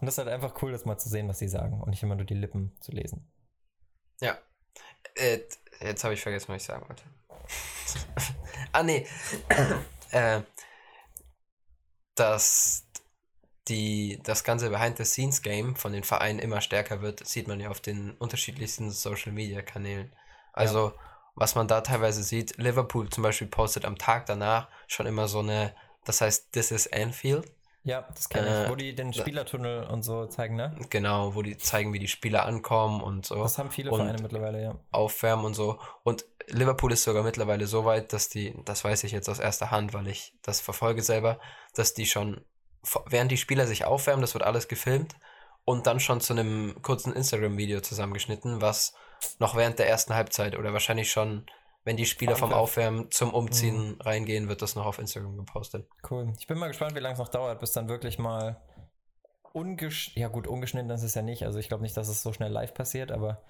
Und 0.00 0.06
das 0.06 0.14
ist 0.14 0.18
halt 0.18 0.28
einfach 0.28 0.60
cool, 0.62 0.72
das 0.72 0.84
mal 0.84 0.98
zu 0.98 1.08
sehen, 1.08 1.28
was 1.28 1.38
sie 1.38 1.48
sagen 1.48 1.80
und 1.80 1.90
nicht 1.90 2.02
immer 2.02 2.16
nur 2.16 2.26
die 2.26 2.34
Lippen 2.34 2.76
zu 2.80 2.92
lesen. 2.92 3.30
Ja. 4.20 4.38
Äh, 5.16 5.40
jetzt 5.80 6.02
habe 6.04 6.14
ich 6.14 6.20
vergessen, 6.20 6.48
was 6.48 6.62
ich 6.62 6.66
sagen 6.66 6.88
wollte. 6.88 7.02
ah, 8.72 8.82
nee. 8.82 9.06
äh, 10.10 10.40
dass 12.14 12.86
die, 13.68 14.20
das 14.22 14.44
ganze 14.44 14.70
Behind-the-Scenes-Game 14.70 15.76
von 15.76 15.92
den 15.92 16.04
Vereinen 16.04 16.38
immer 16.38 16.60
stärker 16.60 17.00
wird, 17.00 17.26
sieht 17.26 17.48
man 17.48 17.60
ja 17.60 17.70
auf 17.70 17.80
den 17.80 18.12
unterschiedlichsten 18.12 18.90
Social-Media-Kanälen. 18.90 20.14
Also, 20.52 20.92
was 21.34 21.54
man 21.54 21.68
da 21.68 21.80
teilweise 21.80 22.22
sieht, 22.22 22.56
Liverpool 22.58 23.08
zum 23.10 23.22
Beispiel 23.22 23.48
postet 23.48 23.84
am 23.84 23.98
Tag 23.98 24.26
danach 24.26 24.68
schon 24.86 25.06
immer 25.06 25.28
so 25.28 25.40
eine, 25.40 25.74
das 26.04 26.20
heißt, 26.20 26.52
This 26.52 26.70
is 26.70 26.92
Anfield. 26.92 27.50
Ja, 27.86 28.08
das 28.14 28.30
kenne 28.30 28.46
ich. 28.46 28.66
Äh, 28.66 28.70
Wo 28.70 28.76
die 28.76 28.94
den 28.94 29.12
da- 29.12 29.20
Spielertunnel 29.20 29.84
und 29.88 30.02
so 30.04 30.24
zeigen, 30.26 30.56
ne? 30.56 30.74
Genau, 30.88 31.34
wo 31.34 31.42
die 31.42 31.58
zeigen, 31.58 31.92
wie 31.92 31.98
die 31.98 32.08
Spieler 32.08 32.46
ankommen 32.46 33.02
und 33.02 33.26
so. 33.26 33.42
Das 33.42 33.58
haben 33.58 33.70
viele 33.70 33.90
Und- 33.90 34.00
Vereine 34.00 34.22
mittlerweile, 34.22 34.62
ja. 34.62 34.74
aufwärmen 34.90 35.44
und 35.44 35.52
so. 35.54 35.78
Und 36.02 36.24
Liverpool 36.46 36.92
ist 36.92 37.04
sogar 37.04 37.22
mittlerweile 37.22 37.66
so 37.66 37.84
weit, 37.84 38.14
dass 38.14 38.30
die, 38.30 38.54
das 38.64 38.84
weiß 38.84 39.04
ich 39.04 39.12
jetzt 39.12 39.28
aus 39.28 39.38
erster 39.38 39.70
Hand, 39.70 39.92
weil 39.92 40.06
ich 40.08 40.32
das 40.42 40.60
verfolge 40.62 41.02
selber, 41.02 41.38
dass 41.74 41.92
die 41.92 42.06
schon, 42.06 42.40
während 43.06 43.30
die 43.30 43.36
Spieler 43.36 43.66
sich 43.66 43.84
aufwärmen, 43.84 44.22
das 44.22 44.32
wird 44.34 44.44
alles 44.44 44.68
gefilmt 44.68 45.16
und 45.66 45.86
dann 45.86 46.00
schon 46.00 46.22
zu 46.22 46.32
einem 46.32 46.80
kurzen 46.80 47.12
Instagram-Video 47.12 47.80
zusammengeschnitten, 47.80 48.62
was 48.62 48.94
noch 49.38 49.56
während 49.56 49.78
der 49.78 49.88
ersten 49.88 50.14
Halbzeit 50.14 50.56
oder 50.56 50.72
wahrscheinlich 50.72 51.10
schon, 51.10 51.46
wenn 51.84 51.96
die 51.96 52.06
Spieler 52.06 52.36
vom. 52.36 52.52
Aufwärmen 52.52 53.10
zum 53.10 53.32
Umziehen 53.34 53.96
reingehen, 54.00 54.48
wird 54.48 54.62
das 54.62 54.74
noch 54.74 54.86
auf 54.86 54.98
Instagram 54.98 55.36
gepostet. 55.36 55.86
Cool. 56.10 56.32
Ich 56.38 56.46
bin 56.46 56.58
mal 56.58 56.68
gespannt, 56.68 56.94
wie 56.94 57.00
lange 57.00 57.14
es 57.14 57.18
noch 57.18 57.28
dauert, 57.28 57.60
bis 57.60 57.72
dann 57.72 57.88
wirklich 57.88 58.18
mal 58.18 58.60
ungesch... 59.52 60.12
Ja 60.16 60.28
gut, 60.28 60.46
ungeschnitten 60.46 60.90
ist 60.90 61.02
es 61.02 61.14
ja 61.14 61.22
nicht. 61.22 61.44
Also 61.44 61.58
ich 61.58 61.68
glaube 61.68 61.82
nicht, 61.82 61.96
dass 61.96 62.08
es 62.08 62.22
so 62.22 62.32
schnell 62.32 62.50
live 62.50 62.74
passiert, 62.74 63.12
aber 63.12 63.42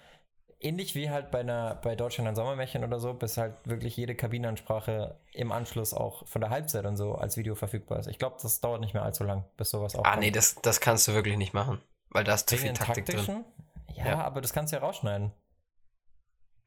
ähnlich 0.59 0.95
wie 0.95 1.09
halt 1.09 1.31
bei 1.31 1.39
einer 1.39 1.75
bei 1.75 1.95
Deutschland 1.95 2.27
ein 2.27 2.35
Sommermärchen 2.35 2.83
oder 2.83 2.99
so, 2.99 3.13
bis 3.13 3.37
halt 3.37 3.55
wirklich 3.65 3.95
jede 3.97 4.15
Kabinenansprache 4.15 5.19
im 5.31 5.51
Anschluss 5.51 5.93
auch 5.93 6.27
von 6.27 6.41
der 6.41 6.49
Halbzeit 6.49 6.85
und 6.85 6.97
so 6.97 7.15
als 7.15 7.37
Video 7.37 7.55
verfügbar 7.55 7.99
ist. 7.99 8.07
Ich 8.07 8.19
glaube, 8.19 8.37
das 8.41 8.59
dauert 8.61 8.81
nicht 8.81 8.93
mehr 8.93 9.03
allzu 9.03 9.23
lang, 9.23 9.45
bis 9.57 9.69
sowas 9.69 9.95
auch 9.95 10.03
Ah, 10.03 10.15
nee, 10.15 10.31
das, 10.31 10.55
das 10.61 10.79
kannst 10.79 11.07
du 11.07 11.13
wirklich 11.13 11.37
nicht 11.37 11.53
machen, 11.53 11.81
weil 12.09 12.23
da 12.23 12.33
ist 12.33 12.49
zu 12.49 12.57
viel 12.57 12.73
Taktik 12.73 13.05
drin. 13.05 13.45
Ja, 13.93 14.05
Ja. 14.05 14.23
aber 14.23 14.41
das 14.41 14.53
kannst 14.53 14.73
du 14.73 14.77
ja 14.77 14.81
rausschneiden. 14.83 15.31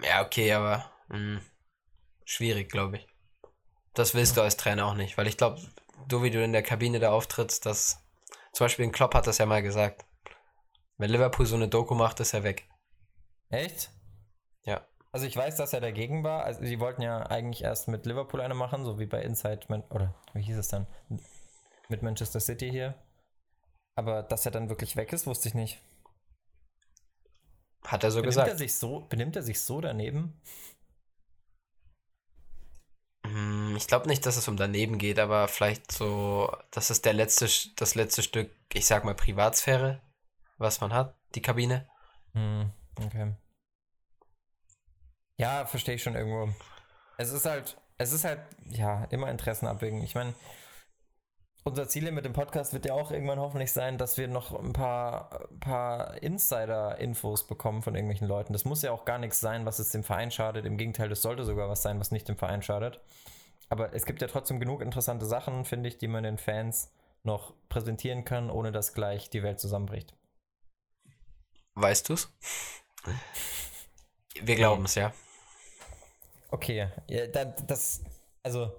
Ja, 0.02 0.24
okay, 0.24 0.52
aber 0.52 0.90
mh, 1.08 1.40
schwierig, 2.24 2.70
glaube 2.70 2.98
ich. 2.98 3.06
Das 3.94 4.14
willst 4.14 4.36
du 4.36 4.42
als 4.42 4.56
Trainer 4.56 4.86
auch 4.86 4.94
nicht, 4.94 5.18
weil 5.18 5.26
ich 5.26 5.36
glaube, 5.36 5.60
du 6.06 6.22
wie 6.22 6.30
du 6.30 6.42
in 6.42 6.52
der 6.52 6.62
Kabine 6.62 7.00
da 7.00 7.10
auftrittst, 7.10 7.66
das 7.66 8.04
zum 8.52 8.64
Beispiel 8.64 8.84
ein 8.86 8.92
Klopp 8.92 9.14
hat 9.14 9.26
das 9.26 9.38
ja 9.38 9.46
mal 9.46 9.62
gesagt. 9.62 10.04
Wenn 10.96 11.10
Liverpool 11.10 11.46
so 11.46 11.56
eine 11.56 11.68
Doku 11.68 11.94
macht, 11.94 12.20
ist 12.20 12.34
er 12.34 12.42
weg. 12.42 12.68
Echt? 13.50 13.90
Ja. 14.64 14.86
Also 15.12 15.26
ich 15.26 15.36
weiß, 15.36 15.56
dass 15.56 15.72
er 15.72 15.80
dagegen 15.80 16.24
war. 16.24 16.44
Also 16.44 16.64
sie 16.64 16.80
wollten 16.80 17.02
ja 17.02 17.22
eigentlich 17.22 17.62
erst 17.62 17.88
mit 17.88 18.04
Liverpool 18.04 18.40
eine 18.40 18.54
machen, 18.54 18.84
so 18.84 18.98
wie 18.98 19.06
bei 19.06 19.22
Inside 19.22 19.66
Man 19.68 19.82
oder 19.90 20.14
wie 20.34 20.42
hieß 20.42 20.58
es 20.58 20.68
dann? 20.68 20.86
Mit 21.88 22.02
Manchester 22.02 22.40
City 22.40 22.68
hier. 22.70 22.94
Aber 23.94 24.22
dass 24.22 24.44
er 24.44 24.52
dann 24.52 24.68
wirklich 24.68 24.96
weg 24.96 25.12
ist, 25.12 25.26
wusste 25.26 25.48
ich 25.48 25.54
nicht. 25.54 25.80
Hat 27.84 28.04
er 28.04 28.10
so 28.10 28.20
Benimmt 28.20 28.46
er 28.46 28.54
gesagt. 28.54 28.58
sich 28.58 28.74
so, 28.74 29.00
benimmt 29.08 29.36
er 29.36 29.42
sich 29.42 29.60
so 29.60 29.80
daneben? 29.80 30.40
Hm, 33.24 33.76
Ich 33.76 33.86
glaube 33.86 34.08
nicht, 34.08 34.26
dass 34.26 34.36
es 34.36 34.48
um 34.48 34.56
daneben 34.56 34.98
geht, 34.98 35.18
aber 35.18 35.48
vielleicht 35.48 35.92
so, 35.92 36.50
das 36.70 36.90
ist 36.90 37.04
der 37.04 37.12
letzte, 37.12 37.48
das 37.76 37.94
letzte 37.94 38.22
Stück, 38.22 38.50
ich 38.72 38.86
sag 38.86 39.04
mal 39.04 39.14
Privatsphäre, 39.14 40.00
was 40.58 40.80
man 40.80 40.92
hat, 40.92 41.14
die 41.34 41.42
Kabine. 41.42 41.88
Hm, 42.34 42.70
okay. 42.96 43.34
Ja, 45.36 45.66
verstehe 45.66 45.94
ich 45.94 46.02
schon 46.02 46.16
irgendwo. 46.16 46.52
Es 47.16 47.30
ist 47.32 47.44
halt, 47.46 47.76
es 47.96 48.12
ist 48.12 48.24
halt, 48.24 48.40
ja, 48.66 49.04
immer 49.10 49.30
Interessen 49.30 49.66
abwägen. 49.66 50.02
Ich 50.02 50.14
meine, 50.14 50.34
unser 51.64 51.88
Ziel 51.88 52.04
hier 52.04 52.12
mit 52.12 52.24
dem 52.24 52.32
Podcast 52.32 52.72
wird 52.72 52.86
ja 52.86 52.94
auch 52.94 53.10
irgendwann 53.10 53.38
hoffentlich 53.38 53.72
sein, 53.72 53.98
dass 53.98 54.16
wir 54.16 54.28
noch 54.28 54.58
ein 54.58 54.72
paar, 54.72 55.48
paar 55.60 56.22
Insider-Infos 56.22 57.46
bekommen 57.46 57.82
von 57.82 57.94
irgendwelchen 57.94 58.28
Leuten. 58.28 58.52
Das 58.52 58.64
muss 58.64 58.82
ja 58.82 58.92
auch 58.92 59.04
gar 59.04 59.18
nichts 59.18 59.40
sein, 59.40 59.66
was 59.66 59.78
jetzt 59.78 59.94
dem 59.94 60.04
Verein 60.04 60.30
schadet. 60.30 60.64
Im 60.64 60.78
Gegenteil, 60.78 61.08
das 61.08 61.22
sollte 61.22 61.44
sogar 61.44 61.68
was 61.68 61.82
sein, 61.82 62.00
was 62.00 62.10
nicht 62.10 62.28
dem 62.28 62.36
Verein 62.36 62.62
schadet. 62.62 63.00
Aber 63.68 63.92
es 63.92 64.06
gibt 64.06 64.22
ja 64.22 64.28
trotzdem 64.28 64.60
genug 64.60 64.80
interessante 64.80 65.26
Sachen, 65.26 65.64
finde 65.64 65.88
ich, 65.88 65.98
die 65.98 66.08
man 66.08 66.22
den 66.22 66.38
Fans 66.38 66.90
noch 67.22 67.52
präsentieren 67.68 68.24
kann, 68.24 68.50
ohne 68.50 68.72
dass 68.72 68.94
gleich 68.94 69.28
die 69.28 69.42
Welt 69.42 69.60
zusammenbricht. 69.60 70.14
Weißt 71.74 72.08
du's? 72.08 72.32
Wir 74.40 74.56
glauben 74.56 74.84
es, 74.84 74.94
ja. 74.94 75.12
Okay, 76.50 76.88
ja, 77.08 77.26
das, 77.26 78.02
also, 78.42 78.72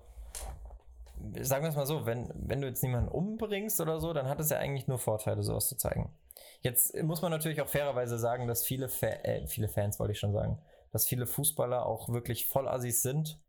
sagen 1.41 1.63
wir 1.63 1.69
es 1.69 1.75
mal 1.75 1.85
so, 1.85 2.05
wenn, 2.05 2.31
wenn 2.35 2.61
du 2.61 2.67
jetzt 2.67 2.83
niemanden 2.83 3.09
umbringst 3.09 3.79
oder 3.81 3.99
so, 3.99 4.13
dann 4.13 4.27
hat 4.27 4.39
es 4.39 4.49
ja 4.49 4.57
eigentlich 4.57 4.87
nur 4.87 4.99
Vorteile, 4.99 5.43
sowas 5.43 5.67
zu 5.67 5.77
zeigen. 5.77 6.13
Jetzt 6.61 6.95
muss 7.03 7.21
man 7.21 7.31
natürlich 7.31 7.61
auch 7.61 7.67
fairerweise 7.67 8.17
sagen, 8.17 8.47
dass 8.47 8.63
viele, 8.63 8.89
Fa 8.89 9.07
äh, 9.07 9.47
viele 9.47 9.69
Fans, 9.69 9.99
wollte 9.99 10.13
ich 10.13 10.19
schon 10.19 10.33
sagen, 10.33 10.59
dass 10.91 11.05
viele 11.05 11.27
Fußballer 11.27 11.85
auch 11.85 12.09
wirklich 12.09 12.47
Vollassis 12.47 13.01
sind. 13.01 13.39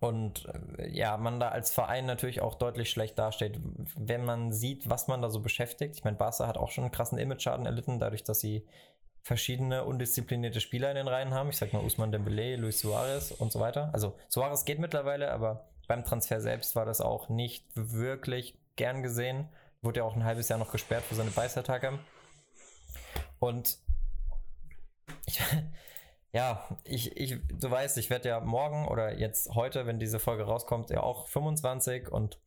Und 0.00 0.46
äh, 0.78 0.88
ja, 0.88 1.16
man 1.16 1.40
da 1.40 1.48
als 1.48 1.72
Verein 1.72 2.06
natürlich 2.06 2.40
auch 2.40 2.54
deutlich 2.54 2.90
schlecht 2.90 3.18
dasteht, 3.18 3.58
wenn 3.96 4.24
man 4.24 4.52
sieht, 4.52 4.88
was 4.88 5.08
man 5.08 5.22
da 5.22 5.30
so 5.30 5.40
beschäftigt. 5.40 5.96
Ich 5.96 6.04
meine, 6.04 6.16
Barca 6.16 6.46
hat 6.46 6.56
auch 6.56 6.70
schon 6.70 6.84
einen 6.84 6.92
krassen 6.92 7.18
Image-Schaden 7.18 7.66
erlitten, 7.66 7.98
dadurch, 7.98 8.22
dass 8.22 8.40
sie 8.40 8.66
verschiedene 9.22 9.84
undisziplinierte 9.84 10.60
Spieler 10.60 10.90
in 10.90 10.96
den 10.96 11.08
Reihen 11.08 11.34
haben. 11.34 11.50
Ich 11.50 11.56
sag 11.56 11.72
mal 11.72 11.84
Usman 11.84 12.12
Dembele, 12.12 12.56
Luis 12.56 12.78
Suarez 12.80 13.32
und 13.32 13.50
so 13.50 13.58
weiter. 13.58 13.90
Also 13.92 14.16
Suarez 14.28 14.64
geht 14.64 14.78
mittlerweile, 14.78 15.32
aber 15.32 15.68
beim 15.88 16.04
Transfer 16.04 16.40
selbst 16.40 16.76
war 16.76 16.84
das 16.84 17.00
auch 17.00 17.28
nicht 17.28 17.66
wirklich 17.74 18.56
gern 18.76 19.02
gesehen. 19.02 19.48
Wurde 19.82 20.00
ja 20.00 20.04
auch 20.04 20.14
ein 20.14 20.24
halbes 20.24 20.48
Jahr 20.48 20.58
noch 20.58 20.70
gesperrt 20.70 21.02
für 21.02 21.14
seine 21.14 21.30
Beißattacke. 21.30 21.98
Und 23.40 23.78
ich, 25.26 25.40
ja, 26.32 26.68
ich, 26.84 27.16
ich, 27.16 27.40
du 27.48 27.70
weißt, 27.70 27.98
ich 27.98 28.10
werde 28.10 28.28
ja 28.28 28.40
morgen 28.40 28.86
oder 28.86 29.18
jetzt 29.18 29.54
heute, 29.54 29.86
wenn 29.86 29.98
diese 29.98 30.20
Folge 30.20 30.44
rauskommt, 30.44 30.90
ja 30.90 31.02
auch 31.02 31.26
25 31.26 32.08
und 32.10 32.38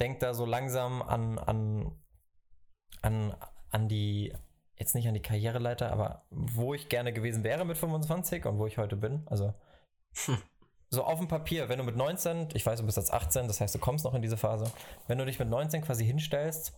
denke 0.00 0.18
da 0.18 0.34
so 0.34 0.44
langsam 0.44 1.00
an, 1.00 1.38
an, 1.38 1.96
an, 3.00 3.36
an 3.70 3.88
die 3.88 4.34
jetzt 4.76 4.96
nicht 4.96 5.06
an 5.06 5.14
die 5.14 5.22
Karriereleiter, 5.22 5.92
aber 5.92 6.26
wo 6.30 6.74
ich 6.74 6.88
gerne 6.88 7.12
gewesen 7.12 7.44
wäre 7.44 7.64
mit 7.64 7.78
25 7.78 8.44
und 8.46 8.58
wo 8.58 8.66
ich 8.66 8.78
heute 8.78 8.96
bin. 8.96 9.22
Also 9.26 9.54
hm. 10.24 10.38
So 10.94 11.04
auf 11.04 11.18
dem 11.18 11.28
Papier, 11.28 11.68
wenn 11.68 11.78
du 11.78 11.84
mit 11.84 11.96
19, 11.96 12.48
ich 12.54 12.64
weiß, 12.64 12.80
du 12.80 12.86
bist 12.86 12.96
jetzt 12.96 13.12
18, 13.12 13.46
das 13.46 13.60
heißt, 13.60 13.74
du 13.74 13.78
kommst 13.78 14.04
noch 14.04 14.14
in 14.14 14.22
diese 14.22 14.36
Phase, 14.36 14.70
wenn 15.06 15.18
du 15.18 15.26
dich 15.26 15.38
mit 15.38 15.48
19 15.48 15.82
quasi 15.82 16.04
hinstellst, 16.04 16.72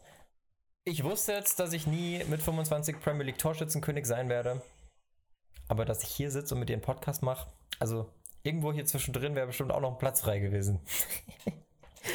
ich 0.84 1.02
wusste 1.02 1.32
jetzt, 1.32 1.58
dass 1.58 1.72
ich 1.72 1.86
nie 1.86 2.22
mit 2.28 2.40
25 2.40 3.00
Premier 3.00 3.24
League 3.24 3.38
Torschützenkönig 3.38 4.06
sein 4.06 4.28
werde, 4.28 4.62
aber 5.68 5.84
dass 5.84 6.02
ich 6.02 6.08
hier 6.08 6.30
sitze 6.30 6.54
und 6.54 6.60
mit 6.60 6.68
dir 6.68 6.74
einen 6.74 6.82
Podcast 6.82 7.22
mache, 7.22 7.48
also 7.78 8.08
irgendwo 8.42 8.72
hier 8.72 8.86
zwischendrin 8.86 9.34
wäre 9.34 9.46
bestimmt 9.46 9.72
auch 9.72 9.80
noch 9.80 9.92
ein 9.92 9.98
Platz 9.98 10.20
frei 10.20 10.38
gewesen. 10.38 10.80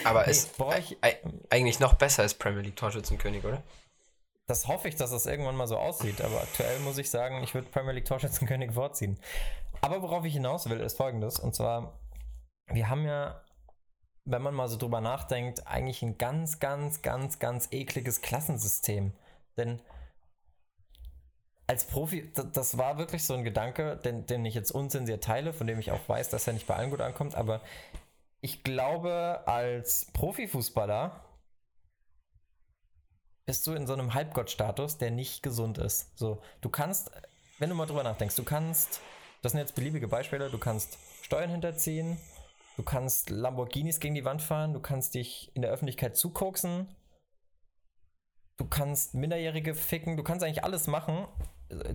Aber 0.05 0.23
nee, 0.23 0.31
ist 0.31 0.53
ich, 0.79 0.97
eigentlich 1.49 1.81
noch 1.81 1.95
besser 1.95 2.21
als 2.21 2.33
Premier 2.33 2.61
League 2.61 2.77
Torschützenkönig, 2.77 3.43
oder? 3.43 3.61
das 4.51 4.67
hoffe 4.67 4.89
ich, 4.89 4.95
dass 4.95 5.11
das 5.11 5.25
irgendwann 5.25 5.55
mal 5.55 5.67
so 5.67 5.77
aussieht. 5.77 6.21
Aber 6.21 6.41
aktuell 6.41 6.79
muss 6.79 6.97
ich 6.97 7.09
sagen, 7.09 7.41
ich 7.43 7.53
würde 7.53 7.69
Premier 7.69 7.93
League 7.93 8.05
Torschützenkönig 8.05 8.73
vorziehen. 8.73 9.17
Aber 9.81 10.01
worauf 10.01 10.23
ich 10.25 10.33
hinaus 10.33 10.69
will, 10.69 10.79
ist 10.79 10.97
folgendes. 10.97 11.39
Und 11.39 11.55
zwar, 11.55 11.99
wir 12.67 12.89
haben 12.89 13.05
ja, 13.05 13.43
wenn 14.25 14.41
man 14.41 14.53
mal 14.53 14.67
so 14.67 14.77
drüber 14.77 15.01
nachdenkt, 15.01 15.67
eigentlich 15.67 16.03
ein 16.03 16.17
ganz, 16.17 16.59
ganz, 16.59 17.01
ganz, 17.01 17.39
ganz 17.39 17.67
ekliges 17.71 18.21
Klassensystem. 18.21 19.13
Denn 19.57 19.81
als 21.65 21.85
Profi, 21.85 22.31
das 22.33 22.77
war 22.77 22.97
wirklich 22.97 23.23
so 23.25 23.33
ein 23.33 23.43
Gedanke, 23.43 23.97
den, 23.97 24.25
den 24.25 24.45
ich 24.45 24.53
jetzt 24.53 24.71
unzensiert 24.71 25.23
teile, 25.23 25.53
von 25.53 25.67
dem 25.67 25.79
ich 25.79 25.91
auch 25.91 26.07
weiß, 26.07 26.29
dass 26.29 26.45
er 26.45 26.53
nicht 26.53 26.67
bei 26.67 26.75
allen 26.75 26.91
gut 26.91 27.01
ankommt. 27.01 27.33
Aber 27.33 27.61
ich 28.41 28.63
glaube, 28.63 29.41
als 29.45 30.11
Profifußballer 30.13 31.23
bist 33.45 33.65
du 33.65 33.73
in 33.73 33.87
so 33.87 33.93
einem 33.93 34.13
Halbgott-Status, 34.13 34.97
der 34.97 35.11
nicht 35.11 35.43
gesund 35.43 35.77
ist. 35.77 36.17
So, 36.17 36.41
du 36.61 36.69
kannst, 36.69 37.11
wenn 37.57 37.69
du 37.69 37.75
mal 37.75 37.85
drüber 37.85 38.03
nachdenkst, 38.03 38.35
du 38.35 38.43
kannst, 38.43 39.01
das 39.41 39.53
sind 39.53 39.59
jetzt 39.59 39.75
beliebige 39.75 40.07
Beispiele, 40.07 40.49
du 40.49 40.57
kannst 40.57 40.97
Steuern 41.23 41.49
hinterziehen, 41.49 42.17
du 42.77 42.83
kannst 42.83 43.29
Lamborghinis 43.29 43.99
gegen 43.99 44.15
die 44.15 44.25
Wand 44.25 44.41
fahren, 44.41 44.73
du 44.73 44.79
kannst 44.79 45.15
dich 45.15 45.51
in 45.55 45.61
der 45.61 45.71
Öffentlichkeit 45.71 46.15
zukoksen, 46.15 46.87
du 48.57 48.65
kannst 48.65 49.15
Minderjährige 49.15 49.73
ficken, 49.73 50.17
du 50.17 50.23
kannst 50.23 50.43
eigentlich 50.43 50.63
alles 50.63 50.87
machen. 50.87 51.27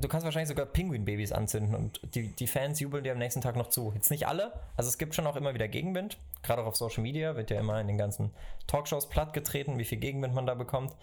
Du 0.01 0.09
kannst 0.09 0.25
wahrscheinlich 0.25 0.49
sogar 0.49 0.65
Pinguinbabys 0.65 1.33
anzünden 1.33 1.75
und 1.75 2.01
die, 2.15 2.29
die 2.29 2.47
Fans 2.47 2.81
jubeln 2.81 3.05
dir 3.05 3.13
am 3.13 3.19
nächsten 3.19 3.43
Tag 3.43 3.57
noch 3.57 3.69
zu. 3.69 3.93
Jetzt 3.95 4.11
nicht 4.11 4.27
alle, 4.27 4.59
also 4.75 4.89
es 4.89 4.97
gibt 4.97 5.15
schon 5.15 5.27
auch 5.27 5.37
immer 5.37 5.53
wieder 5.53 5.69
Gegenwind. 5.69 6.17
Gerade 6.43 6.63
auch 6.63 6.67
auf 6.67 6.77
Social 6.77 7.03
Media 7.03 7.37
wird 7.37 7.51
ja 7.51 7.61
immer 7.61 7.79
in 7.79 7.87
den 7.87 7.99
ganzen 7.99 8.31
Talkshows 8.67 9.11
plattgetreten, 9.11 9.79
wie 9.79 9.85
viel 9.85 9.99
Gegenwind 9.99 10.33
man 10.33 10.47
da 10.47 10.55
bekommt. 10.55 10.97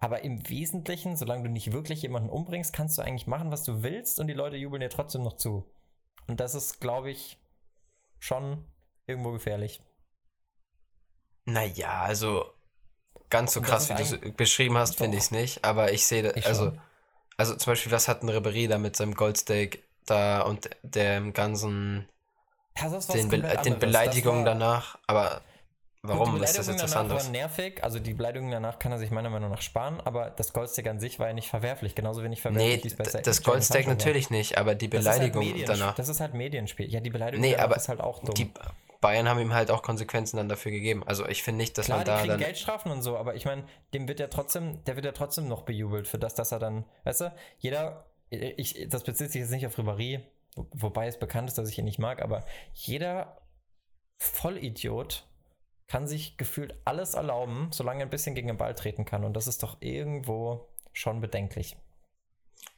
Aber 0.00 0.22
im 0.22 0.46
Wesentlichen, 0.50 1.16
solange 1.16 1.44
du 1.44 1.50
nicht 1.50 1.72
wirklich 1.72 2.02
jemanden 2.02 2.28
umbringst, 2.28 2.74
kannst 2.74 2.98
du 2.98 3.02
eigentlich 3.02 3.26
machen, 3.26 3.50
was 3.50 3.64
du 3.64 3.82
willst 3.82 4.20
und 4.20 4.26
die 4.26 4.34
Leute 4.34 4.58
jubeln 4.58 4.80
dir 4.80 4.90
trotzdem 4.90 5.22
noch 5.22 5.38
zu. 5.38 5.64
Und 6.30 6.38
das 6.38 6.54
ist, 6.54 6.80
glaube 6.80 7.10
ich, 7.10 7.38
schon 8.20 8.64
irgendwo 9.08 9.32
gefährlich. 9.32 9.82
Naja, 11.44 12.02
also 12.02 12.44
ganz 13.30 13.52
so 13.52 13.60
krass, 13.60 13.90
wie 13.90 13.94
du 13.94 14.02
es 14.02 14.36
beschrieben 14.36 14.78
hast, 14.78 14.96
finde 14.96 15.16
ich 15.16 15.24
es 15.24 15.30
nicht. 15.32 15.64
Aber 15.64 15.92
ich 15.92 16.06
sehe, 16.06 16.32
also, 16.44 16.70
also 17.36 17.56
zum 17.56 17.72
Beispiel, 17.72 17.90
was 17.90 18.06
hat 18.06 18.22
ein 18.22 18.28
Ribery 18.28 18.68
da 18.68 18.78
mit 18.78 18.94
seinem 18.94 19.16
Goldsteak 19.16 19.82
da 20.06 20.42
und 20.42 20.70
dem 20.84 21.32
ganzen, 21.32 22.08
den, 23.12 23.28
Be 23.28 23.40
den 23.64 23.80
Beleidigungen 23.80 24.44
danach? 24.44 25.00
Aber 25.08 25.42
Warum 26.02 26.42
ist 26.42 26.56
das 26.56 26.66
jetzt 26.66 26.82
was 26.82 26.96
anderes? 26.96 27.26
War 27.26 27.32
nervig, 27.32 27.84
also 27.84 27.98
die 27.98 28.14
Beleidigung 28.14 28.50
danach 28.50 28.78
kann 28.78 28.90
er 28.90 28.98
sich 28.98 29.10
meiner 29.10 29.28
Meinung 29.28 29.50
nach 29.50 29.60
sparen, 29.60 30.00
aber 30.00 30.30
das 30.30 30.54
Goldsteak 30.54 30.86
an 30.86 30.98
sich 30.98 31.18
war 31.18 31.26
ja 31.26 31.34
nicht 31.34 31.48
verwerflich, 31.48 31.94
genauso 31.94 32.22
wenig 32.22 32.40
verwerflich 32.40 32.84
nee, 32.84 32.94
bei 32.96 33.20
das 33.20 33.42
Goldsteak 33.42 33.86
natürlich 33.86 34.30
nicht, 34.30 34.56
aber 34.56 34.74
die 34.74 34.88
Beleidigung 34.88 35.44
das 35.44 35.52
halt 35.52 35.68
danach. 35.68 35.94
Das 35.96 36.08
ist 36.08 36.20
halt 36.20 36.32
Medienspiel. 36.32 36.90
Ja, 36.90 37.00
die 37.00 37.10
Beleidigung 37.10 37.42
nee, 37.42 37.54
aber 37.54 37.76
ist 37.76 37.90
halt 37.90 38.00
auch 38.00 38.20
dumm. 38.20 38.34
Die 38.34 38.50
Bayern 39.02 39.28
haben 39.28 39.40
ihm 39.40 39.52
halt 39.52 39.70
auch 39.70 39.82
Konsequenzen 39.82 40.38
dann 40.38 40.48
dafür 40.48 40.72
gegeben. 40.72 41.02
Also 41.06 41.26
ich 41.26 41.42
finde 41.42 41.58
nicht, 41.58 41.76
dass 41.76 41.86
Klar, 41.86 41.98
man 41.98 42.06
da 42.06 42.14
die 42.14 42.20
kriegen 42.20 42.32
dann 42.32 42.40
Geldstrafen 42.40 42.92
und 42.92 43.02
so, 43.02 43.18
aber 43.18 43.34
ich 43.34 43.44
meine, 43.44 43.64
dem 43.92 44.08
wird 44.08 44.20
ja 44.20 44.28
trotzdem, 44.28 44.82
der 44.84 44.96
wird 44.96 45.04
ja 45.04 45.12
trotzdem 45.12 45.48
noch 45.48 45.62
bejubelt 45.62 46.08
für 46.08 46.18
das, 46.18 46.34
dass 46.34 46.52
er 46.52 46.58
dann, 46.58 46.86
weißt 47.04 47.22
du, 47.22 47.34
jeder, 47.58 48.06
ich, 48.30 48.86
das 48.88 49.02
bezieht 49.02 49.32
sich 49.32 49.40
jetzt 49.40 49.50
nicht 49.50 49.66
auf 49.66 49.78
Ribéry, 49.78 50.20
wobei 50.56 51.06
es 51.08 51.18
bekannt 51.18 51.50
ist, 51.50 51.58
dass 51.58 51.68
ich 51.68 51.78
ihn 51.78 51.84
nicht 51.84 51.98
mag, 51.98 52.22
aber 52.22 52.44
jeder 52.72 53.42
Vollidiot 54.18 55.26
kann 55.90 56.06
sich 56.06 56.36
gefühlt 56.36 56.80
alles 56.84 57.14
erlauben, 57.14 57.70
solange 57.72 58.02
er 58.02 58.06
ein 58.06 58.10
bisschen 58.10 58.36
gegen 58.36 58.46
den 58.46 58.56
Ball 58.56 58.76
treten 58.76 59.04
kann. 59.04 59.24
Und 59.24 59.34
das 59.34 59.48
ist 59.48 59.64
doch 59.64 59.78
irgendwo 59.80 60.68
schon 60.92 61.20
bedenklich. 61.20 61.76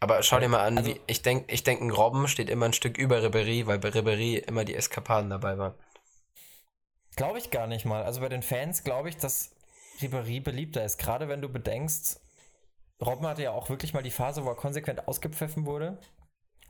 Aber 0.01 0.23
schau 0.23 0.41
dir 0.41 0.49
mal 0.49 0.65
an, 0.65 0.79
also, 0.79 0.91
wie, 0.91 1.01
ich 1.07 1.21
denke, 1.21 1.53
ich 1.53 1.63
denk, 1.63 1.83
ein 1.83 1.91
Robben 1.91 2.27
steht 2.27 2.49
immer 2.49 2.65
ein 2.65 2.73
Stück 2.73 2.97
über 2.97 3.23
Ribery, 3.23 3.67
weil 3.67 3.79
bei 3.79 3.91
Ribery 3.91 4.37
immer 4.37 4.65
die 4.65 4.75
Eskapaden 4.75 5.29
dabei 5.29 5.59
waren. 5.59 5.75
Glaube 7.15 7.39
ich 7.39 7.51
gar 7.51 7.67
nicht 7.67 7.85
mal. 7.85 8.03
Also 8.03 8.23
bei 8.23 8.31
den 8.31 8.43
Fans 8.43 8.83
glaube 8.83 9.11
ich, 9.11 9.19
dass 9.19 9.55
Ribery 10.01 10.41
beliebter 10.41 10.83
ist. 10.83 10.97
Gerade 10.97 11.29
wenn 11.29 11.43
du 11.43 11.51
bedenkst, 11.51 12.19
Robben 13.05 13.27
hatte 13.27 13.43
ja 13.43 13.51
auch 13.51 13.69
wirklich 13.69 13.93
mal 13.93 14.03
die 14.03 14.11
Phase, 14.11 14.47
wo 14.47 14.49
er 14.49 14.57
konsequent 14.57 15.07
ausgepfiffen 15.07 15.67
wurde. 15.67 15.99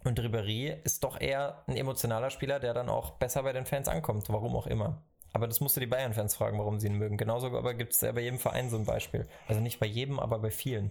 Und 0.02 0.18
Ribery 0.18 0.80
ist 0.82 1.04
doch 1.04 1.20
eher 1.20 1.62
ein 1.68 1.76
emotionaler 1.76 2.30
Spieler, 2.30 2.58
der 2.58 2.74
dann 2.74 2.88
auch 2.88 3.12
besser 3.12 3.44
bei 3.44 3.52
den 3.52 3.64
Fans 3.64 3.86
ankommt, 3.86 4.28
warum 4.28 4.56
auch 4.56 4.66
immer. 4.66 5.04
Aber 5.32 5.48
das 5.48 5.60
musst 5.60 5.76
du 5.76 5.80
die 5.80 5.86
Bayern-Fans 5.86 6.34
fragen, 6.34 6.58
warum 6.58 6.78
sie 6.78 6.88
ihn 6.88 6.98
mögen. 6.98 7.16
Genauso 7.16 7.46
aber 7.46 7.74
gibt 7.74 7.94
es 7.94 8.00
ja 8.02 8.12
bei 8.12 8.20
jedem 8.20 8.38
Verein 8.38 8.68
so 8.68 8.76
ein 8.76 8.84
Beispiel. 8.84 9.26
Also 9.46 9.60
nicht 9.60 9.80
bei 9.80 9.86
jedem, 9.86 10.20
aber 10.20 10.38
bei 10.38 10.50
vielen. 10.50 10.90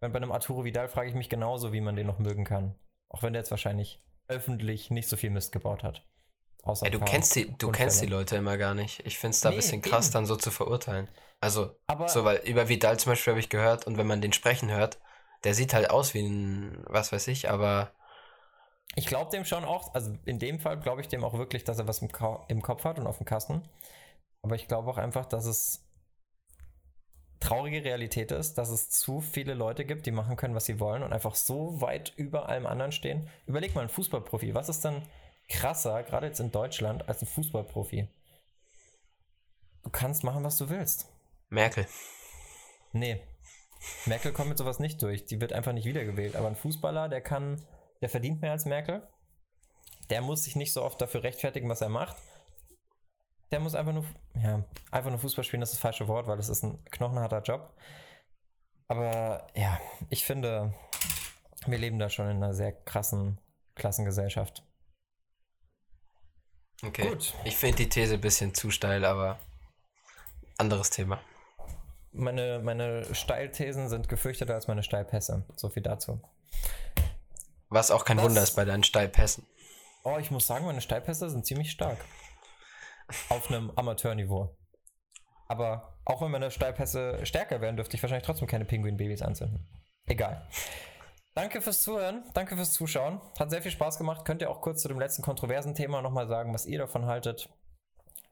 Bei 0.00 0.08
einem 0.08 0.32
Arturo 0.32 0.64
Vidal 0.64 0.88
frage 0.88 1.08
ich 1.08 1.14
mich 1.14 1.28
genauso, 1.28 1.72
wie 1.72 1.80
man 1.80 1.94
den 1.94 2.06
noch 2.06 2.18
mögen 2.18 2.44
kann. 2.44 2.74
Auch 3.08 3.22
wenn 3.22 3.34
der 3.34 3.42
jetzt 3.42 3.50
wahrscheinlich 3.50 4.02
öffentlich 4.26 4.90
nicht 4.90 5.08
so 5.08 5.16
viel 5.16 5.30
Mist 5.30 5.52
gebaut 5.52 5.84
hat. 5.84 6.04
Außer 6.62 6.86
Ey, 6.86 6.92
du 6.92 7.00
kennst 7.00 7.34
die, 7.36 7.52
du 7.56 7.70
kennst 7.70 8.02
die 8.02 8.06
Leute 8.06 8.36
immer 8.36 8.56
gar 8.56 8.74
nicht. 8.74 9.04
Ich 9.06 9.18
finde 9.18 9.34
es 9.34 9.40
da 9.40 9.50
nee, 9.50 9.56
ein 9.56 9.58
bisschen 9.58 9.82
krass, 9.82 10.06
eben. 10.06 10.14
dann 10.14 10.26
so 10.26 10.36
zu 10.36 10.50
verurteilen. 10.50 11.08
Also, 11.40 11.76
aber 11.86 12.08
so, 12.08 12.24
weil 12.24 12.38
über 12.44 12.68
Vidal 12.68 12.98
zum 12.98 13.12
Beispiel 13.12 13.32
habe 13.32 13.40
ich 13.40 13.48
gehört 13.48 13.86
und 13.86 13.98
wenn 13.98 14.06
man 14.06 14.20
den 14.20 14.32
sprechen 14.32 14.70
hört, 14.70 14.98
der 15.44 15.54
sieht 15.54 15.74
halt 15.74 15.90
aus 15.90 16.14
wie 16.14 16.22
ein, 16.22 16.84
was 16.86 17.12
weiß 17.12 17.26
ich, 17.28 17.50
aber 17.50 17.92
ich 18.94 19.06
glaube 19.06 19.30
dem 19.30 19.44
schon 19.44 19.64
auch, 19.64 19.94
also 19.94 20.12
in 20.24 20.38
dem 20.38 20.60
Fall 20.60 20.78
glaube 20.78 21.00
ich 21.00 21.08
dem 21.08 21.24
auch 21.24 21.34
wirklich, 21.34 21.64
dass 21.64 21.78
er 21.78 21.88
was 21.88 22.02
im, 22.02 22.10
im 22.48 22.62
Kopf 22.62 22.84
hat 22.84 22.98
und 22.98 23.06
auf 23.06 23.18
dem 23.18 23.26
Kasten. 23.26 23.62
Aber 24.42 24.54
ich 24.54 24.68
glaube 24.68 24.90
auch 24.90 24.98
einfach, 24.98 25.26
dass 25.26 25.46
es 25.46 25.84
traurige 27.40 27.84
Realität 27.84 28.30
ist, 28.30 28.54
dass 28.54 28.70
es 28.70 28.90
zu 28.90 29.20
viele 29.20 29.54
Leute 29.54 29.84
gibt, 29.84 30.06
die 30.06 30.12
machen 30.12 30.36
können, 30.36 30.54
was 30.54 30.66
sie 30.66 30.78
wollen 30.78 31.02
und 31.02 31.12
einfach 31.12 31.34
so 31.34 31.80
weit 31.80 32.12
über 32.16 32.48
allem 32.48 32.66
anderen 32.66 32.92
stehen. 32.92 33.28
Überleg 33.46 33.74
mal, 33.74 33.82
ein 33.82 33.88
Fußballprofi, 33.88 34.54
was 34.54 34.68
ist 34.68 34.84
denn 34.84 35.02
krasser, 35.48 36.02
gerade 36.04 36.26
jetzt 36.26 36.40
in 36.40 36.52
Deutschland, 36.52 37.08
als 37.08 37.22
ein 37.22 37.26
Fußballprofi? 37.26 38.08
Du 39.82 39.90
kannst 39.90 40.22
machen, 40.22 40.44
was 40.44 40.56
du 40.58 40.68
willst. 40.68 41.08
Merkel. 41.48 41.86
Nee. 42.92 43.20
Merkel 44.06 44.32
kommt 44.32 44.50
mit 44.50 44.58
sowas 44.58 44.78
nicht 44.78 45.02
durch. 45.02 45.24
Die 45.24 45.40
wird 45.40 45.52
einfach 45.52 45.72
nicht 45.72 45.86
wiedergewählt. 45.86 46.36
Aber 46.36 46.46
ein 46.46 46.54
Fußballer, 46.54 47.08
der 47.08 47.20
kann 47.20 47.60
der 48.02 48.08
verdient 48.08 48.42
mehr 48.42 48.52
als 48.52 48.66
Merkel. 48.66 49.08
Der 50.10 50.20
muss 50.20 50.44
sich 50.44 50.56
nicht 50.56 50.72
so 50.72 50.82
oft 50.82 51.00
dafür 51.00 51.22
rechtfertigen, 51.22 51.68
was 51.68 51.80
er 51.80 51.88
macht. 51.88 52.16
Der 53.50 53.60
muss 53.60 53.74
einfach 53.74 53.92
nur, 53.92 54.04
ja, 54.34 54.64
einfach 54.90 55.10
nur 55.10 55.18
Fußball 55.18 55.44
spielen, 55.44 55.60
das 55.60 55.70
ist 55.70 55.76
das 55.76 55.82
falsche 55.82 56.08
Wort, 56.08 56.26
weil 56.26 56.38
es 56.38 56.48
ist 56.48 56.64
ein 56.64 56.84
knochenharter 56.86 57.42
Job. 57.42 57.74
Aber 58.88 59.46
ja, 59.54 59.80
ich 60.10 60.24
finde, 60.24 60.74
wir 61.66 61.78
leben 61.78 61.98
da 61.98 62.10
schon 62.10 62.28
in 62.28 62.36
einer 62.38 62.54
sehr 62.54 62.72
krassen 62.72 63.40
Klassengesellschaft. 63.74 64.66
Okay. 66.84 67.08
Gut. 67.08 67.34
Ich 67.44 67.56
finde 67.56 67.76
die 67.76 67.88
These 67.88 68.14
ein 68.14 68.20
bisschen 68.20 68.54
zu 68.54 68.70
steil, 68.70 69.04
aber 69.04 69.38
anderes 70.58 70.90
Thema. 70.90 71.20
Meine, 72.10 72.60
meine 72.62 73.14
Steilthesen 73.14 73.88
sind 73.88 74.08
gefürchteter 74.08 74.54
als 74.54 74.66
meine 74.66 74.82
Steilpässe. 74.82 75.46
So 75.56 75.68
viel 75.68 75.82
dazu. 75.82 76.20
Was 77.72 77.90
auch 77.90 78.04
kein 78.04 78.18
das, 78.18 78.26
Wunder 78.26 78.42
ist 78.42 78.54
bei 78.54 78.66
deinen 78.66 78.84
Steilpässen. 78.84 79.46
Oh, 80.04 80.18
ich 80.18 80.30
muss 80.30 80.46
sagen, 80.46 80.66
meine 80.66 80.82
Steilpässe 80.82 81.30
sind 81.30 81.46
ziemlich 81.46 81.70
stark. 81.70 81.96
Auf 83.30 83.48
einem 83.48 83.70
Amateurniveau. 83.76 84.54
Aber 85.48 85.98
auch 86.04 86.20
wenn 86.20 86.30
meine 86.30 86.50
Steilpässe 86.50 87.24
stärker 87.24 87.62
wären, 87.62 87.76
dürfte 87.76 87.96
ich 87.96 88.02
wahrscheinlich 88.02 88.26
trotzdem 88.26 88.46
keine 88.46 88.66
Pinguin-Babys 88.66 89.22
anzünden. 89.22 89.66
Egal. 90.04 90.46
Danke 91.34 91.62
fürs 91.62 91.80
Zuhören, 91.80 92.24
danke 92.34 92.56
fürs 92.56 92.74
Zuschauen. 92.74 93.22
Hat 93.38 93.48
sehr 93.48 93.62
viel 93.62 93.70
Spaß 93.70 93.96
gemacht. 93.96 94.26
Könnt 94.26 94.42
ihr 94.42 94.50
auch 94.50 94.60
kurz 94.60 94.82
zu 94.82 94.88
dem 94.88 95.00
letzten 95.00 95.22
kontroversen 95.22 95.74
Thema 95.74 96.02
nochmal 96.02 96.28
sagen, 96.28 96.52
was 96.52 96.66
ihr 96.66 96.78
davon 96.78 97.06
haltet. 97.06 97.48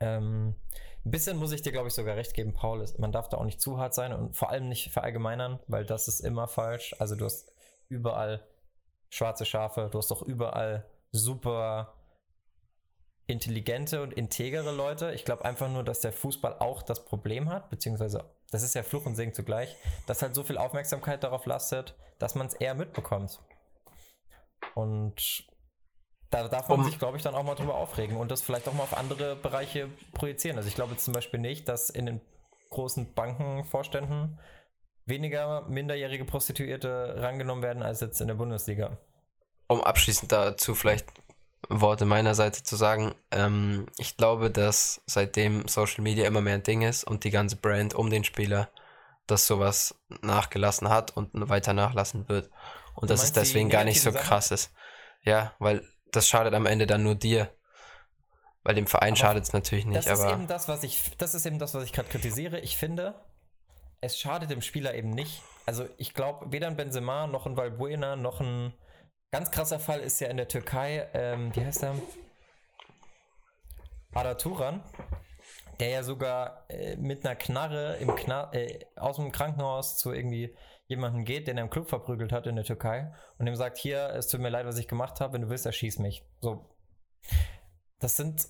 Ähm, 0.01 0.55
ein 1.07 1.11
bisschen 1.11 1.39
muss 1.39 1.53
ich 1.53 1.63
dir, 1.63 1.73
glaube 1.73 1.89
ich, 1.89 1.95
sogar 1.95 2.17
recht 2.17 2.35
geben, 2.35 2.53
Paul. 2.53 2.85
Man 2.99 3.11
darf 3.11 3.31
da 3.31 3.39
auch 3.39 3.45
nicht 3.45 3.63
zu 3.63 3.79
hart 3.79 3.95
sein 3.95 4.13
und 4.13 4.37
vor 4.37 4.51
allem 4.51 4.69
nicht 4.69 4.93
verallgemeinern, 4.93 5.61
weil 5.67 5.87
das 5.87 6.09
ist 6.09 6.21
immer 6.21 6.47
falsch. 6.47 6.95
Also 6.99 7.17
du 7.17 7.25
hast 7.25 7.51
überall 7.89 8.47
schwarze 9.11 9.45
Schafe, 9.45 9.89
du 9.93 9.99
hast 9.99 10.11
doch 10.11 10.23
überall 10.23 10.87
super 11.13 11.95
intelligente 13.27 14.03
und 14.03 14.13
integere 14.13 14.73
Leute. 14.73 15.13
Ich 15.13 15.25
glaube 15.25 15.45
einfach 15.45 15.69
nur, 15.69 15.85
dass 15.85 16.01
der 16.01 16.13
Fußball 16.13 16.59
auch 16.59 16.83
das 16.83 17.05
Problem 17.05 17.49
hat, 17.49 17.71
beziehungsweise 17.71 18.25
das 18.51 18.63
ist 18.63 18.75
ja 18.75 18.83
Fluch 18.83 19.07
und 19.07 19.15
Segen 19.15 19.33
zugleich, 19.33 19.77
dass 20.07 20.23
halt 20.23 20.35
so 20.35 20.43
viel 20.43 20.59
Aufmerksamkeit 20.59 21.23
darauf 21.23 21.47
lastet, 21.47 21.95
dass 22.19 22.35
man 22.35 22.47
es 22.47 22.55
eher 22.55 22.75
mitbekommt. 22.75 23.41
Und 24.75 25.45
da 26.31 26.47
darf 26.49 26.69
man 26.69 26.81
um, 26.81 26.85
sich, 26.85 26.99
glaube 26.99 27.17
ich, 27.17 27.23
dann 27.23 27.35
auch 27.35 27.43
mal 27.43 27.55
drüber 27.55 27.75
aufregen 27.75 28.17
und 28.17 28.31
das 28.31 28.43
vielleicht 28.43 28.69
auch 28.69 28.73
mal 28.73 28.85
auf 28.85 28.97
andere 28.97 29.37
Bereiche 29.37 29.89
projizieren. 30.13 30.57
Also 30.57 30.69
ich 30.69 30.75
glaube 30.75 30.97
zum 30.97 31.15
Beispiel 31.15 31.41
nicht, 31.41 31.69
dass 31.69 31.91
in 31.91 32.07
den 32.07 32.21
großen 32.71 33.15
Bankenvorständen 33.15 34.39
weniger 35.11 35.67
minderjährige 35.69 36.25
Prostituierte 36.25 37.17
rangenommen 37.19 37.63
werden 37.63 37.83
als 37.83 38.01
jetzt 38.01 38.21
in 38.23 38.29
der 38.29 38.35
Bundesliga. 38.35 38.97
Um 39.69 39.83
abschließend 39.83 40.33
dazu 40.33 40.75
vielleicht 40.75 41.07
Worte 41.69 42.07
meiner 42.07 42.35
Seite 42.35 42.63
zu 42.63 42.77
sagen, 42.77 43.15
ähm, 43.31 43.87
ich 43.99 44.17
glaube, 44.17 44.51
dass 44.51 45.03
seitdem 45.07 45.69
Social 45.69 46.03
Media 46.03 46.27
immer 46.27 46.41
mehr 46.41 46.55
ein 46.55 46.63
Ding 46.63 46.83
ist 46.83 47.05
und 47.05 47.25
die 47.25 47.31
ganze 47.31 47.57
Brand 47.57 47.95
um 47.95 48.09
den 48.11 48.25
Spieler, 48.25 48.71
dass 49.27 49.47
sowas 49.47 49.95
nachgelassen 50.23 50.89
hat 50.89 51.17
und 51.17 51.31
weiter 51.33 51.73
nachlassen 51.73 52.29
wird. 52.29 52.51
Und 52.95 53.11
dass 53.11 53.23
es 53.23 53.33
deswegen 53.33 53.69
gar 53.69 53.85
nicht 53.85 54.01
so 54.01 54.11
krass 54.11 54.51
ist. 54.51 54.73
Ja, 55.23 55.55
weil 55.59 55.85
das 56.13 56.29
schadet 56.29 56.55
am 56.55 56.67
Ende 56.67 56.87
dann 56.87 57.03
nur 57.03 57.15
dir. 57.15 57.55
Weil 58.63 58.75
dem 58.75 58.87
Verein 58.87 59.17
schadet 59.17 59.45
es 59.45 59.53
natürlich 59.53 59.87
nicht. 59.87 60.07
Das 60.07 60.21
aber 60.21 60.31
ist 60.31 60.35
eben 60.35 60.47
das, 60.47 60.69
was 60.69 60.83
ich, 60.83 61.17
das 61.17 61.35
ist 61.35 61.47
eben 61.47 61.59
das, 61.59 61.73
was 61.73 61.85
ich 61.85 61.93
gerade 61.93 62.09
kritisiere. 62.09 62.61
Ich 62.61 62.77
finde, 62.77 63.15
es 64.01 64.19
schadet 64.19 64.51
dem 64.51 64.63
Spieler 64.63 64.95
eben 64.95 65.11
nicht. 65.11 65.43
Also 65.67 65.87
ich 65.99 66.15
glaube, 66.15 66.53
weder 66.53 66.67
ein 66.67 66.77
Benzema 66.77 67.27
noch 67.27 67.47
ein 67.47 67.57
Valbuena 67.57 68.17
noch 68.17 68.41
ein 68.41 68.73
ganz 69.31 69.51
krasser 69.51 69.79
Fall 69.79 70.01
ist 70.01 70.21
ja 70.21 70.29
in 70.29 70.37
der 70.37 70.49
Türkei, 70.49 71.09
ähm, 71.15 71.55
wie 71.55 71.65
heißt 71.65 71.85
er? 71.85 71.95
Ada 74.13 74.35
Turan, 74.35 74.83
der 75.79 75.91
ja 75.91 76.03
sogar 76.03 76.65
äh, 76.69 76.97
mit 76.97 77.25
einer 77.25 77.37
Knarre 77.37 77.97
im 77.99 78.17
Knar 78.17 78.53
äh, 78.55 78.81
aus 78.97 79.17
dem 79.17 79.31
Krankenhaus 79.31 79.99
zu 79.99 80.13
irgendwie 80.13 80.57
jemanden 80.89 81.25
geht, 81.25 81.47
den 81.47 81.57
er 81.57 81.63
im 81.63 81.71
Club 81.71 81.89
verprügelt 81.89 82.33
hat 82.33 82.49
in 82.49 82.57
der 82.57 82.65
Türkei 82.65 83.13
und 83.39 83.47
ihm 83.47 83.55
sagt, 83.55 83.79
hier, 83.79 84.09
es 84.17 84.27
tut 84.27 84.41
mir 84.41 84.49
leid, 84.49 84.67
was 84.67 84.79
ich 84.79 84.89
gemacht 84.89 85.21
habe, 85.21 85.35
wenn 85.35 85.43
du 85.43 85.49
willst, 85.49 85.67
erschieß 85.67 86.01
mich. 86.01 86.25
So. 86.41 86.69
Das 88.01 88.17
sind 88.17 88.49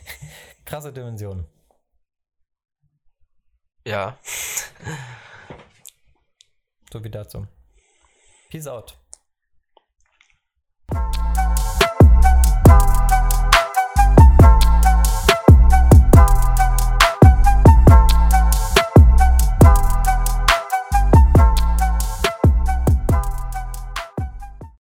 krasse 0.64 0.92
Dimensionen. 0.92 1.46
Ja. 3.86 4.18
so 6.92 7.04
wie 7.04 7.10
dazu. 7.10 7.46
Peace 8.50 8.66
out. 8.66 8.98